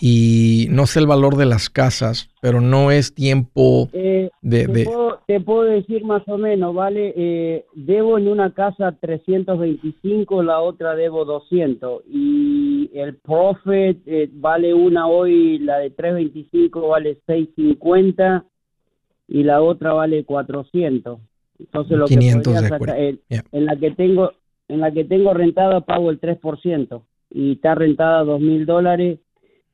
y 0.00 0.66
no 0.70 0.86
sé 0.86 1.00
el 1.00 1.06
valor 1.06 1.36
de 1.36 1.46
las 1.46 1.70
casas, 1.70 2.28
pero 2.40 2.60
no 2.60 2.90
es 2.90 3.14
tiempo 3.14 3.88
eh, 3.92 4.30
de... 4.42 4.66
Te, 4.66 4.84
Puedo, 4.84 5.20
te, 5.26 5.40
puedo, 5.40 5.62
decir 5.62 6.04
más 6.04 6.22
o 6.28 6.38
menos, 6.38 6.74
¿vale? 6.74 7.12
Eh, 7.16 7.64
debo 7.74 8.18
en 8.18 8.28
una 8.28 8.52
casa 8.52 8.92
325, 9.00 10.42
la 10.42 10.60
otra 10.60 10.94
debo 10.94 11.24
200 11.24 12.02
y 12.08 12.90
el 12.94 13.16
Profit 13.16 14.02
eh, 14.06 14.28
vale 14.32 14.74
una 14.74 15.06
hoy, 15.06 15.58
la 15.58 15.78
de 15.78 15.90
325 15.90 16.88
vale 16.88 17.18
650 17.26 18.44
y 19.28 19.42
la 19.42 19.62
otra 19.62 19.92
vale 19.92 20.24
400. 20.24 21.18
Entonces 21.58 21.96
lo 21.96 22.06
500 22.06 22.52
que 22.52 22.68
sacar, 22.68 22.96
en 22.98 23.64
la 23.64 23.76
que 23.76 23.90
tengo 23.92 24.32
en 24.68 24.80
la 24.80 24.90
que 24.90 25.04
tengo 25.04 25.32
rentada 25.32 25.80
pago 25.80 26.10
el 26.10 26.20
3% 26.20 27.02
y 27.30 27.52
está 27.52 27.74
rentada 27.74 28.24
dos 28.24 28.40
mil 28.40 28.66
dólares 28.66 29.20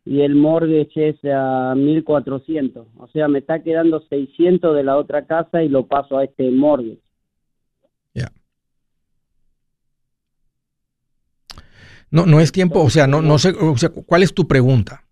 y 0.04 0.22
el 0.22 0.34
mortgage 0.34 1.10
es 1.10 1.16
a 1.24 1.74
1400. 1.76 2.86
O 2.98 3.08
sea, 3.08 3.28
me 3.28 3.38
está 3.38 3.62
quedando 3.62 4.00
600 4.08 4.74
de 4.74 4.82
la 4.82 4.96
otra 4.96 5.26
casa 5.26 5.62
y 5.62 5.68
lo 5.68 5.86
paso 5.86 6.18
a 6.18 6.24
este 6.24 6.50
mortgage. 6.50 7.00
Ya. 8.14 8.30
No, 12.10 12.26
no 12.26 12.40
es 12.40 12.50
tiempo, 12.50 12.82
o 12.82 12.90
sea, 12.90 13.06
no, 13.06 13.22
no 13.22 13.38
sé, 13.38 13.50
o 13.50 13.76
sea, 13.76 13.90
¿cuál 13.90 14.22
es 14.22 14.34
tu 14.34 14.46
pregunta? 14.46 15.04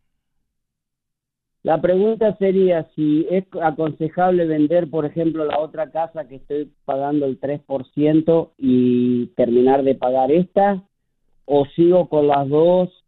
La 1.62 1.80
pregunta 1.80 2.36
sería 2.38 2.88
si 2.96 3.26
es 3.30 3.44
aconsejable 3.62 4.46
vender, 4.46 4.88
por 4.88 5.04
ejemplo, 5.04 5.44
la 5.44 5.58
otra 5.58 5.90
casa 5.90 6.26
que 6.26 6.36
estoy 6.36 6.72
pagando 6.86 7.26
el 7.26 7.38
3% 7.38 8.52
y 8.56 9.26
terminar 9.36 9.84
de 9.84 9.94
pagar 9.94 10.32
esta, 10.32 10.82
o 11.44 11.66
sigo 11.76 12.08
con 12.08 12.28
las 12.28 12.48
dos 12.48 12.99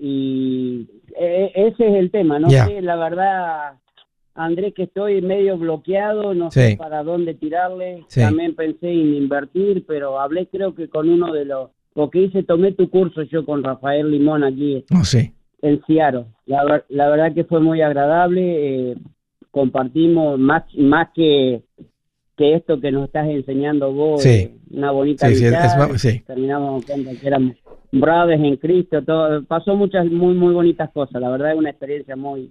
y 0.00 0.88
e, 1.16 1.52
e, 1.54 1.66
ese 1.68 1.88
es 1.88 1.94
el 1.94 2.10
tema, 2.10 2.38
no 2.38 2.50
sé, 2.50 2.80
la 2.82 2.96
verdad, 2.96 3.72
Andrés, 4.34 4.74
que 4.74 4.84
estoy 4.84 5.20
medio 5.22 5.58
bloqueado, 5.58 6.34
no 6.34 6.50
sé 6.50 6.76
para 6.76 7.02
dónde 7.02 7.34
tirarle, 7.34 8.04
también 8.14 8.54
pensé 8.54 8.90
en 8.90 9.14
invertir, 9.14 9.84
pero 9.86 10.18
hablé 10.20 10.46
creo 10.46 10.74
que 10.74 10.88
con 10.88 11.08
uno 11.08 11.32
de 11.32 11.44
los, 11.44 11.70
porque 11.92 12.22
hice, 12.22 12.42
tomé 12.42 12.72
tu 12.72 12.88
curso 12.88 13.22
yo 13.22 13.44
con 13.44 13.62
Rafael 13.62 14.10
Limón 14.10 14.44
aquí 14.44 14.84
oh, 14.98 15.04
sí. 15.04 15.32
en 15.60 15.82
Ciaro, 15.84 16.26
la, 16.46 16.84
la, 16.88 17.08
verdad 17.08 17.34
que 17.34 17.44
fue 17.44 17.60
muy 17.60 17.82
agradable, 17.82 18.90
eh, 18.90 18.96
compartimos 19.50 20.38
más, 20.38 20.64
más 20.76 21.08
que 21.14 21.62
que 22.36 22.54
esto 22.54 22.80
que 22.80 22.90
nos 22.90 23.04
estás 23.06 23.28
enseñando 23.28 23.92
vos, 23.92 24.24
eh, 24.24 24.54
una 24.70 24.90
bonita 24.90 25.28
sí, 25.28 25.36
sí, 25.96 26.20
terminamos 26.26 26.84
con 26.86 27.04
que 27.04 27.26
éramos 27.26 27.56
brothers 27.92 28.42
en 28.42 28.56
Cristo, 28.56 29.02
todo, 29.02 29.44
pasó 29.44 29.76
muchas 29.76 30.06
muy 30.06 30.34
muy 30.34 30.54
bonitas 30.54 30.90
cosas, 30.92 31.20
la 31.20 31.28
verdad 31.28 31.52
es 31.52 31.58
una 31.58 31.70
experiencia 31.70 32.16
muy, 32.16 32.50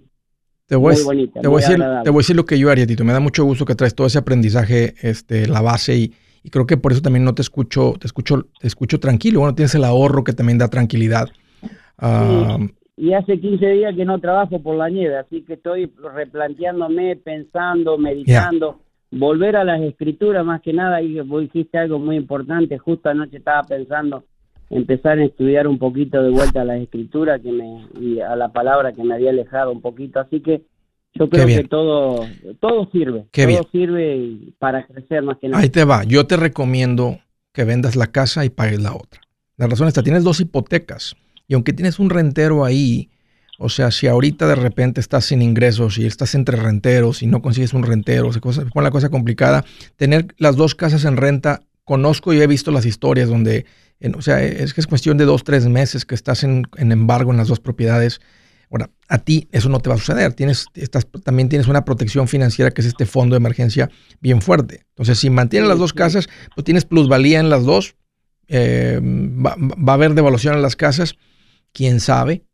te 0.66 0.76
voy, 0.76 0.94
muy 0.94 1.04
bonita. 1.04 1.40
Te 1.40 1.48
voy, 1.48 1.62
a 1.62 1.68
decir, 1.68 1.84
te 2.04 2.10
voy 2.10 2.18
a 2.18 2.22
decir 2.22 2.36
lo 2.36 2.44
que 2.46 2.58
yo 2.58 2.70
haría, 2.70 2.86
Tito, 2.86 3.04
me 3.04 3.12
da 3.12 3.20
mucho 3.20 3.44
gusto 3.44 3.64
que 3.64 3.74
traes 3.74 3.94
todo 3.94 4.06
ese 4.06 4.18
aprendizaje, 4.18 4.94
este, 5.02 5.46
la 5.48 5.60
base 5.60 5.96
y, 5.96 6.12
y 6.44 6.50
creo 6.50 6.66
que 6.66 6.76
por 6.76 6.92
eso 6.92 7.02
también 7.02 7.24
no 7.24 7.34
te 7.34 7.42
escucho, 7.42 7.94
te 8.00 8.06
escucho, 8.06 8.46
te 8.60 8.68
escucho 8.68 8.98
tranquilo, 9.00 9.40
bueno, 9.40 9.54
tienes 9.54 9.74
el 9.74 9.84
ahorro 9.84 10.24
que 10.24 10.32
también 10.32 10.58
da 10.58 10.68
tranquilidad. 10.68 11.28
y 12.96 13.12
hace 13.12 13.40
15 13.40 13.66
días 13.66 13.94
que 13.96 14.04
no 14.04 14.20
trabajo 14.20 14.62
por 14.62 14.76
la 14.76 14.88
nieve, 14.88 15.18
así 15.18 15.42
que 15.42 15.54
estoy 15.54 15.92
replanteándome, 16.14 17.16
pensando, 17.16 17.98
meditando. 17.98 18.80
Volver 19.10 19.56
a 19.56 19.64
las 19.64 19.82
escrituras 19.82 20.42
más 20.42 20.62
que 20.62 20.72
nada, 20.72 21.02
y 21.02 21.20
vos 21.20 21.42
dijiste 21.42 21.76
algo 21.76 21.98
muy 21.98 22.16
importante, 22.16 22.78
justo 22.78 23.10
anoche 23.10 23.36
estaba 23.36 23.62
pensando 23.62 24.24
empezar 24.72 25.18
a 25.18 25.24
estudiar 25.24 25.68
un 25.68 25.78
poquito 25.78 26.22
de 26.22 26.30
vuelta 26.30 26.62
a 26.62 26.64
las 26.64 26.80
escrituras 26.80 27.40
que 27.40 27.52
me, 27.52 27.86
y 28.00 28.20
a 28.20 28.34
la 28.36 28.48
palabra 28.48 28.92
que 28.92 29.04
me 29.04 29.14
había 29.14 29.30
alejado 29.30 29.70
un 29.70 29.82
poquito, 29.82 30.18
así 30.18 30.40
que 30.40 30.62
yo 31.14 31.28
creo 31.28 31.46
que 31.46 31.64
todo, 31.64 32.26
todo 32.58 32.88
sirve, 32.90 33.26
todo 33.30 33.68
sirve 33.70 34.38
para 34.58 34.86
crecer 34.86 35.22
más 35.22 35.36
que 35.38 35.48
nada. 35.48 35.62
Ahí 35.62 35.68
te 35.68 35.84
va, 35.84 36.04
yo 36.04 36.26
te 36.26 36.38
recomiendo 36.38 37.18
que 37.52 37.64
vendas 37.64 37.96
la 37.96 38.06
casa 38.06 38.46
y 38.46 38.48
pagues 38.48 38.80
la 38.80 38.94
otra. 38.94 39.20
La 39.58 39.66
razón 39.66 39.88
está, 39.88 40.02
tienes 40.02 40.24
dos 40.24 40.40
hipotecas 40.40 41.14
y 41.46 41.54
aunque 41.54 41.74
tienes 41.74 41.98
un 41.98 42.08
rentero 42.08 42.64
ahí, 42.64 43.10
o 43.58 43.68
sea, 43.68 43.90
si 43.90 44.06
ahorita 44.06 44.48
de 44.48 44.54
repente 44.54 45.00
estás 45.00 45.26
sin 45.26 45.42
ingresos 45.42 45.98
y 45.98 46.06
estás 46.06 46.34
entre 46.34 46.56
renteros 46.56 47.22
y 47.22 47.26
no 47.26 47.42
consigues 47.42 47.74
un 47.74 47.82
rentero, 47.82 48.32
se 48.32 48.40
pone 48.40 48.64
la 48.74 48.90
cosa 48.90 49.10
complicada, 49.10 49.66
tener 49.96 50.34
las 50.38 50.56
dos 50.56 50.74
casas 50.74 51.04
en 51.04 51.18
renta, 51.18 51.60
conozco 51.84 52.32
y 52.32 52.40
he 52.40 52.46
visto 52.46 52.70
las 52.70 52.86
historias 52.86 53.28
donde, 53.28 53.66
o 54.14 54.22
sea, 54.22 54.42
es 54.42 54.74
que 54.74 54.80
es 54.80 54.86
cuestión 54.86 55.16
de 55.18 55.24
dos, 55.24 55.44
tres 55.44 55.66
meses 55.66 56.04
que 56.04 56.14
estás 56.14 56.44
en, 56.44 56.64
embargo 56.76 57.30
en 57.30 57.36
las 57.36 57.48
dos 57.48 57.60
propiedades. 57.60 58.20
Ahora, 58.70 58.90
a 59.08 59.18
ti 59.18 59.48
eso 59.52 59.68
no 59.68 59.80
te 59.80 59.90
va 59.90 59.96
a 59.96 59.98
suceder. 59.98 60.32
Tienes, 60.32 60.66
estás, 60.74 61.06
también 61.24 61.48
tienes 61.48 61.68
una 61.68 61.84
protección 61.84 62.26
financiera 62.28 62.70
que 62.70 62.80
es 62.80 62.86
este 62.86 63.04
fondo 63.04 63.34
de 63.34 63.38
emergencia 63.38 63.90
bien 64.20 64.40
fuerte. 64.40 64.86
Entonces, 64.90 65.18
si 65.18 65.28
mantienes 65.28 65.68
las 65.68 65.78
dos 65.78 65.92
casas, 65.92 66.28
pues 66.54 66.64
tienes 66.64 66.84
plusvalía 66.84 67.38
en 67.38 67.50
las 67.50 67.64
dos. 67.64 67.96
Eh, 68.48 69.00
va, 69.02 69.56
va, 69.58 69.92
a 69.92 69.94
haber 69.94 70.14
devaluación 70.14 70.54
en 70.54 70.62
las 70.62 70.76
casas. 70.76 71.16
Quién 71.72 72.00
sabe 72.00 72.44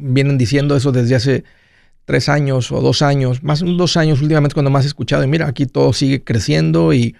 vienen 0.00 0.38
diciendo 0.38 0.76
eso 0.76 0.92
desde 0.92 1.14
hace 1.14 1.44
tres 2.04 2.28
años 2.28 2.72
o 2.72 2.80
dos 2.80 3.02
años, 3.02 3.42
más 3.42 3.60
dos 3.60 3.96
años 3.96 4.20
últimamente 4.20 4.54
cuando 4.54 4.70
más 4.70 4.84
he 4.84 4.88
escuchado, 4.88 5.22
y 5.24 5.28
mira, 5.28 5.46
aquí 5.46 5.66
todo 5.66 5.92
sigue 5.92 6.24
creciendo 6.24 6.92
y 6.92 7.14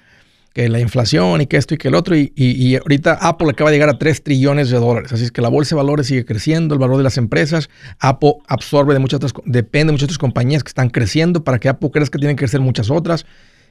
que 0.52 0.68
la 0.68 0.80
inflación 0.80 1.40
y 1.40 1.46
que 1.46 1.56
esto 1.56 1.74
y 1.74 1.78
que 1.78 1.88
el 1.88 1.94
otro, 1.94 2.14
y, 2.16 2.76
ahorita 2.76 3.14
Apple 3.14 3.48
acaba 3.50 3.70
de 3.70 3.76
llegar 3.76 3.88
a 3.88 3.98
3 3.98 4.22
trillones 4.22 4.70
de 4.70 4.78
dólares, 4.78 5.12
así 5.12 5.24
es 5.24 5.32
que 5.32 5.40
la 5.40 5.48
bolsa 5.48 5.74
de 5.74 5.76
valores 5.76 6.06
sigue 6.06 6.24
creciendo, 6.24 6.74
el 6.74 6.80
valor 6.80 6.98
de 6.98 7.02
las 7.04 7.16
empresas, 7.16 7.70
Apple 7.98 8.34
absorbe 8.48 8.92
de 8.92 9.00
muchas 9.00 9.16
otras, 9.16 9.32
depende 9.46 9.86
de 9.86 9.92
muchas 9.92 10.04
otras 10.04 10.18
compañías 10.18 10.62
que 10.62 10.68
están 10.68 10.90
creciendo 10.90 11.44
para 11.44 11.58
que 11.58 11.68
Apple 11.68 11.90
crezca, 11.90 12.18
tienen 12.18 12.36
que 12.36 12.40
crecer 12.40 12.60
muchas 12.60 12.90
otras, 12.90 13.24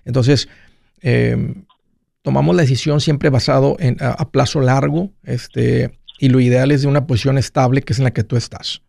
entonces, 0.05 0.47
eh, 1.01 1.53
tomamos 2.21 2.55
la 2.55 2.63
decisión 2.63 3.01
siempre 3.01 3.29
basado 3.29 3.75
en, 3.79 3.97
a, 3.99 4.29
plazo 4.29 4.61
largo, 4.61 5.11
este, 5.23 5.99
y 6.19 6.29
lo 6.29 6.39
ideal 6.39 6.71
es 6.71 6.81
de 6.83 6.87
una 6.87 7.07
posición 7.07 7.37
estable 7.37 7.81
que 7.81 7.93
es 7.93 7.99
en 7.99 8.05
la 8.05 8.11
que 8.11 8.23
tú 8.23 8.35
estás. 8.37 8.81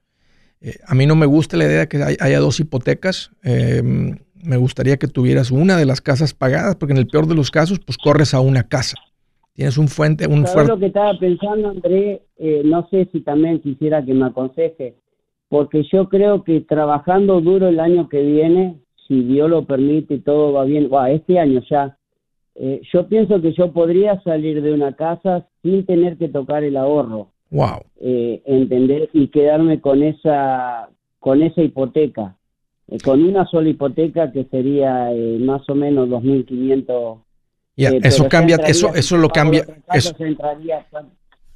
Eh, 0.61 0.79
a 0.87 0.95
mí 0.95 1.07
no 1.07 1.17
me 1.17 1.27
gusta 1.27 1.57
la 1.57 1.65
idea 1.65 1.81
de 1.81 1.89
que 1.89 2.17
haya 2.21 2.39
dos 2.39 2.61
hipotecas. 2.61 3.31
Em, 3.43 4.19
me 4.43 4.57
gustaría 4.57 4.97
que 4.97 5.07
tuvieras 5.07 5.51
una 5.51 5.77
de 5.77 5.87
las 5.87 6.01
casas 6.01 6.35
pagadas, 6.35 6.77
porque 6.77 6.93
en 6.93 6.99
el 6.99 7.07
peor 7.07 7.27
de 7.27 7.35
los 7.35 7.51
casos, 7.51 7.79
pues 7.79 7.97
corres 7.97 8.35
a 8.35 8.41
una 8.41 8.65
casa. 8.65 8.99
Tienes 9.55 9.77
un 9.77 9.89
fuente, 9.89 10.27
un 10.27 10.47
fuerte. 10.47 10.73
lo 10.73 10.79
que 10.79 10.87
estaba 10.87 11.19
pensando, 11.19 11.69
André? 11.69 12.23
Eh, 12.39 12.63
no 12.65 12.89
sé 12.91 13.09
si 13.13 13.21
también 13.21 13.61
quisiera 13.61 14.05
que 14.05 14.15
me 14.15 14.27
aconseje, 14.27 14.97
porque 15.49 15.85
yo 15.93 16.09
creo 16.09 16.43
que 16.43 16.63
trabajando 16.63 17.41
duro 17.41 17.69
el 17.69 17.79
año 17.79 18.09
que 18.09 18.23
viene, 18.23 18.79
si 19.07 19.23
Dios 19.23 19.51
lo 19.51 19.67
permite 19.67 20.15
y 20.15 20.21
todo 20.21 20.53
va 20.53 20.65
bien, 20.65 20.91
este 21.11 21.39
año 21.39 21.63
ya, 21.69 21.99
eh, 22.55 22.81
yo 22.93 23.09
pienso 23.09 23.41
que 23.41 23.53
yo 23.53 23.73
podría 23.73 24.21
salir 24.23 24.63
de 24.63 24.73
una 24.73 24.95
casa 24.95 25.47
sin 25.63 25.85
tener 25.85 26.17
que 26.17 26.29
tocar 26.29 26.65
el 26.65 26.77
ahorro. 26.77 27.29
Wow. 27.51 27.83
Eh, 28.01 28.43
entender 28.47 29.11
y 29.13 29.29
quedarme 29.29 29.81
con 29.81 30.03
esa 30.03 30.89
con 31.19 31.43
esa 31.43 31.63
hipoteca, 31.63 32.37
con 33.05 33.23
una 33.23 33.47
sola 33.47 33.69
hipoteca 33.69 34.33
que 34.33 34.45
sería 34.45 35.13
eh, 35.13 35.39
más 35.41 35.69
o 35.69 35.75
menos 35.75 36.09
2.500. 36.09 37.23
Ya, 37.77 37.91
eso 38.03 38.29
cambia, 38.29 38.57
eso 38.57 38.95
eso 38.95 39.17
lo 39.17 39.29
cambia. 39.31 39.65
Eso, 39.93 40.15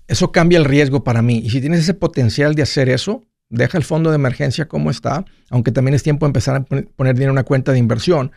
eso 0.08 0.32
cambia 0.32 0.58
el 0.58 0.64
riesgo 0.64 1.04
para 1.04 1.22
mí. 1.22 1.38
Y 1.44 1.50
si 1.50 1.60
tienes 1.60 1.80
ese 1.80 1.94
potencial 1.94 2.54
de 2.54 2.62
hacer 2.62 2.88
eso, 2.88 3.24
deja 3.48 3.78
el 3.78 3.84
fondo 3.84 4.10
de 4.10 4.16
emergencia 4.16 4.66
como 4.66 4.90
está, 4.90 5.24
aunque 5.50 5.72
también 5.72 5.94
es 5.94 6.02
tiempo 6.02 6.26
de 6.26 6.28
empezar 6.28 6.56
a 6.56 6.64
poner 6.64 7.14
dinero 7.14 7.30
en 7.30 7.34
una 7.34 7.44
cuenta 7.44 7.72
de 7.72 7.78
inversión. 7.78 8.32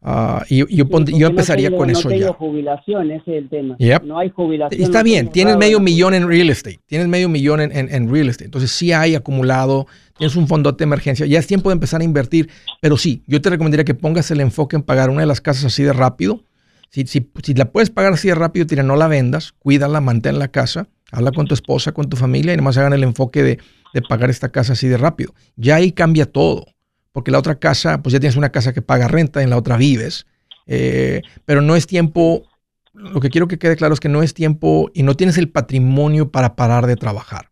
Uh, 0.00 0.40
y, 0.48 0.58
yo, 0.58 0.86
yo 1.06 1.26
empezaría 1.26 1.76
con 1.76 1.90
eso 1.90 2.08
ya. 2.10 2.32
jubilación, 2.32 3.10
ese 3.10 3.36
es 3.36 3.42
el 3.42 3.48
tema. 3.48 3.76
No 4.04 4.18
hay 4.18 4.30
jubilación. 4.30 4.80
Está 4.80 5.02
bien, 5.02 5.28
tienes 5.28 5.56
medio 5.56 5.80
millón 5.80 6.14
en 6.14 6.28
real 6.28 6.50
estate, 6.50 6.78
tienes 6.86 7.08
medio 7.08 7.28
millón 7.28 7.60
en, 7.60 7.72
en, 7.72 8.08
real 8.10 8.28
estate, 8.28 8.44
entonces 8.44 8.70
sí 8.70 8.92
hay 8.92 9.16
acumulado, 9.16 9.86
tienes 10.16 10.36
un 10.36 10.46
fondo 10.46 10.70
de 10.70 10.84
emergencia, 10.84 11.26
ya 11.26 11.40
es 11.40 11.48
tiempo 11.48 11.70
de 11.70 11.74
empezar 11.74 12.00
a 12.00 12.04
invertir, 12.04 12.48
pero 12.80 12.96
sí, 12.96 13.24
yo 13.26 13.40
te 13.40 13.50
recomendaría 13.50 13.84
que 13.84 13.94
pongas 13.94 14.30
el 14.30 14.40
enfoque 14.40 14.76
en 14.76 14.82
pagar 14.82 15.10
una 15.10 15.20
de 15.20 15.26
las 15.26 15.40
casas 15.40 15.64
así 15.64 15.82
de 15.82 15.92
rápido. 15.92 16.44
Si, 16.90 17.06
si, 17.06 17.28
si 17.42 17.54
la 17.54 17.70
puedes 17.70 17.90
pagar 17.90 18.12
así 18.12 18.28
de 18.28 18.34
rápido, 18.34 18.66
tira, 18.66 18.82
no 18.82 18.96
la 18.96 19.08
vendas, 19.08 19.52
cuídala, 19.58 20.00
mantén 20.00 20.38
la 20.38 20.48
casa, 20.48 20.88
habla 21.10 21.32
con 21.32 21.46
tu 21.46 21.54
esposa, 21.54 21.92
con 21.92 22.08
tu 22.08 22.16
familia 22.16 22.54
y 22.54 22.56
nomás 22.56 22.78
hagan 22.78 22.92
el 22.92 23.02
enfoque 23.02 23.42
de 23.42 23.58
de 23.92 24.02
pagar 24.02 24.30
esta 24.30 24.48
casa 24.50 24.72
así 24.72 24.88
de 24.88 24.96
rápido. 24.96 25.34
Ya 25.56 25.76
ahí 25.76 25.92
cambia 25.92 26.26
todo, 26.26 26.66
porque 27.12 27.30
la 27.30 27.38
otra 27.38 27.58
casa, 27.58 28.02
pues 28.02 28.12
ya 28.12 28.20
tienes 28.20 28.36
una 28.36 28.50
casa 28.50 28.72
que 28.72 28.82
paga 28.82 29.08
renta, 29.08 29.42
en 29.42 29.50
la 29.50 29.56
otra 29.56 29.76
vives, 29.76 30.26
eh, 30.66 31.22
pero 31.44 31.62
no 31.62 31.76
es 31.76 31.86
tiempo, 31.86 32.44
lo 32.92 33.20
que 33.20 33.30
quiero 33.30 33.48
que 33.48 33.58
quede 33.58 33.76
claro 33.76 33.94
es 33.94 34.00
que 34.00 34.08
no 34.08 34.22
es 34.22 34.34
tiempo 34.34 34.90
y 34.94 35.02
no 35.02 35.14
tienes 35.14 35.38
el 35.38 35.50
patrimonio 35.50 36.30
para 36.30 36.56
parar 36.56 36.86
de 36.86 36.96
trabajar. 36.96 37.50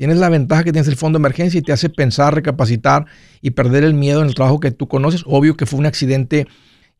Tienes 0.00 0.16
la 0.16 0.30
ventaja 0.30 0.64
que 0.64 0.72
tienes 0.72 0.88
el 0.88 0.96
fondo 0.96 1.18
de 1.18 1.20
emergencia 1.20 1.58
y 1.58 1.62
te 1.62 1.72
hace 1.72 1.90
pensar, 1.90 2.34
recapacitar 2.34 3.04
y 3.42 3.50
perder 3.50 3.84
el 3.84 3.92
miedo 3.92 4.22
en 4.22 4.28
el 4.28 4.34
trabajo 4.34 4.58
que 4.58 4.70
tú 4.70 4.88
conoces. 4.88 5.22
Obvio 5.26 5.58
que 5.58 5.66
fue 5.66 5.78
un 5.78 5.84
accidente. 5.84 6.46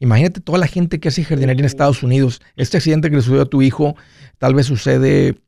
Imagínate 0.00 0.42
toda 0.42 0.58
la 0.58 0.66
gente 0.66 1.00
que 1.00 1.08
hace 1.08 1.24
jardinería 1.24 1.60
en 1.60 1.64
Estados 1.64 2.02
Unidos. 2.02 2.42
Este 2.56 2.76
accidente 2.76 3.08
que 3.08 3.16
le 3.16 3.22
sucedió 3.22 3.40
a 3.40 3.46
tu 3.46 3.62
hijo 3.62 3.96
tal 4.36 4.54
vez 4.54 4.66
sucede 4.66 5.40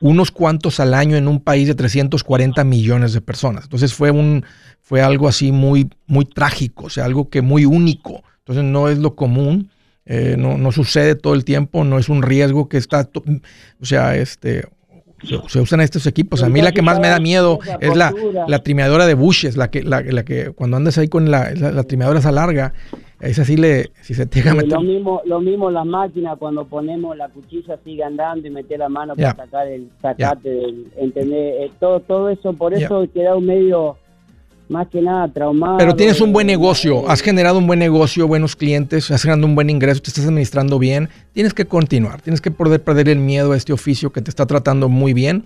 unos 0.00 0.30
cuantos 0.30 0.78
al 0.78 0.94
año 0.94 1.16
en 1.16 1.26
un 1.26 1.40
país 1.40 1.66
de 1.66 1.74
340 1.74 2.62
millones 2.62 3.12
de 3.14 3.20
personas. 3.20 3.64
Entonces 3.64 3.92
fue 3.92 4.12
un 4.12 4.44
fue 4.82 5.00
algo 5.00 5.28
así 5.28 5.52
muy 5.52 5.88
muy 6.06 6.24
trágico, 6.24 6.86
o 6.86 6.90
sea, 6.90 7.04
algo 7.04 7.30
que 7.30 7.40
muy 7.40 7.64
único. 7.64 8.22
Entonces 8.40 8.64
no 8.64 8.88
es 8.88 8.98
lo 8.98 9.14
común, 9.14 9.70
eh, 10.04 10.34
no, 10.36 10.58
no, 10.58 10.72
sucede 10.72 11.14
todo 11.14 11.34
el 11.34 11.44
tiempo, 11.44 11.84
no 11.84 11.98
es 11.98 12.08
un 12.08 12.22
riesgo 12.22 12.68
que 12.68 12.76
está, 12.76 13.08
o 13.80 13.84
sea, 13.84 14.16
este 14.16 14.64
se, 15.48 15.60
usan 15.60 15.80
estos 15.80 16.06
equipos. 16.06 16.42
A 16.42 16.48
mí 16.48 16.60
la 16.60 16.72
que 16.72 16.82
más 16.82 16.98
me 16.98 17.08
da 17.08 17.20
miedo 17.20 17.60
es 17.80 17.96
la, 17.96 18.12
la 18.48 18.58
trimeadora 18.62 19.06
de 19.06 19.14
bushes, 19.14 19.56
la 19.56 19.70
que, 19.70 19.82
la, 19.82 20.02
la 20.02 20.24
que 20.24 20.50
cuando 20.50 20.76
andas 20.76 20.98
ahí 20.98 21.08
con 21.08 21.30
la, 21.30 21.52
la, 21.54 21.70
la 21.70 21.84
trimeadora 21.84 22.18
esa 22.18 22.32
larga, 22.32 22.74
esa 23.20 23.44
sí 23.44 23.56
le, 23.56 23.90
si 24.00 24.14
se 24.14 24.26
te 24.26 24.42
Lo 24.42 24.80
mismo, 24.80 25.22
lo 25.24 25.40
mismo 25.40 25.70
las 25.70 25.86
máquinas 25.86 26.36
cuando 26.38 26.64
ponemos 26.64 27.16
la 27.16 27.28
cuchilla 27.28 27.78
sigue 27.84 28.02
andando 28.02 28.48
y 28.48 28.50
meter 28.50 28.80
la 28.80 28.88
mano 28.88 29.14
para 29.14 29.36
sacar 29.36 29.68
el 29.68 29.88
sacate, 30.00 30.74
entender, 30.96 31.62
eh, 31.62 31.70
todo, 31.78 32.00
todo 32.00 32.28
eso, 32.30 32.52
por 32.52 32.74
eso 32.74 33.06
queda 33.14 33.36
un 33.36 33.46
medio 33.46 33.96
más 34.72 34.88
que 34.88 35.00
nada 35.00 35.28
traumado. 35.28 35.78
Pero 35.78 35.94
tienes 35.94 36.20
un 36.20 36.32
buen 36.32 36.46
negocio, 36.46 37.08
has 37.08 37.20
generado 37.20 37.58
un 37.58 37.66
buen 37.66 37.78
negocio, 37.78 38.26
buenos 38.26 38.56
clientes, 38.56 39.10
has 39.10 39.22
generado 39.22 39.46
un 39.46 39.54
buen 39.54 39.70
ingreso, 39.70 40.02
te 40.02 40.08
estás 40.08 40.24
administrando 40.24 40.78
bien, 40.78 41.08
tienes 41.32 41.54
que 41.54 41.66
continuar, 41.66 42.20
tienes 42.22 42.40
que 42.40 42.50
poder 42.50 42.82
perder 42.82 43.08
el 43.08 43.18
miedo 43.18 43.52
a 43.52 43.56
este 43.56 43.72
oficio 43.72 44.10
que 44.10 44.22
te 44.22 44.30
está 44.30 44.46
tratando 44.46 44.88
muy 44.88 45.12
bien. 45.12 45.44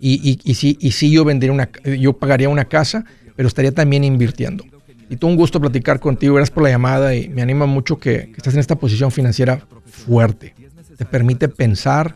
Y, 0.00 0.14
y, 0.30 0.40
y 0.50 0.54
sí, 0.54 0.78
y 0.80 0.92
sí 0.92 1.10
yo 1.10 1.26
vendría 1.26 1.52
una, 1.52 1.68
yo 1.84 2.14
pagaría 2.14 2.48
una 2.48 2.64
casa, 2.64 3.04
pero 3.36 3.48
estaría 3.48 3.72
también 3.72 4.04
invirtiendo. 4.04 4.64
Y 5.10 5.16
todo 5.16 5.28
un 5.28 5.36
gusto 5.36 5.60
platicar 5.60 5.98
contigo. 5.98 6.36
Gracias 6.36 6.54
por 6.54 6.62
la 6.62 6.70
llamada 6.70 7.16
y 7.16 7.28
me 7.28 7.42
anima 7.42 7.66
mucho 7.66 7.98
que, 7.98 8.32
estás 8.36 8.54
en 8.54 8.60
esta 8.60 8.76
posición 8.76 9.10
financiera 9.10 9.60
fuerte. 9.84 10.54
Te 10.96 11.04
permite 11.04 11.48
pensar, 11.48 12.14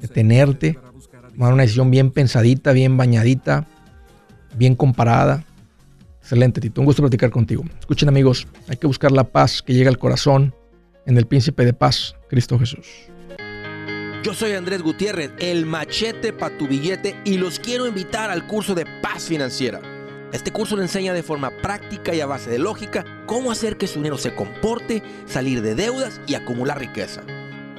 detenerte, 0.00 0.78
tomar 1.34 1.52
una 1.52 1.62
decisión 1.62 1.90
bien 1.90 2.10
pensadita, 2.10 2.72
bien 2.72 2.96
bañadita, 2.96 3.66
bien 4.56 4.74
comparada. 4.74 5.44
Excelente, 6.30 6.60
Tito. 6.60 6.80
Un 6.80 6.84
gusto 6.84 7.02
platicar 7.02 7.30
contigo. 7.30 7.64
Escuchen, 7.80 8.08
amigos, 8.08 8.46
hay 8.68 8.76
que 8.76 8.86
buscar 8.86 9.10
la 9.10 9.24
paz 9.24 9.62
que 9.62 9.74
llega 9.74 9.90
al 9.90 9.98
corazón 9.98 10.54
en 11.04 11.18
el 11.18 11.26
Príncipe 11.26 11.64
de 11.64 11.72
Paz, 11.72 12.14
Cristo 12.28 12.56
Jesús. 12.56 12.86
Yo 14.22 14.32
soy 14.32 14.52
Andrés 14.52 14.80
Gutiérrez, 14.80 15.32
el 15.40 15.66
machete 15.66 16.32
para 16.32 16.56
tu 16.56 16.68
billete, 16.68 17.16
y 17.24 17.36
los 17.36 17.58
quiero 17.58 17.88
invitar 17.88 18.30
al 18.30 18.46
curso 18.46 18.76
de 18.76 18.86
paz 19.02 19.24
financiera. 19.24 19.80
Este 20.32 20.52
curso 20.52 20.76
le 20.76 20.82
enseña 20.82 21.12
de 21.14 21.24
forma 21.24 21.50
práctica 21.62 22.14
y 22.14 22.20
a 22.20 22.26
base 22.26 22.48
de 22.48 22.60
lógica 22.60 23.04
cómo 23.26 23.50
hacer 23.50 23.76
que 23.76 23.88
su 23.88 23.98
dinero 23.98 24.16
se 24.16 24.32
comporte, 24.32 25.02
salir 25.26 25.62
de 25.62 25.74
deudas 25.74 26.20
y 26.28 26.34
acumular 26.34 26.78
riqueza. 26.78 27.22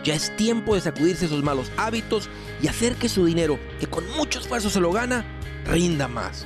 Ya 0.04 0.14
es 0.14 0.36
tiempo 0.36 0.76
de 0.76 0.82
sacudirse 0.82 1.28
esos 1.28 1.42
malos 1.42 1.72
hábitos 1.78 2.28
y 2.62 2.68
hacer 2.68 2.96
que 2.96 3.08
su 3.08 3.24
dinero, 3.24 3.58
que 3.80 3.88
con 3.88 4.04
mucho 4.18 4.42
esfuerzo 4.42 4.70
se 4.70 4.82
lo 4.82 4.92
gana, 4.92 5.24
rinda 5.64 6.10
más. 6.10 6.46